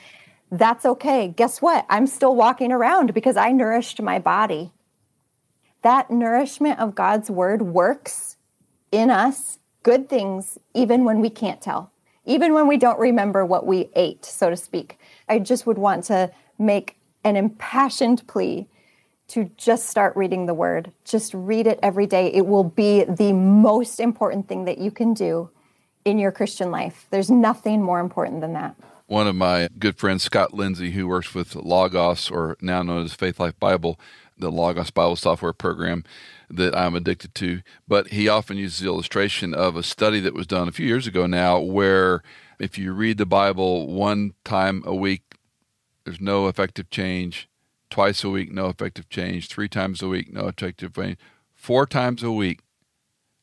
That's 0.51 0.87
okay. 0.87 1.29
Guess 1.29 1.61
what? 1.61 1.85
I'm 1.89 2.07
still 2.07 2.35
walking 2.35 2.73
around 2.73 3.13
because 3.13 3.37
I 3.37 3.51
nourished 3.51 4.01
my 4.01 4.19
body. 4.19 4.73
That 5.83 6.11
nourishment 6.11 6.79
of 6.79 6.95
God's 6.95 7.31
word 7.31 7.63
works 7.63 8.37
in 8.91 9.11
us, 9.11 9.59
good 9.83 10.09
things, 10.09 10.59
even 10.73 11.05
when 11.05 11.21
we 11.21 11.29
can't 11.29 11.61
tell, 11.61 11.91
even 12.25 12.55
when 12.55 12.67
we 12.67 12.77
don't 12.77 12.99
remember 12.99 13.45
what 13.45 13.67
we 13.67 13.91
ate, 13.95 14.25
so 14.25 14.51
to 14.51 14.57
speak. 14.57 14.99
I 15.29 15.39
just 15.39 15.67
would 15.67 15.79
want 15.79 16.05
to 16.05 16.31
make 16.59 16.97
an 17.25 17.37
impassioned 17.37 18.27
plea 18.27 18.67
to 19.29 19.51
just 19.57 19.89
start 19.89 20.15
reading 20.17 20.47
the 20.47 20.55
word. 20.55 20.93
Just 21.05 21.33
read 21.35 21.67
it 21.67 21.79
every 21.83 22.07
day. 22.07 22.33
It 22.33 22.47
will 22.47 22.65
be 22.65 23.05
the 23.05 23.33
most 23.33 23.99
important 23.99 24.49
thing 24.49 24.65
that 24.67 24.79
you 24.79 24.91
can 24.91 25.15
do 25.15 25.51
in 26.05 26.19
your 26.19 26.31
Christian 26.31 26.71
life. 26.71 27.07
There's 27.11 27.31
nothing 27.31 27.83
more 27.83 28.01
important 28.01 28.41
than 28.43 28.53
that. 28.53 28.77
One 29.07 29.27
of 29.27 29.35
my 29.35 29.69
good 29.79 29.99
friends, 29.99 30.23
Scott 30.23 30.55
Lindsay, 30.55 30.93
who 30.93 31.07
works 31.07 31.35
with 31.35 31.55
Logos, 31.55 32.31
or 32.31 32.57
now 32.61 32.83
known 32.83 33.05
as 33.05 33.17
Faithlife 33.17 33.59
Bible, 33.59 33.99
the 34.39 34.51
Logos 34.51 34.91
Bible 34.91 35.17
software 35.17 35.53
program 35.53 36.05
that 36.51 36.77
I'm 36.77 36.95
addicted 36.95 37.35
to. 37.37 37.63
But 37.87 38.09
he 38.09 38.29
often 38.29 38.57
uses 38.57 38.81
the 38.81 38.87
illustration 38.87 39.55
of 39.55 39.77
a 39.77 39.83
study 39.83 40.21
that 40.21 40.35
was 40.35 40.47
done 40.47 40.69
a 40.69 40.73
few 40.73 40.87
years 40.87 41.07
ago 41.07 41.27
now 41.27 41.59
where 41.59 42.23
if 42.59 42.79
you 42.79 42.93
read 42.93 43.19
the 43.19 43.27
Bible 43.27 43.87
one 43.87 44.35
time 44.45 44.83
a 44.87 44.95
week, 44.95 45.23
there's 46.05 46.21
no 46.21 46.49
effective 46.49 46.91
change. 46.91 47.49
Twice 47.91 48.25
a 48.25 48.31
week, 48.31 48.53
no 48.53 48.69
effective 48.69 49.09
change. 49.09 49.49
Three 49.49 49.69
times 49.69 50.03
a 50.03 50.09
week, 50.09 50.33
no 50.33 50.49
effective 50.49 50.95
change. 50.95 51.19
Four 51.55 51.87
times 51.87 52.23
a 52.23 52.31
week, 52.31 52.61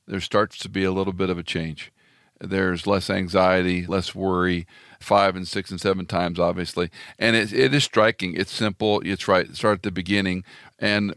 there 0.07 0.19
starts 0.19 0.57
to 0.59 0.69
be 0.69 0.83
a 0.83 0.91
little 0.91 1.13
bit 1.13 1.29
of 1.29 1.37
a 1.37 1.43
change. 1.43 1.91
There's 2.39 2.87
less 2.87 3.09
anxiety, 3.09 3.85
less 3.85 4.15
worry. 4.15 4.67
Five 4.99 5.35
and 5.35 5.47
six 5.47 5.71
and 5.71 5.79
seven 5.79 6.05
times, 6.05 6.39
obviously, 6.39 6.91
and 7.17 7.35
it, 7.35 7.51
it 7.51 7.73
is 7.73 7.83
striking. 7.83 8.35
It's 8.35 8.51
simple. 8.51 9.01
It's 9.03 9.27
right. 9.27 9.55
Start 9.55 9.79
at 9.79 9.83
the 9.83 9.91
beginning, 9.91 10.43
and 10.77 11.15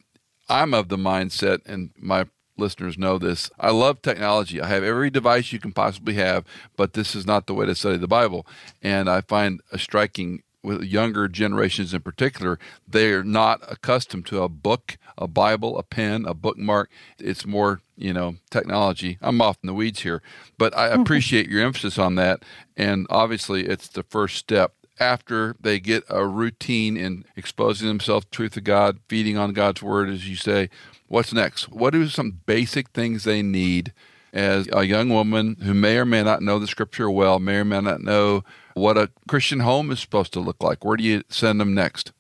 I'm 0.48 0.74
of 0.74 0.88
the 0.88 0.96
mindset, 0.96 1.60
and 1.66 1.90
my 1.96 2.26
listeners 2.56 2.96
know 2.98 3.18
this. 3.18 3.50
I 3.58 3.70
love 3.70 4.02
technology. 4.02 4.60
I 4.60 4.68
have 4.68 4.84
every 4.84 5.10
device 5.10 5.52
you 5.52 5.58
can 5.58 5.72
possibly 5.72 6.14
have, 6.14 6.44
but 6.76 6.92
this 6.92 7.14
is 7.14 7.26
not 7.26 7.46
the 7.46 7.54
way 7.54 7.66
to 7.66 7.74
study 7.74 7.96
the 7.96 8.06
Bible. 8.06 8.46
And 8.82 9.08
I 9.08 9.22
find 9.22 9.60
a 9.72 9.78
striking 9.78 10.42
with 10.64 10.82
younger 10.82 11.28
generations 11.28 11.92
in 11.92 12.00
particular, 12.00 12.58
they 12.88 13.12
are 13.12 13.22
not 13.22 13.60
accustomed 13.70 14.26
to 14.26 14.42
a 14.42 14.48
book, 14.48 14.96
a 15.18 15.28
Bible, 15.28 15.78
a 15.78 15.82
pen, 15.82 16.24
a 16.26 16.32
bookmark. 16.34 16.90
It's 17.18 17.46
more, 17.46 17.82
you 17.96 18.12
know, 18.12 18.36
technology. 18.50 19.18
I'm 19.20 19.42
off 19.42 19.58
in 19.62 19.66
the 19.66 19.74
weeds 19.74 20.00
here, 20.00 20.22
but 20.56 20.76
I 20.76 20.88
mm-hmm. 20.88 21.02
appreciate 21.02 21.48
your 21.48 21.62
emphasis 21.62 21.98
on 21.98 22.14
that. 22.16 22.42
And 22.76 23.06
obviously, 23.10 23.66
it's 23.66 23.88
the 23.88 24.02
first 24.02 24.36
step 24.36 24.74
after 25.00 25.56
they 25.60 25.80
get 25.80 26.04
a 26.08 26.26
routine 26.26 26.96
in 26.96 27.24
exposing 27.36 27.88
themselves 27.88 28.24
to 28.26 28.30
the 28.30 28.36
truth 28.36 28.56
of 28.56 28.64
God, 28.64 28.98
feeding 29.08 29.36
on 29.36 29.52
God's 29.52 29.82
word, 29.82 30.08
as 30.08 30.28
you 30.28 30.36
say, 30.36 30.70
what's 31.08 31.32
next? 31.32 31.70
What 31.70 31.94
are 31.94 32.08
some 32.08 32.40
basic 32.46 32.90
things 32.90 33.24
they 33.24 33.42
need 33.42 33.92
as 34.32 34.68
a 34.72 34.84
young 34.84 35.08
woman 35.08 35.56
who 35.62 35.74
may 35.74 35.96
or 35.96 36.04
may 36.04 36.22
not 36.22 36.42
know 36.42 36.58
the 36.58 36.66
scripture 36.66 37.10
well, 37.10 37.38
may 37.38 37.56
or 37.56 37.64
may 37.64 37.80
not 37.80 38.02
know 38.02 38.44
what 38.74 38.98
a 38.98 39.10
Christian 39.28 39.60
home 39.60 39.90
is 39.90 40.00
supposed 40.00 40.32
to 40.32 40.40
look 40.40 40.62
like? 40.62 40.84
Where 40.84 40.96
do 40.96 41.04
you 41.04 41.22
send 41.28 41.60
them 41.60 41.74
next? 41.74 42.12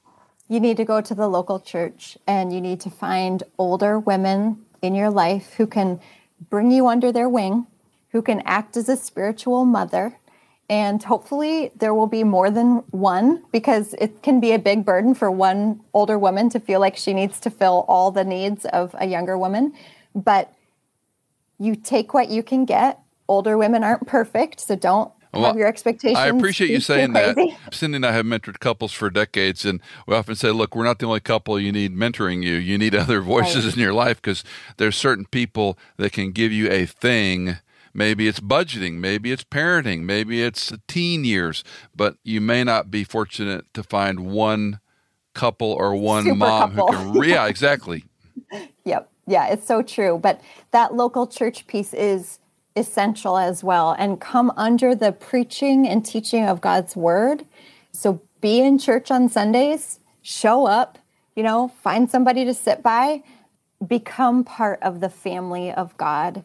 You 0.48 0.60
need 0.60 0.76
to 0.76 0.84
go 0.84 1.00
to 1.00 1.14
the 1.14 1.28
local 1.28 1.58
church 1.58 2.18
and 2.26 2.52
you 2.52 2.60
need 2.60 2.80
to 2.80 2.90
find 2.90 3.42
older 3.58 3.98
women 3.98 4.64
in 4.82 4.94
your 4.94 5.10
life 5.10 5.54
who 5.54 5.66
can 5.66 6.00
bring 6.50 6.70
you 6.70 6.86
under 6.86 7.10
their 7.10 7.28
wing, 7.28 7.66
who 8.10 8.22
can 8.22 8.42
act 8.44 8.76
as 8.76 8.88
a 8.88 8.96
spiritual 8.96 9.64
mother. 9.64 10.18
And 10.70 11.02
hopefully, 11.02 11.72
there 11.76 11.92
will 11.92 12.06
be 12.06 12.24
more 12.24 12.50
than 12.50 12.76
one 12.90 13.42
because 13.52 13.94
it 13.94 14.22
can 14.22 14.40
be 14.40 14.52
a 14.52 14.58
big 14.58 14.84
burden 14.84 15.14
for 15.14 15.30
one 15.30 15.80
older 15.92 16.18
woman 16.18 16.48
to 16.50 16.60
feel 16.60 16.80
like 16.80 16.96
she 16.96 17.12
needs 17.12 17.38
to 17.40 17.50
fill 17.50 17.84
all 17.86 18.10
the 18.10 18.24
needs 18.24 18.64
of 18.66 18.94
a 18.98 19.06
younger 19.06 19.36
woman. 19.36 19.74
But 20.14 20.54
you 21.58 21.76
take 21.76 22.14
what 22.14 22.30
you 22.30 22.42
can 22.42 22.64
get. 22.64 23.00
Older 23.28 23.58
women 23.58 23.84
aren't 23.84 24.06
perfect, 24.06 24.60
so 24.60 24.74
don't 24.74 25.12
well, 25.34 25.46
have 25.46 25.56
your 25.56 25.66
expectations. 25.66 26.18
I 26.18 26.28
appreciate 26.28 26.70
you 26.70 26.80
saying 26.80 27.12
that. 27.12 27.36
Cindy 27.72 27.96
and 27.96 28.06
I 28.06 28.12
have 28.12 28.24
mentored 28.24 28.60
couples 28.60 28.92
for 28.92 29.10
decades, 29.10 29.64
and 29.64 29.80
we 30.06 30.14
often 30.14 30.34
say, 30.34 30.50
"Look, 30.50 30.74
we're 30.74 30.84
not 30.84 30.98
the 30.98 31.06
only 31.06 31.20
couple 31.20 31.58
you 31.58 31.72
need 31.72 31.94
mentoring 31.94 32.42
you. 32.42 32.54
You 32.54 32.78
need 32.78 32.94
other 32.94 33.20
voices 33.20 33.64
right. 33.64 33.74
in 33.74 33.80
your 33.80 33.92
life 33.92 34.20
because 34.20 34.44
there's 34.76 34.96
certain 34.96 35.26
people 35.26 35.78
that 35.96 36.12
can 36.12 36.32
give 36.32 36.52
you 36.52 36.70
a 36.70 36.86
thing." 36.86 37.58
Maybe 37.94 38.26
it's 38.26 38.40
budgeting, 38.40 38.94
maybe 38.94 39.30
it's 39.30 39.44
parenting, 39.44 40.00
maybe 40.02 40.42
it's 40.42 40.72
teen 40.88 41.24
years, 41.24 41.62
but 41.94 42.16
you 42.24 42.40
may 42.40 42.64
not 42.64 42.90
be 42.90 43.04
fortunate 43.04 43.72
to 43.72 43.84
find 43.84 44.20
one 44.32 44.80
couple 45.32 45.72
or 45.72 45.94
one 45.94 46.24
Super 46.24 46.34
mom 46.34 46.74
couple. 46.74 46.92
who 46.92 47.20
can. 47.20 47.30
Yeah, 47.30 47.46
exactly. 47.48 48.04
yep. 48.84 49.10
Yeah, 49.26 49.46
it's 49.48 49.66
so 49.66 49.80
true. 49.80 50.18
But 50.18 50.40
that 50.72 50.94
local 50.94 51.26
church 51.26 51.66
piece 51.66 51.94
is 51.94 52.40
essential 52.76 53.38
as 53.38 53.62
well 53.62 53.94
and 53.98 54.20
come 54.20 54.52
under 54.56 54.94
the 54.94 55.12
preaching 55.12 55.86
and 55.88 56.04
teaching 56.04 56.44
of 56.44 56.60
God's 56.60 56.96
word. 56.96 57.46
So 57.92 58.20
be 58.40 58.60
in 58.60 58.78
church 58.78 59.10
on 59.10 59.28
Sundays, 59.28 60.00
show 60.20 60.66
up, 60.66 60.98
you 61.36 61.42
know, 61.42 61.68
find 61.82 62.10
somebody 62.10 62.44
to 62.44 62.52
sit 62.52 62.82
by, 62.82 63.22
become 63.86 64.44
part 64.44 64.82
of 64.82 65.00
the 65.00 65.08
family 65.08 65.70
of 65.72 65.96
God 65.96 66.44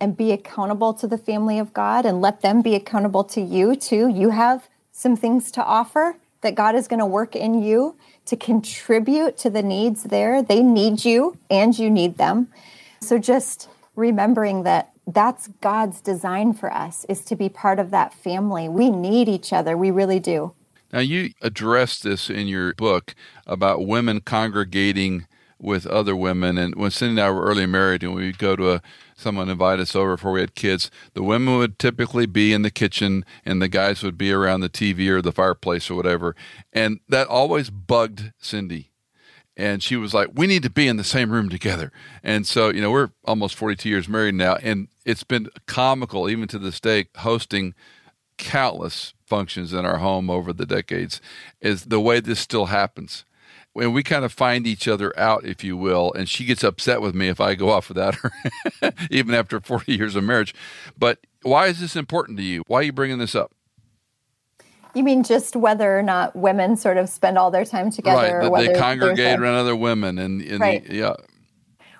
and 0.00 0.16
be 0.16 0.32
accountable 0.32 0.94
to 0.94 1.06
the 1.06 1.18
family 1.18 1.58
of 1.58 1.72
God 1.74 2.06
and 2.06 2.20
let 2.20 2.40
them 2.40 2.62
be 2.62 2.74
accountable 2.74 3.24
to 3.24 3.40
you 3.40 3.76
too. 3.76 4.08
You 4.08 4.30
have 4.30 4.68
some 4.92 5.16
things 5.16 5.50
to 5.52 5.64
offer 5.64 6.16
that 6.40 6.54
God 6.54 6.74
is 6.74 6.88
going 6.88 7.00
to 7.00 7.06
work 7.06 7.36
in 7.36 7.62
you 7.62 7.96
to 8.24 8.36
contribute 8.36 9.36
to 9.38 9.50
the 9.50 9.62
needs 9.62 10.04
there. 10.04 10.42
They 10.42 10.62
need 10.62 11.04
you 11.04 11.36
and 11.50 11.78
you 11.78 11.90
need 11.90 12.16
them. 12.16 12.48
So 13.00 13.18
just 13.18 13.68
remembering 13.94 14.62
that 14.62 14.92
that's 15.06 15.48
God's 15.60 16.00
design 16.00 16.54
for 16.54 16.72
us 16.72 17.04
is 17.08 17.24
to 17.26 17.36
be 17.36 17.48
part 17.48 17.78
of 17.78 17.90
that 17.90 18.14
family. 18.14 18.68
We 18.68 18.90
need 18.90 19.28
each 19.28 19.52
other. 19.52 19.76
We 19.76 19.90
really 19.90 20.20
do. 20.20 20.54
Now, 20.92 21.00
you 21.00 21.30
address 21.40 22.00
this 22.00 22.28
in 22.28 22.48
your 22.48 22.74
book 22.74 23.14
about 23.46 23.86
women 23.86 24.20
congregating 24.20 25.26
with 25.60 25.86
other 25.86 26.16
women. 26.16 26.58
And 26.58 26.74
when 26.74 26.90
Cindy 26.90 27.20
and 27.20 27.20
I 27.20 27.30
were 27.30 27.44
early 27.44 27.66
married 27.66 28.02
and 28.02 28.14
we'd 28.14 28.38
go 28.38 28.56
to 28.56 28.72
a, 28.72 28.82
someone 29.16 29.48
invite 29.48 29.80
us 29.80 29.94
over 29.94 30.16
before 30.16 30.32
we 30.32 30.40
had 30.40 30.54
kids, 30.54 30.90
the 31.14 31.22
women 31.22 31.58
would 31.58 31.78
typically 31.78 32.26
be 32.26 32.52
in 32.52 32.62
the 32.62 32.70
kitchen 32.70 33.24
and 33.44 33.60
the 33.60 33.68
guys 33.68 34.02
would 34.02 34.18
be 34.18 34.32
around 34.32 34.60
the 34.60 34.68
TV 34.68 35.08
or 35.08 35.22
the 35.22 35.32
fireplace 35.32 35.90
or 35.90 35.94
whatever. 35.94 36.34
And 36.72 37.00
that 37.08 37.26
always 37.26 37.70
bugged 37.70 38.32
Cindy 38.38 38.90
and 39.56 39.82
she 39.82 39.96
was 39.96 40.14
like, 40.14 40.30
"We 40.32 40.46
need 40.46 40.62
to 40.62 40.70
be 40.70 40.88
in 40.88 40.96
the 40.96 41.04
same 41.04 41.30
room 41.30 41.50
together." 41.50 41.92
And 42.22 42.46
so, 42.46 42.70
you 42.70 42.80
know, 42.80 42.90
we're 42.90 43.10
almost 43.26 43.56
42 43.56 43.90
years 43.90 44.08
married 44.08 44.34
now, 44.34 44.54
and 44.54 44.88
it's 45.04 45.24
been 45.24 45.50
comical 45.66 46.30
even 46.30 46.48
to 46.48 46.58
this 46.58 46.80
day 46.80 47.08
hosting 47.16 47.74
countless 48.38 49.12
functions 49.26 49.72
in 49.74 49.84
our 49.84 49.98
home 49.98 50.30
over 50.30 50.52
the 50.52 50.64
decades 50.64 51.20
is 51.60 51.84
the 51.84 52.00
way 52.00 52.20
this 52.20 52.40
still 52.40 52.66
happens. 52.66 53.24
When 53.72 53.92
we 53.92 54.02
kind 54.02 54.24
of 54.24 54.32
find 54.32 54.66
each 54.66 54.88
other 54.88 55.16
out, 55.18 55.44
if 55.44 55.62
you 55.62 55.76
will, 55.76 56.12
and 56.14 56.28
she 56.28 56.44
gets 56.44 56.64
upset 56.64 57.00
with 57.00 57.14
me 57.14 57.28
if 57.28 57.40
I 57.40 57.54
go 57.54 57.70
off 57.70 57.88
without 57.88 58.16
her, 58.16 58.32
even 59.10 59.32
after 59.32 59.60
40 59.60 59.94
years 59.94 60.16
of 60.16 60.24
marriage. 60.24 60.54
But 60.98 61.18
why 61.42 61.66
is 61.68 61.80
this 61.80 61.94
important 61.94 62.38
to 62.38 62.44
you? 62.44 62.64
Why 62.66 62.80
are 62.80 62.82
you 62.82 62.92
bringing 62.92 63.18
this 63.18 63.34
up? 63.34 63.52
You 64.94 65.04
mean 65.04 65.22
just 65.22 65.54
whether 65.54 65.96
or 65.96 66.02
not 66.02 66.34
women 66.34 66.76
sort 66.76 66.96
of 66.96 67.08
spend 67.08 67.38
all 67.38 67.52
their 67.52 67.64
time 67.64 67.92
together, 67.92 68.50
right? 68.50 68.66
They 68.66 68.78
congregate 68.78 69.38
around 69.38 69.54
other 69.54 69.76
women, 69.76 70.18
and, 70.18 70.42
and 70.42 70.60
right. 70.60 70.84
The, 70.84 70.94
yeah. 70.94 71.14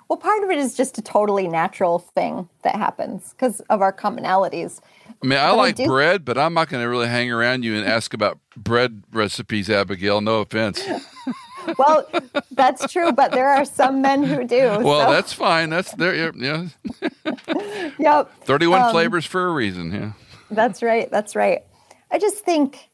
Well, 0.09 0.17
part 0.17 0.43
of 0.43 0.49
it 0.49 0.57
is 0.57 0.75
just 0.75 0.97
a 0.97 1.01
totally 1.01 1.47
natural 1.47 1.99
thing 1.99 2.49
that 2.63 2.75
happens 2.75 3.29
because 3.31 3.61
of 3.69 3.81
our 3.81 3.93
commonalities. 3.93 4.81
I 5.23 5.25
mean, 5.25 5.39
I 5.39 5.51
but 5.51 5.57
like 5.57 5.79
I 5.79 5.85
bread, 5.85 6.25
but 6.25 6.37
I'm 6.37 6.53
not 6.53 6.67
going 6.67 6.83
to 6.83 6.89
really 6.89 7.07
hang 7.07 7.31
around 7.31 7.63
you 7.63 7.75
and 7.75 7.87
ask 7.87 8.13
about 8.13 8.37
bread 8.57 9.03
recipes, 9.13 9.69
Abigail. 9.69 10.19
No 10.19 10.41
offense. 10.41 10.83
well, 11.77 12.07
that's 12.51 12.91
true, 12.91 13.11
but 13.11 13.31
there 13.31 13.47
are 13.47 13.65
some 13.65 14.01
men 14.01 14.23
who 14.23 14.43
do. 14.43 14.79
Well, 14.81 15.07
so. 15.07 15.11
that's 15.11 15.33
fine. 15.33 15.69
That's 15.69 15.91
there. 15.93 16.33
Yeah. 16.35 16.67
yep. 17.99 18.31
Thirty-one 18.43 18.83
um, 18.83 18.91
flavors 18.91 19.25
for 19.25 19.47
a 19.47 19.51
reason. 19.51 19.91
Yeah. 19.91 20.11
That's 20.49 20.83
right. 20.83 21.09
That's 21.09 21.35
right. 21.35 21.63
I 22.11 22.19
just 22.19 22.43
think, 22.43 22.89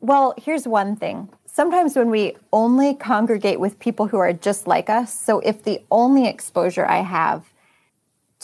well, 0.00 0.34
here's 0.38 0.66
one 0.66 0.96
thing. 0.96 1.28
Sometimes 1.46 1.96
when 1.96 2.10
we 2.10 2.36
only 2.52 2.94
congregate 2.94 3.60
with 3.60 3.78
people 3.78 4.06
who 4.06 4.16
are 4.18 4.32
just 4.32 4.66
like 4.66 4.88
us, 4.88 5.12
so 5.12 5.40
if 5.40 5.64
the 5.64 5.82
only 5.90 6.26
exposure 6.26 6.86
I 6.86 7.02
have 7.02 7.52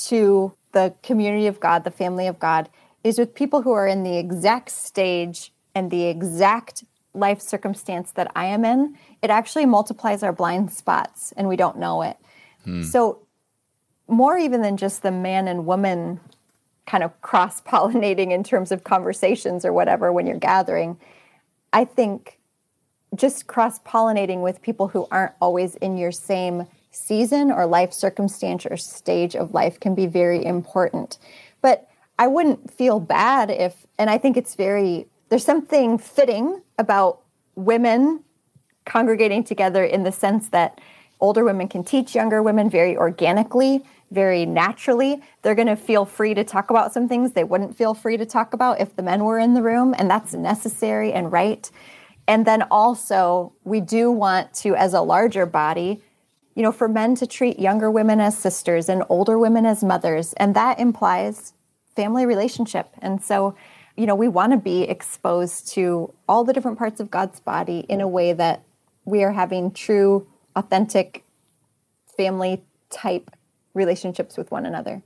to 0.09 0.53
the 0.73 0.95
community 1.03 1.47
of 1.47 1.59
God, 1.59 1.85
the 1.85 1.91
family 1.91 2.27
of 2.27 2.39
God, 2.39 2.69
is 3.03 3.19
with 3.19 3.35
people 3.35 3.63
who 3.63 3.73
are 3.73 3.87
in 3.87 4.03
the 4.03 4.19
exact 4.19 4.71
stage 4.71 5.53
and 5.75 5.91
the 5.91 6.05
exact 6.05 6.85
life 7.17 7.41
circumstance 7.41 8.13
that 8.13 8.31
I 8.37 8.47
am 8.47 8.65
in, 8.65 8.97
it 9.23 9.31
actually 9.31 9.67
multiplies 9.67 10.23
our 10.23 10.33
blind 10.33 10.73
spots 10.73 11.33
and 11.37 11.49
we 11.49 11.57
don't 11.57 11.79
know 11.79 12.03
it. 12.03 12.17
Hmm. 12.65 12.83
So, 12.83 13.23
more 14.09 14.39
even 14.39 14.63
than 14.63 14.77
just 14.77 15.03
the 15.03 15.11
man 15.11 15.49
and 15.49 15.67
woman 15.67 16.21
kind 16.87 17.03
of 17.03 17.21
cross 17.21 17.61
pollinating 17.63 18.31
in 18.31 18.45
terms 18.45 18.71
of 18.71 18.85
conversations 18.85 19.65
or 19.65 19.73
whatever 19.73 20.13
when 20.13 20.27
you're 20.27 20.39
gathering. 20.39 20.97
I 21.73 21.85
think 21.85 22.39
just 23.15 23.47
cross 23.47 23.79
pollinating 23.81 24.43
with 24.43 24.63
people 24.63 24.89
who 24.89 25.07
aren't 25.11 25.33
always 25.41 25.75
in 25.77 25.97
your 25.97 26.13
same 26.13 26.67
season 26.91 27.51
or 27.51 27.67
life 27.67 27.93
circumstance 27.93 28.67
or 28.67 28.77
stage 28.77 29.37
of 29.37 29.53
life 29.53 29.79
can 29.79 29.95
be 29.95 30.07
very 30.07 30.45
important. 30.45 31.19
But 31.61 31.89
I 32.19 32.27
wouldn't 32.27 32.71
feel 32.71 33.01
bad 33.01 33.51
if, 33.51 33.87
and 33.99 34.09
I 34.09 34.19
think 34.19 34.37
it's 34.37 34.55
very, 34.55 35.07
there's 35.29 35.45
something 35.45 35.99
fitting 35.99 36.63
about 36.79 37.21
women 37.55 38.23
congregating 38.85 39.43
together 39.43 39.85
in 39.85 40.05
the 40.05 40.13
sense 40.13 40.49
that 40.51 40.81
older 41.21 41.45
women 41.45 41.69
can 41.69 41.83
teach 41.83 42.15
younger 42.15 42.43
women 42.43 42.71
very 42.71 42.97
organically 42.97 43.83
very 44.11 44.47
naturally. 44.47 45.23
They're 45.43 45.55
going 45.55 45.69
to 45.69 45.77
feel 45.77 46.05
free 46.05 46.35
to 46.35 46.45
talk 46.45 46.71
about 46.71 46.93
some 46.93 47.09
things 47.09 47.33
they 47.33 47.45
wouldn't 47.45 47.77
feel 47.77 47.95
free 47.95 48.17
to 48.17 48.27
talk 48.27 48.55
about 48.55 48.81
if 48.81 48.95
the 48.95 49.03
men 49.03 49.25
were 49.25 49.39
in 49.39 49.55
the 49.55 49.63
room, 49.63 49.95
and 49.99 50.11
that's 50.11 50.33
necessary 50.35 51.13
and 51.13 51.33
right. 51.33 51.71
And 52.29 52.47
then 52.47 52.63
also, 52.71 53.53
we 53.65 53.81
do 53.81 54.11
want 54.11 54.53
to, 54.55 54.75
as 54.75 54.95
a 54.95 55.01
larger 55.01 55.47
body, 55.47 56.03
you 56.55 56.63
know, 56.63 56.73
for 56.73 56.89
men 56.89 57.15
to 57.17 57.27
treat 57.27 57.59
younger 57.59 57.91
women 57.91 58.21
as 58.21 58.37
sisters 58.37 58.89
and 58.89 59.05
older 59.09 59.39
women 59.39 59.67
as 59.67 59.85
mothers, 59.85 60.33
and 60.35 60.55
that 60.55 60.79
implies 60.79 61.53
family 61.95 62.27
relationship. 62.27 62.91
And 63.01 63.23
so, 63.23 63.55
you 63.97 64.07
know, 64.07 64.15
we 64.15 64.29
want 64.29 64.53
to 64.53 64.59
be 64.59 64.83
exposed 64.83 65.69
to 65.73 66.13
all 66.29 66.45
the 66.45 66.53
different 66.53 66.79
parts 66.79 67.01
of 67.01 67.11
God's 67.11 67.41
body 67.41 67.81
in 67.89 68.01
a 68.01 68.09
way 68.09 68.33
that 68.33 68.63
we 69.05 69.23
are 69.23 69.33
having 69.33 69.71
true, 69.71 70.27
authentic 70.55 71.25
family 72.17 72.63
type 72.91 73.31
relationships 73.75 74.37
with 74.37 74.51
one 74.51 74.67
another. 74.67 75.03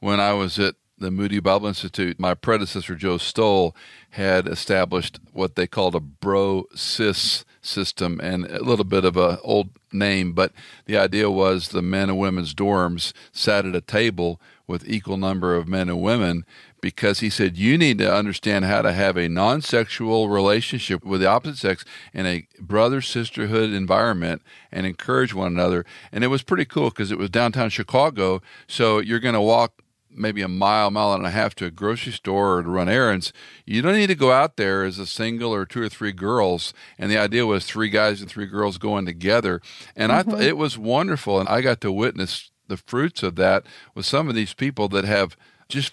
When 0.00 0.20
I 0.20 0.32
was 0.32 0.58
at 0.58 0.74
the 0.98 1.10
Moody 1.10 1.40
Bible 1.40 1.66
Institute, 1.66 2.18
my 2.18 2.34
predecessor, 2.34 2.94
Joe 2.94 3.18
Stowell, 3.18 3.76
had 4.10 4.48
established 4.48 5.20
what 5.32 5.54
they 5.54 5.66
called 5.66 5.94
a 5.94 6.00
bro 6.00 6.64
sis 6.74 7.44
system 7.60 8.20
and 8.22 8.46
a 8.46 8.62
little 8.62 8.84
bit 8.84 9.04
of 9.04 9.16
a 9.16 9.40
old 9.42 9.70
name, 9.98 10.32
but 10.32 10.52
the 10.86 10.96
idea 10.96 11.30
was 11.30 11.68
the 11.68 11.82
men 11.82 12.08
and 12.08 12.18
women's 12.18 12.54
dorms 12.54 13.12
sat 13.32 13.66
at 13.66 13.74
a 13.74 13.80
table 13.80 14.40
with 14.66 14.88
equal 14.88 15.16
number 15.16 15.54
of 15.54 15.68
men 15.68 15.88
and 15.88 16.02
women 16.02 16.44
because 16.80 17.20
he 17.20 17.30
said 17.30 17.56
you 17.56 17.78
need 17.78 17.98
to 17.98 18.14
understand 18.14 18.64
how 18.64 18.82
to 18.82 18.92
have 18.92 19.16
a 19.16 19.28
non-sexual 19.28 20.28
relationship 20.28 21.04
with 21.04 21.20
the 21.20 21.26
opposite 21.26 21.58
sex 21.58 21.84
in 22.12 22.26
a 22.26 22.46
brother 22.60 23.00
sisterhood 23.00 23.70
environment 23.70 24.42
and 24.70 24.86
encourage 24.86 25.34
one 25.34 25.48
another. 25.48 25.84
And 26.12 26.22
it 26.22 26.28
was 26.28 26.42
pretty 26.42 26.64
cool 26.64 26.90
because 26.90 27.10
it 27.10 27.18
was 27.18 27.30
downtown 27.30 27.70
chicago 27.70 28.42
so 28.66 28.98
you're 28.98 29.20
going 29.20 29.34
to 29.34 29.40
walk 29.40 29.82
maybe 30.16 30.42
a 30.42 30.48
mile, 30.48 30.90
mile 30.90 31.12
and 31.12 31.26
a 31.26 31.30
half 31.30 31.54
to 31.56 31.66
a 31.66 31.70
grocery 31.70 32.12
store 32.12 32.58
or 32.58 32.62
to 32.62 32.68
run 32.68 32.88
errands, 32.88 33.32
you 33.64 33.82
don't 33.82 33.96
need 33.96 34.08
to 34.08 34.14
go 34.14 34.32
out 34.32 34.56
there 34.56 34.84
as 34.84 34.98
a 34.98 35.06
single 35.06 35.54
or 35.54 35.64
two 35.64 35.82
or 35.82 35.88
three 35.88 36.12
girls. 36.12 36.72
And 36.98 37.10
the 37.10 37.18
idea 37.18 37.46
was 37.46 37.64
three 37.64 37.88
guys 37.88 38.20
and 38.20 38.30
three 38.30 38.46
girls 38.46 38.78
going 38.78 39.06
together. 39.06 39.60
And 39.94 40.10
mm-hmm. 40.10 40.30
I 40.30 40.32
thought 40.32 40.42
it 40.42 40.56
was 40.56 40.78
wonderful. 40.78 41.38
And 41.38 41.48
I 41.48 41.60
got 41.60 41.80
to 41.82 41.92
witness 41.92 42.50
the 42.68 42.76
fruits 42.76 43.22
of 43.22 43.36
that 43.36 43.64
with 43.94 44.06
some 44.06 44.28
of 44.28 44.34
these 44.34 44.54
people 44.54 44.88
that 44.88 45.04
have 45.04 45.36
just 45.68 45.92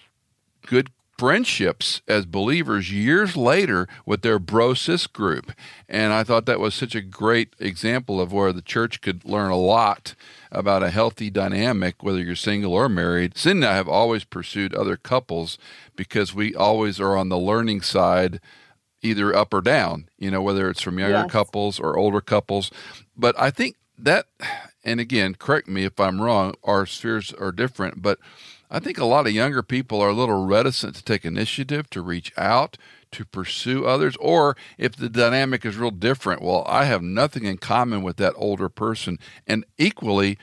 good 0.66 0.90
friendships 1.18 2.02
as 2.08 2.26
believers 2.26 2.92
years 2.92 3.38
later 3.38 3.88
with 4.06 4.24
their 4.24 4.40
bro 4.40 4.74
sis 4.74 5.08
group. 5.08 5.52
And 5.88 6.12
I 6.12 6.24
thought 6.24 6.46
that 6.48 6.60
was 6.60 6.74
such 6.74 6.96
a 6.96 7.02
great 7.02 7.54
example 7.60 8.20
of 8.20 8.34
where 8.34 8.52
the 8.52 8.62
church 8.62 9.02
could 9.02 9.24
learn 9.24 9.52
a 9.52 9.58
lot 9.58 10.16
about 10.54 10.84
a 10.84 10.92
healthy 10.92 11.30
dynamic, 11.30 12.04
whether 12.04 12.22
you're 12.22 12.36
single 12.36 12.74
or 12.74 12.88
married. 12.88 13.36
Sin 13.38 13.58
and 13.58 13.66
I 13.66 13.76
have 13.76 13.90
always 13.90 14.24
pursued 14.24 14.74
other 14.74 14.96
couples 14.96 15.58
because 15.96 16.34
we 16.34 16.56
always 16.56 17.00
are 17.00 17.18
on 17.18 17.30
the 17.30 17.40
learning 17.40 17.82
side, 17.82 18.40
either 19.02 19.36
up 19.36 19.54
or 19.54 19.62
down, 19.62 20.10
you 20.18 20.30
know, 20.30 20.42
whether 20.42 20.70
it's 20.70 20.82
from 20.82 21.00
younger 21.00 21.24
yes. 21.24 21.32
couples 21.32 21.80
or 21.80 21.98
older 21.98 22.22
couples. 22.22 22.70
But 23.18 23.38
I 23.40 23.50
think 23.50 23.76
that, 23.98 24.28
and 24.84 25.00
again, 25.00 25.36
correct 25.36 25.68
me 25.68 25.86
if 25.86 26.00
I'm 26.00 26.22
wrong, 26.22 26.54
our 26.64 26.86
spheres 26.86 27.34
are 27.34 27.52
different, 27.52 28.02
but 28.02 28.20
I 28.70 28.80
think 28.80 28.98
a 28.98 29.06
lot 29.06 29.28
of 29.28 29.34
younger 29.34 29.64
people 29.64 30.02
are 30.02 30.10
a 30.10 30.16
little 30.16 30.46
reticent 30.46 30.96
to 30.96 31.04
take 31.04 31.26
initiative, 31.26 31.90
to 31.90 32.02
reach 32.02 32.32
out, 32.38 32.78
to 33.14 33.26
pursue 33.26 33.86
others, 33.86 34.16
or 34.20 34.56
if 34.78 34.96
the 34.96 35.10
dynamic 35.10 35.66
is 35.66 35.78
real 35.78 35.92
different, 35.92 36.42
well, 36.42 36.64
I 36.68 36.86
have 36.86 37.02
nothing 37.02 37.46
in 37.46 37.58
common 37.58 38.04
with 38.04 38.18
that 38.18 38.34
older 38.36 38.70
person. 38.70 39.18
And 39.48 39.66
equally, 39.78 40.38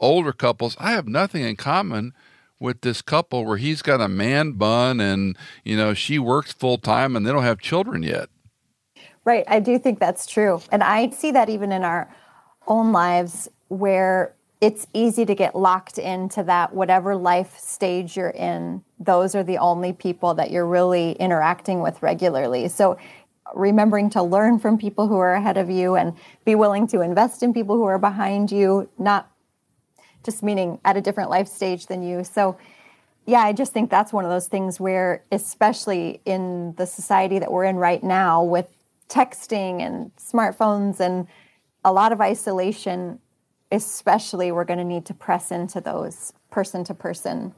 older 0.00 0.32
couples, 0.32 0.76
I 0.78 0.92
have 0.92 1.08
nothing 1.08 1.42
in 1.42 1.56
common 1.56 2.12
with 2.58 2.80
this 2.80 3.02
couple 3.02 3.44
where 3.44 3.58
he's 3.58 3.82
got 3.82 4.00
a 4.00 4.08
man 4.08 4.52
bun 4.52 5.00
and, 5.00 5.36
you 5.64 5.76
know, 5.76 5.94
she 5.94 6.18
works 6.18 6.52
full 6.52 6.78
time 6.78 7.16
and 7.16 7.26
they 7.26 7.32
don't 7.32 7.42
have 7.42 7.60
children 7.60 8.02
yet. 8.02 8.28
Right. 9.24 9.44
I 9.48 9.60
do 9.60 9.78
think 9.78 9.98
that's 9.98 10.26
true. 10.26 10.62
And 10.70 10.82
I 10.82 11.10
see 11.10 11.32
that 11.32 11.48
even 11.48 11.72
in 11.72 11.82
our 11.82 12.08
own 12.66 12.92
lives 12.92 13.48
where 13.68 14.35
it's 14.60 14.86
easy 14.94 15.26
to 15.26 15.34
get 15.34 15.54
locked 15.54 15.98
into 15.98 16.42
that 16.42 16.72
whatever 16.74 17.14
life 17.14 17.58
stage 17.58 18.16
you're 18.16 18.30
in 18.30 18.82
those 18.98 19.34
are 19.34 19.42
the 19.42 19.58
only 19.58 19.92
people 19.92 20.34
that 20.34 20.50
you're 20.50 20.66
really 20.66 21.12
interacting 21.12 21.80
with 21.80 22.02
regularly. 22.02 22.68
So 22.68 22.98
remembering 23.54 24.10
to 24.10 24.22
learn 24.22 24.58
from 24.58 24.78
people 24.78 25.06
who 25.06 25.18
are 25.18 25.34
ahead 25.34 25.56
of 25.56 25.70
you 25.70 25.94
and 25.94 26.14
be 26.44 26.54
willing 26.54 26.86
to 26.88 27.00
invest 27.00 27.42
in 27.42 27.52
people 27.52 27.76
who 27.76 27.84
are 27.84 27.98
behind 27.98 28.50
you 28.50 28.88
not 28.98 29.30
just 30.24 30.42
meaning 30.42 30.80
at 30.84 30.96
a 30.96 31.00
different 31.00 31.30
life 31.30 31.46
stage 31.46 31.86
than 31.86 32.02
you. 32.02 32.24
So 32.24 32.56
yeah 33.26 33.40
i 33.40 33.52
just 33.52 33.72
think 33.72 33.90
that's 33.90 34.12
one 34.12 34.24
of 34.24 34.30
those 34.30 34.46
things 34.46 34.80
where 34.80 35.24
especially 35.32 36.20
in 36.24 36.72
the 36.76 36.86
society 36.86 37.38
that 37.38 37.50
we're 37.50 37.64
in 37.64 37.76
right 37.76 38.02
now 38.02 38.42
with 38.42 38.68
texting 39.08 39.82
and 39.82 40.10
smartphones 40.16 41.00
and 41.00 41.26
a 41.84 41.92
lot 41.92 42.12
of 42.12 42.20
isolation 42.20 43.18
especially 43.70 44.52
we're 44.52 44.64
going 44.64 44.78
to 44.78 44.84
need 44.84 45.04
to 45.06 45.14
press 45.14 45.50
into 45.50 45.80
those 45.80 46.32
person 46.50 46.84
to 46.84 46.94
person 46.94 47.54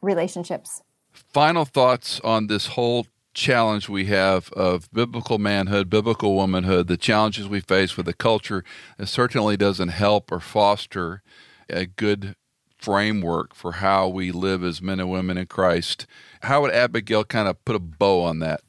relationships. 0.00 0.82
Final 1.12 1.64
thoughts 1.64 2.20
on 2.20 2.46
this 2.46 2.68
whole 2.68 3.06
challenge 3.34 3.88
we 3.88 4.06
have 4.06 4.50
of 4.52 4.90
biblical 4.92 5.38
manhood, 5.38 5.88
biblical 5.88 6.34
womanhood, 6.34 6.88
the 6.88 6.96
challenges 6.96 7.48
we 7.48 7.60
face 7.60 7.96
with 7.96 8.08
a 8.08 8.12
culture 8.12 8.64
that 8.96 9.06
certainly 9.06 9.56
doesn't 9.56 9.88
help 9.88 10.32
or 10.32 10.40
foster 10.40 11.22
a 11.68 11.86
good 11.86 12.34
framework 12.78 13.54
for 13.54 13.72
how 13.72 14.08
we 14.08 14.30
live 14.30 14.62
as 14.62 14.80
men 14.80 15.00
and 15.00 15.10
women 15.10 15.36
in 15.36 15.46
Christ. 15.46 16.06
How 16.42 16.62
would 16.62 16.72
Abigail 16.72 17.24
kind 17.24 17.48
of 17.48 17.64
put 17.64 17.76
a 17.76 17.80
bow 17.80 18.22
on 18.22 18.38
that? 18.40 18.60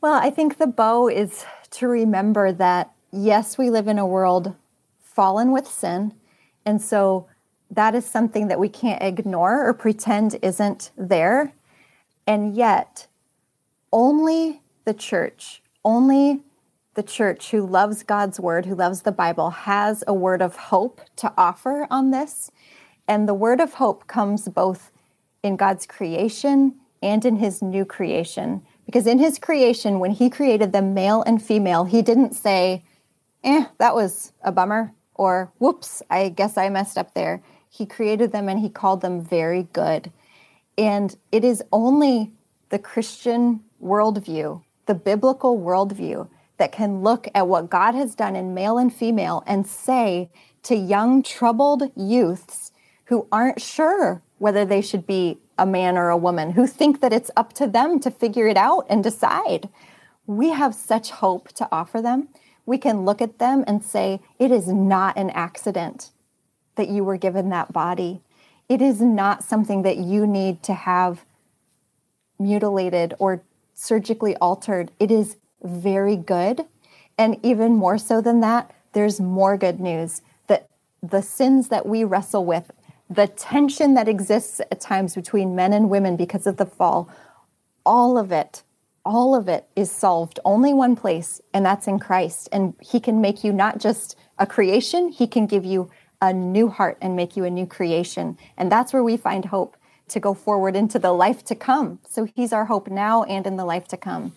Well, 0.00 0.14
I 0.14 0.30
think 0.30 0.58
the 0.58 0.66
bow 0.66 1.08
is 1.08 1.44
to 1.72 1.86
remember 1.86 2.52
that 2.52 2.92
yes, 3.12 3.58
we 3.58 3.70
live 3.70 3.86
in 3.86 3.98
a 3.98 4.06
world 4.06 4.54
fallen 5.20 5.52
with 5.52 5.66
sin. 5.66 6.14
And 6.64 6.80
so 6.80 7.26
that 7.70 7.94
is 7.94 8.06
something 8.06 8.48
that 8.48 8.58
we 8.58 8.70
can't 8.70 9.02
ignore 9.02 9.68
or 9.68 9.74
pretend 9.74 10.38
isn't 10.40 10.92
there. 10.96 11.52
And 12.26 12.56
yet, 12.56 13.06
only 13.92 14.62
the 14.86 14.94
church, 14.94 15.62
only 15.84 16.40
the 16.94 17.02
church 17.02 17.50
who 17.50 17.66
loves 17.66 18.02
God's 18.02 18.40
word, 18.40 18.64
who 18.64 18.74
loves 18.74 19.02
the 19.02 19.12
Bible, 19.12 19.50
has 19.50 20.02
a 20.06 20.14
word 20.14 20.40
of 20.40 20.56
hope 20.56 21.02
to 21.16 21.30
offer 21.36 21.86
on 21.90 22.12
this. 22.12 22.50
And 23.06 23.28
the 23.28 23.34
word 23.34 23.60
of 23.60 23.74
hope 23.74 24.06
comes 24.06 24.48
both 24.48 24.90
in 25.42 25.56
God's 25.56 25.84
creation 25.84 26.76
and 27.02 27.26
in 27.26 27.36
his 27.36 27.60
new 27.60 27.84
creation. 27.84 28.62
Because 28.86 29.06
in 29.06 29.18
his 29.18 29.38
creation, 29.38 30.00
when 30.00 30.12
he 30.12 30.30
created 30.30 30.72
them 30.72 30.94
male 30.94 31.22
and 31.24 31.42
female, 31.42 31.84
he 31.84 32.00
didn't 32.00 32.32
say, 32.32 32.84
eh, 33.44 33.66
that 33.76 33.94
was 33.94 34.32
a 34.42 34.50
bummer 34.50 34.94
or 35.20 35.52
whoops, 35.58 36.02
I 36.08 36.30
guess 36.30 36.56
I 36.56 36.70
messed 36.70 36.96
up 36.96 37.12
there. 37.12 37.42
He 37.68 37.84
created 37.84 38.32
them 38.32 38.48
and 38.48 38.58
he 38.58 38.70
called 38.70 39.02
them 39.02 39.20
very 39.22 39.64
good. 39.74 40.10
And 40.78 41.14
it 41.30 41.44
is 41.44 41.62
only 41.70 42.32
the 42.70 42.78
Christian 42.78 43.60
worldview, 43.84 44.62
the 44.86 44.94
biblical 44.94 45.60
worldview, 45.60 46.26
that 46.56 46.72
can 46.72 47.02
look 47.02 47.28
at 47.34 47.46
what 47.46 47.68
God 47.68 47.94
has 47.94 48.14
done 48.14 48.34
in 48.34 48.54
male 48.54 48.78
and 48.78 48.90
female 48.90 49.44
and 49.46 49.66
say 49.66 50.30
to 50.62 50.74
young, 50.74 51.22
troubled 51.22 51.82
youths 51.94 52.72
who 53.04 53.28
aren't 53.30 53.60
sure 53.60 54.22
whether 54.38 54.64
they 54.64 54.80
should 54.80 55.06
be 55.06 55.36
a 55.58 55.66
man 55.66 55.98
or 55.98 56.08
a 56.08 56.16
woman, 56.16 56.52
who 56.52 56.66
think 56.66 57.02
that 57.02 57.12
it's 57.12 57.30
up 57.36 57.52
to 57.52 57.66
them 57.66 58.00
to 58.00 58.10
figure 58.10 58.46
it 58.46 58.56
out 58.56 58.86
and 58.88 59.04
decide. 59.04 59.68
We 60.26 60.48
have 60.48 60.74
such 60.74 61.10
hope 61.10 61.48
to 61.56 61.68
offer 61.70 62.00
them 62.00 62.28
we 62.70 62.78
can 62.78 63.04
look 63.04 63.20
at 63.20 63.40
them 63.40 63.64
and 63.66 63.84
say, 63.84 64.20
it 64.38 64.52
is 64.52 64.68
not 64.68 65.18
an 65.18 65.28
accident 65.30 66.12
that 66.76 66.88
you 66.88 67.02
were 67.02 67.16
given 67.16 67.48
that 67.48 67.72
body. 67.72 68.22
It 68.68 68.80
is 68.80 69.00
not 69.00 69.42
something 69.42 69.82
that 69.82 69.96
you 69.96 70.24
need 70.24 70.62
to 70.62 70.74
have 70.74 71.24
mutilated 72.38 73.12
or 73.18 73.42
surgically 73.74 74.36
altered. 74.36 74.92
It 75.00 75.10
is 75.10 75.36
very 75.64 76.14
good. 76.14 76.64
And 77.18 77.44
even 77.44 77.72
more 77.72 77.98
so 77.98 78.20
than 78.20 78.38
that, 78.42 78.72
there's 78.92 79.20
more 79.20 79.56
good 79.56 79.80
news 79.80 80.22
that 80.46 80.68
the 81.02 81.22
sins 81.22 81.70
that 81.70 81.86
we 81.86 82.04
wrestle 82.04 82.44
with, 82.44 82.70
the 83.10 83.26
tension 83.26 83.94
that 83.94 84.06
exists 84.06 84.60
at 84.60 84.80
times 84.80 85.16
between 85.16 85.56
men 85.56 85.72
and 85.72 85.90
women 85.90 86.14
because 86.16 86.46
of 86.46 86.56
the 86.56 86.66
fall, 86.66 87.10
all 87.84 88.16
of 88.16 88.30
it 88.30 88.62
all 89.04 89.34
of 89.34 89.48
it 89.48 89.66
is 89.76 89.90
solved 89.90 90.40
only 90.44 90.72
one 90.74 90.96
place, 90.96 91.40
and 91.54 91.64
that's 91.64 91.86
in 91.86 91.98
Christ. 91.98 92.48
And 92.52 92.74
He 92.80 93.00
can 93.00 93.20
make 93.20 93.42
you 93.44 93.52
not 93.52 93.78
just 93.78 94.16
a 94.38 94.46
creation, 94.46 95.08
He 95.08 95.26
can 95.26 95.46
give 95.46 95.64
you 95.64 95.90
a 96.20 96.32
new 96.32 96.68
heart 96.68 96.98
and 97.00 97.16
make 97.16 97.36
you 97.36 97.44
a 97.44 97.50
new 97.50 97.66
creation. 97.66 98.36
And 98.56 98.70
that's 98.70 98.92
where 98.92 99.02
we 99.02 99.16
find 99.16 99.46
hope 99.46 99.76
to 100.08 100.20
go 100.20 100.34
forward 100.34 100.76
into 100.76 100.98
the 100.98 101.12
life 101.12 101.44
to 101.44 101.54
come. 101.54 102.00
So 102.08 102.24
He's 102.24 102.52
our 102.52 102.66
hope 102.66 102.88
now 102.88 103.22
and 103.24 103.46
in 103.46 103.56
the 103.56 103.64
life 103.64 103.88
to 103.88 103.96
come. 103.96 104.34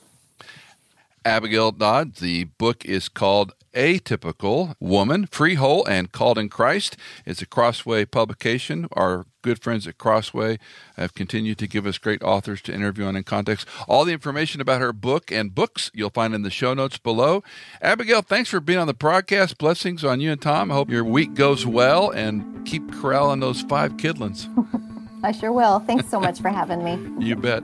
Abigail 1.25 1.71
Dodds. 1.71 2.19
The 2.19 2.45
book 2.45 2.85
is 2.85 3.09
called 3.09 3.53
Atypical 3.73 4.75
Woman, 4.79 5.25
Free, 5.27 5.55
Whole, 5.55 5.85
and 5.85 6.11
Called 6.11 6.37
in 6.37 6.49
Christ. 6.49 6.95
It's 7.25 7.41
a 7.41 7.45
Crossway 7.45 8.05
publication. 8.05 8.87
Our 8.93 9.25
good 9.41 9.61
friends 9.61 9.87
at 9.87 9.97
Crossway 9.97 10.57
have 10.95 11.13
continued 11.13 11.57
to 11.57 11.67
give 11.67 11.85
us 11.85 11.97
great 11.97 12.23
authors 12.23 12.61
to 12.63 12.73
interview 12.73 13.05
on 13.05 13.15
in 13.15 13.23
context. 13.23 13.67
All 13.87 14.05
the 14.05 14.13
information 14.13 14.61
about 14.61 14.81
her 14.81 14.93
book 14.93 15.31
and 15.31 15.53
books 15.53 15.91
you'll 15.93 16.09
find 16.09 16.33
in 16.33 16.43
the 16.43 16.49
show 16.49 16.73
notes 16.73 16.97
below. 16.97 17.43
Abigail, 17.81 18.21
thanks 18.21 18.49
for 18.49 18.59
being 18.59 18.79
on 18.79 18.87
the 18.87 18.93
broadcast. 18.93 19.57
Blessings 19.57 20.03
on 20.03 20.21
you 20.21 20.31
and 20.31 20.41
Tom. 20.41 20.71
I 20.71 20.75
hope 20.75 20.89
your 20.89 21.03
week 21.03 21.33
goes 21.33 21.65
well 21.65 22.09
and 22.09 22.65
keep 22.65 22.91
corralling 22.93 23.39
those 23.39 23.61
five 23.61 23.97
kidlings. 23.97 24.47
I 25.23 25.31
sure 25.31 25.53
will. 25.53 25.79
Thanks 25.79 26.09
so 26.09 26.19
much 26.19 26.41
for 26.41 26.49
having 26.49 26.83
me. 26.83 27.25
You 27.25 27.35
bet. 27.35 27.63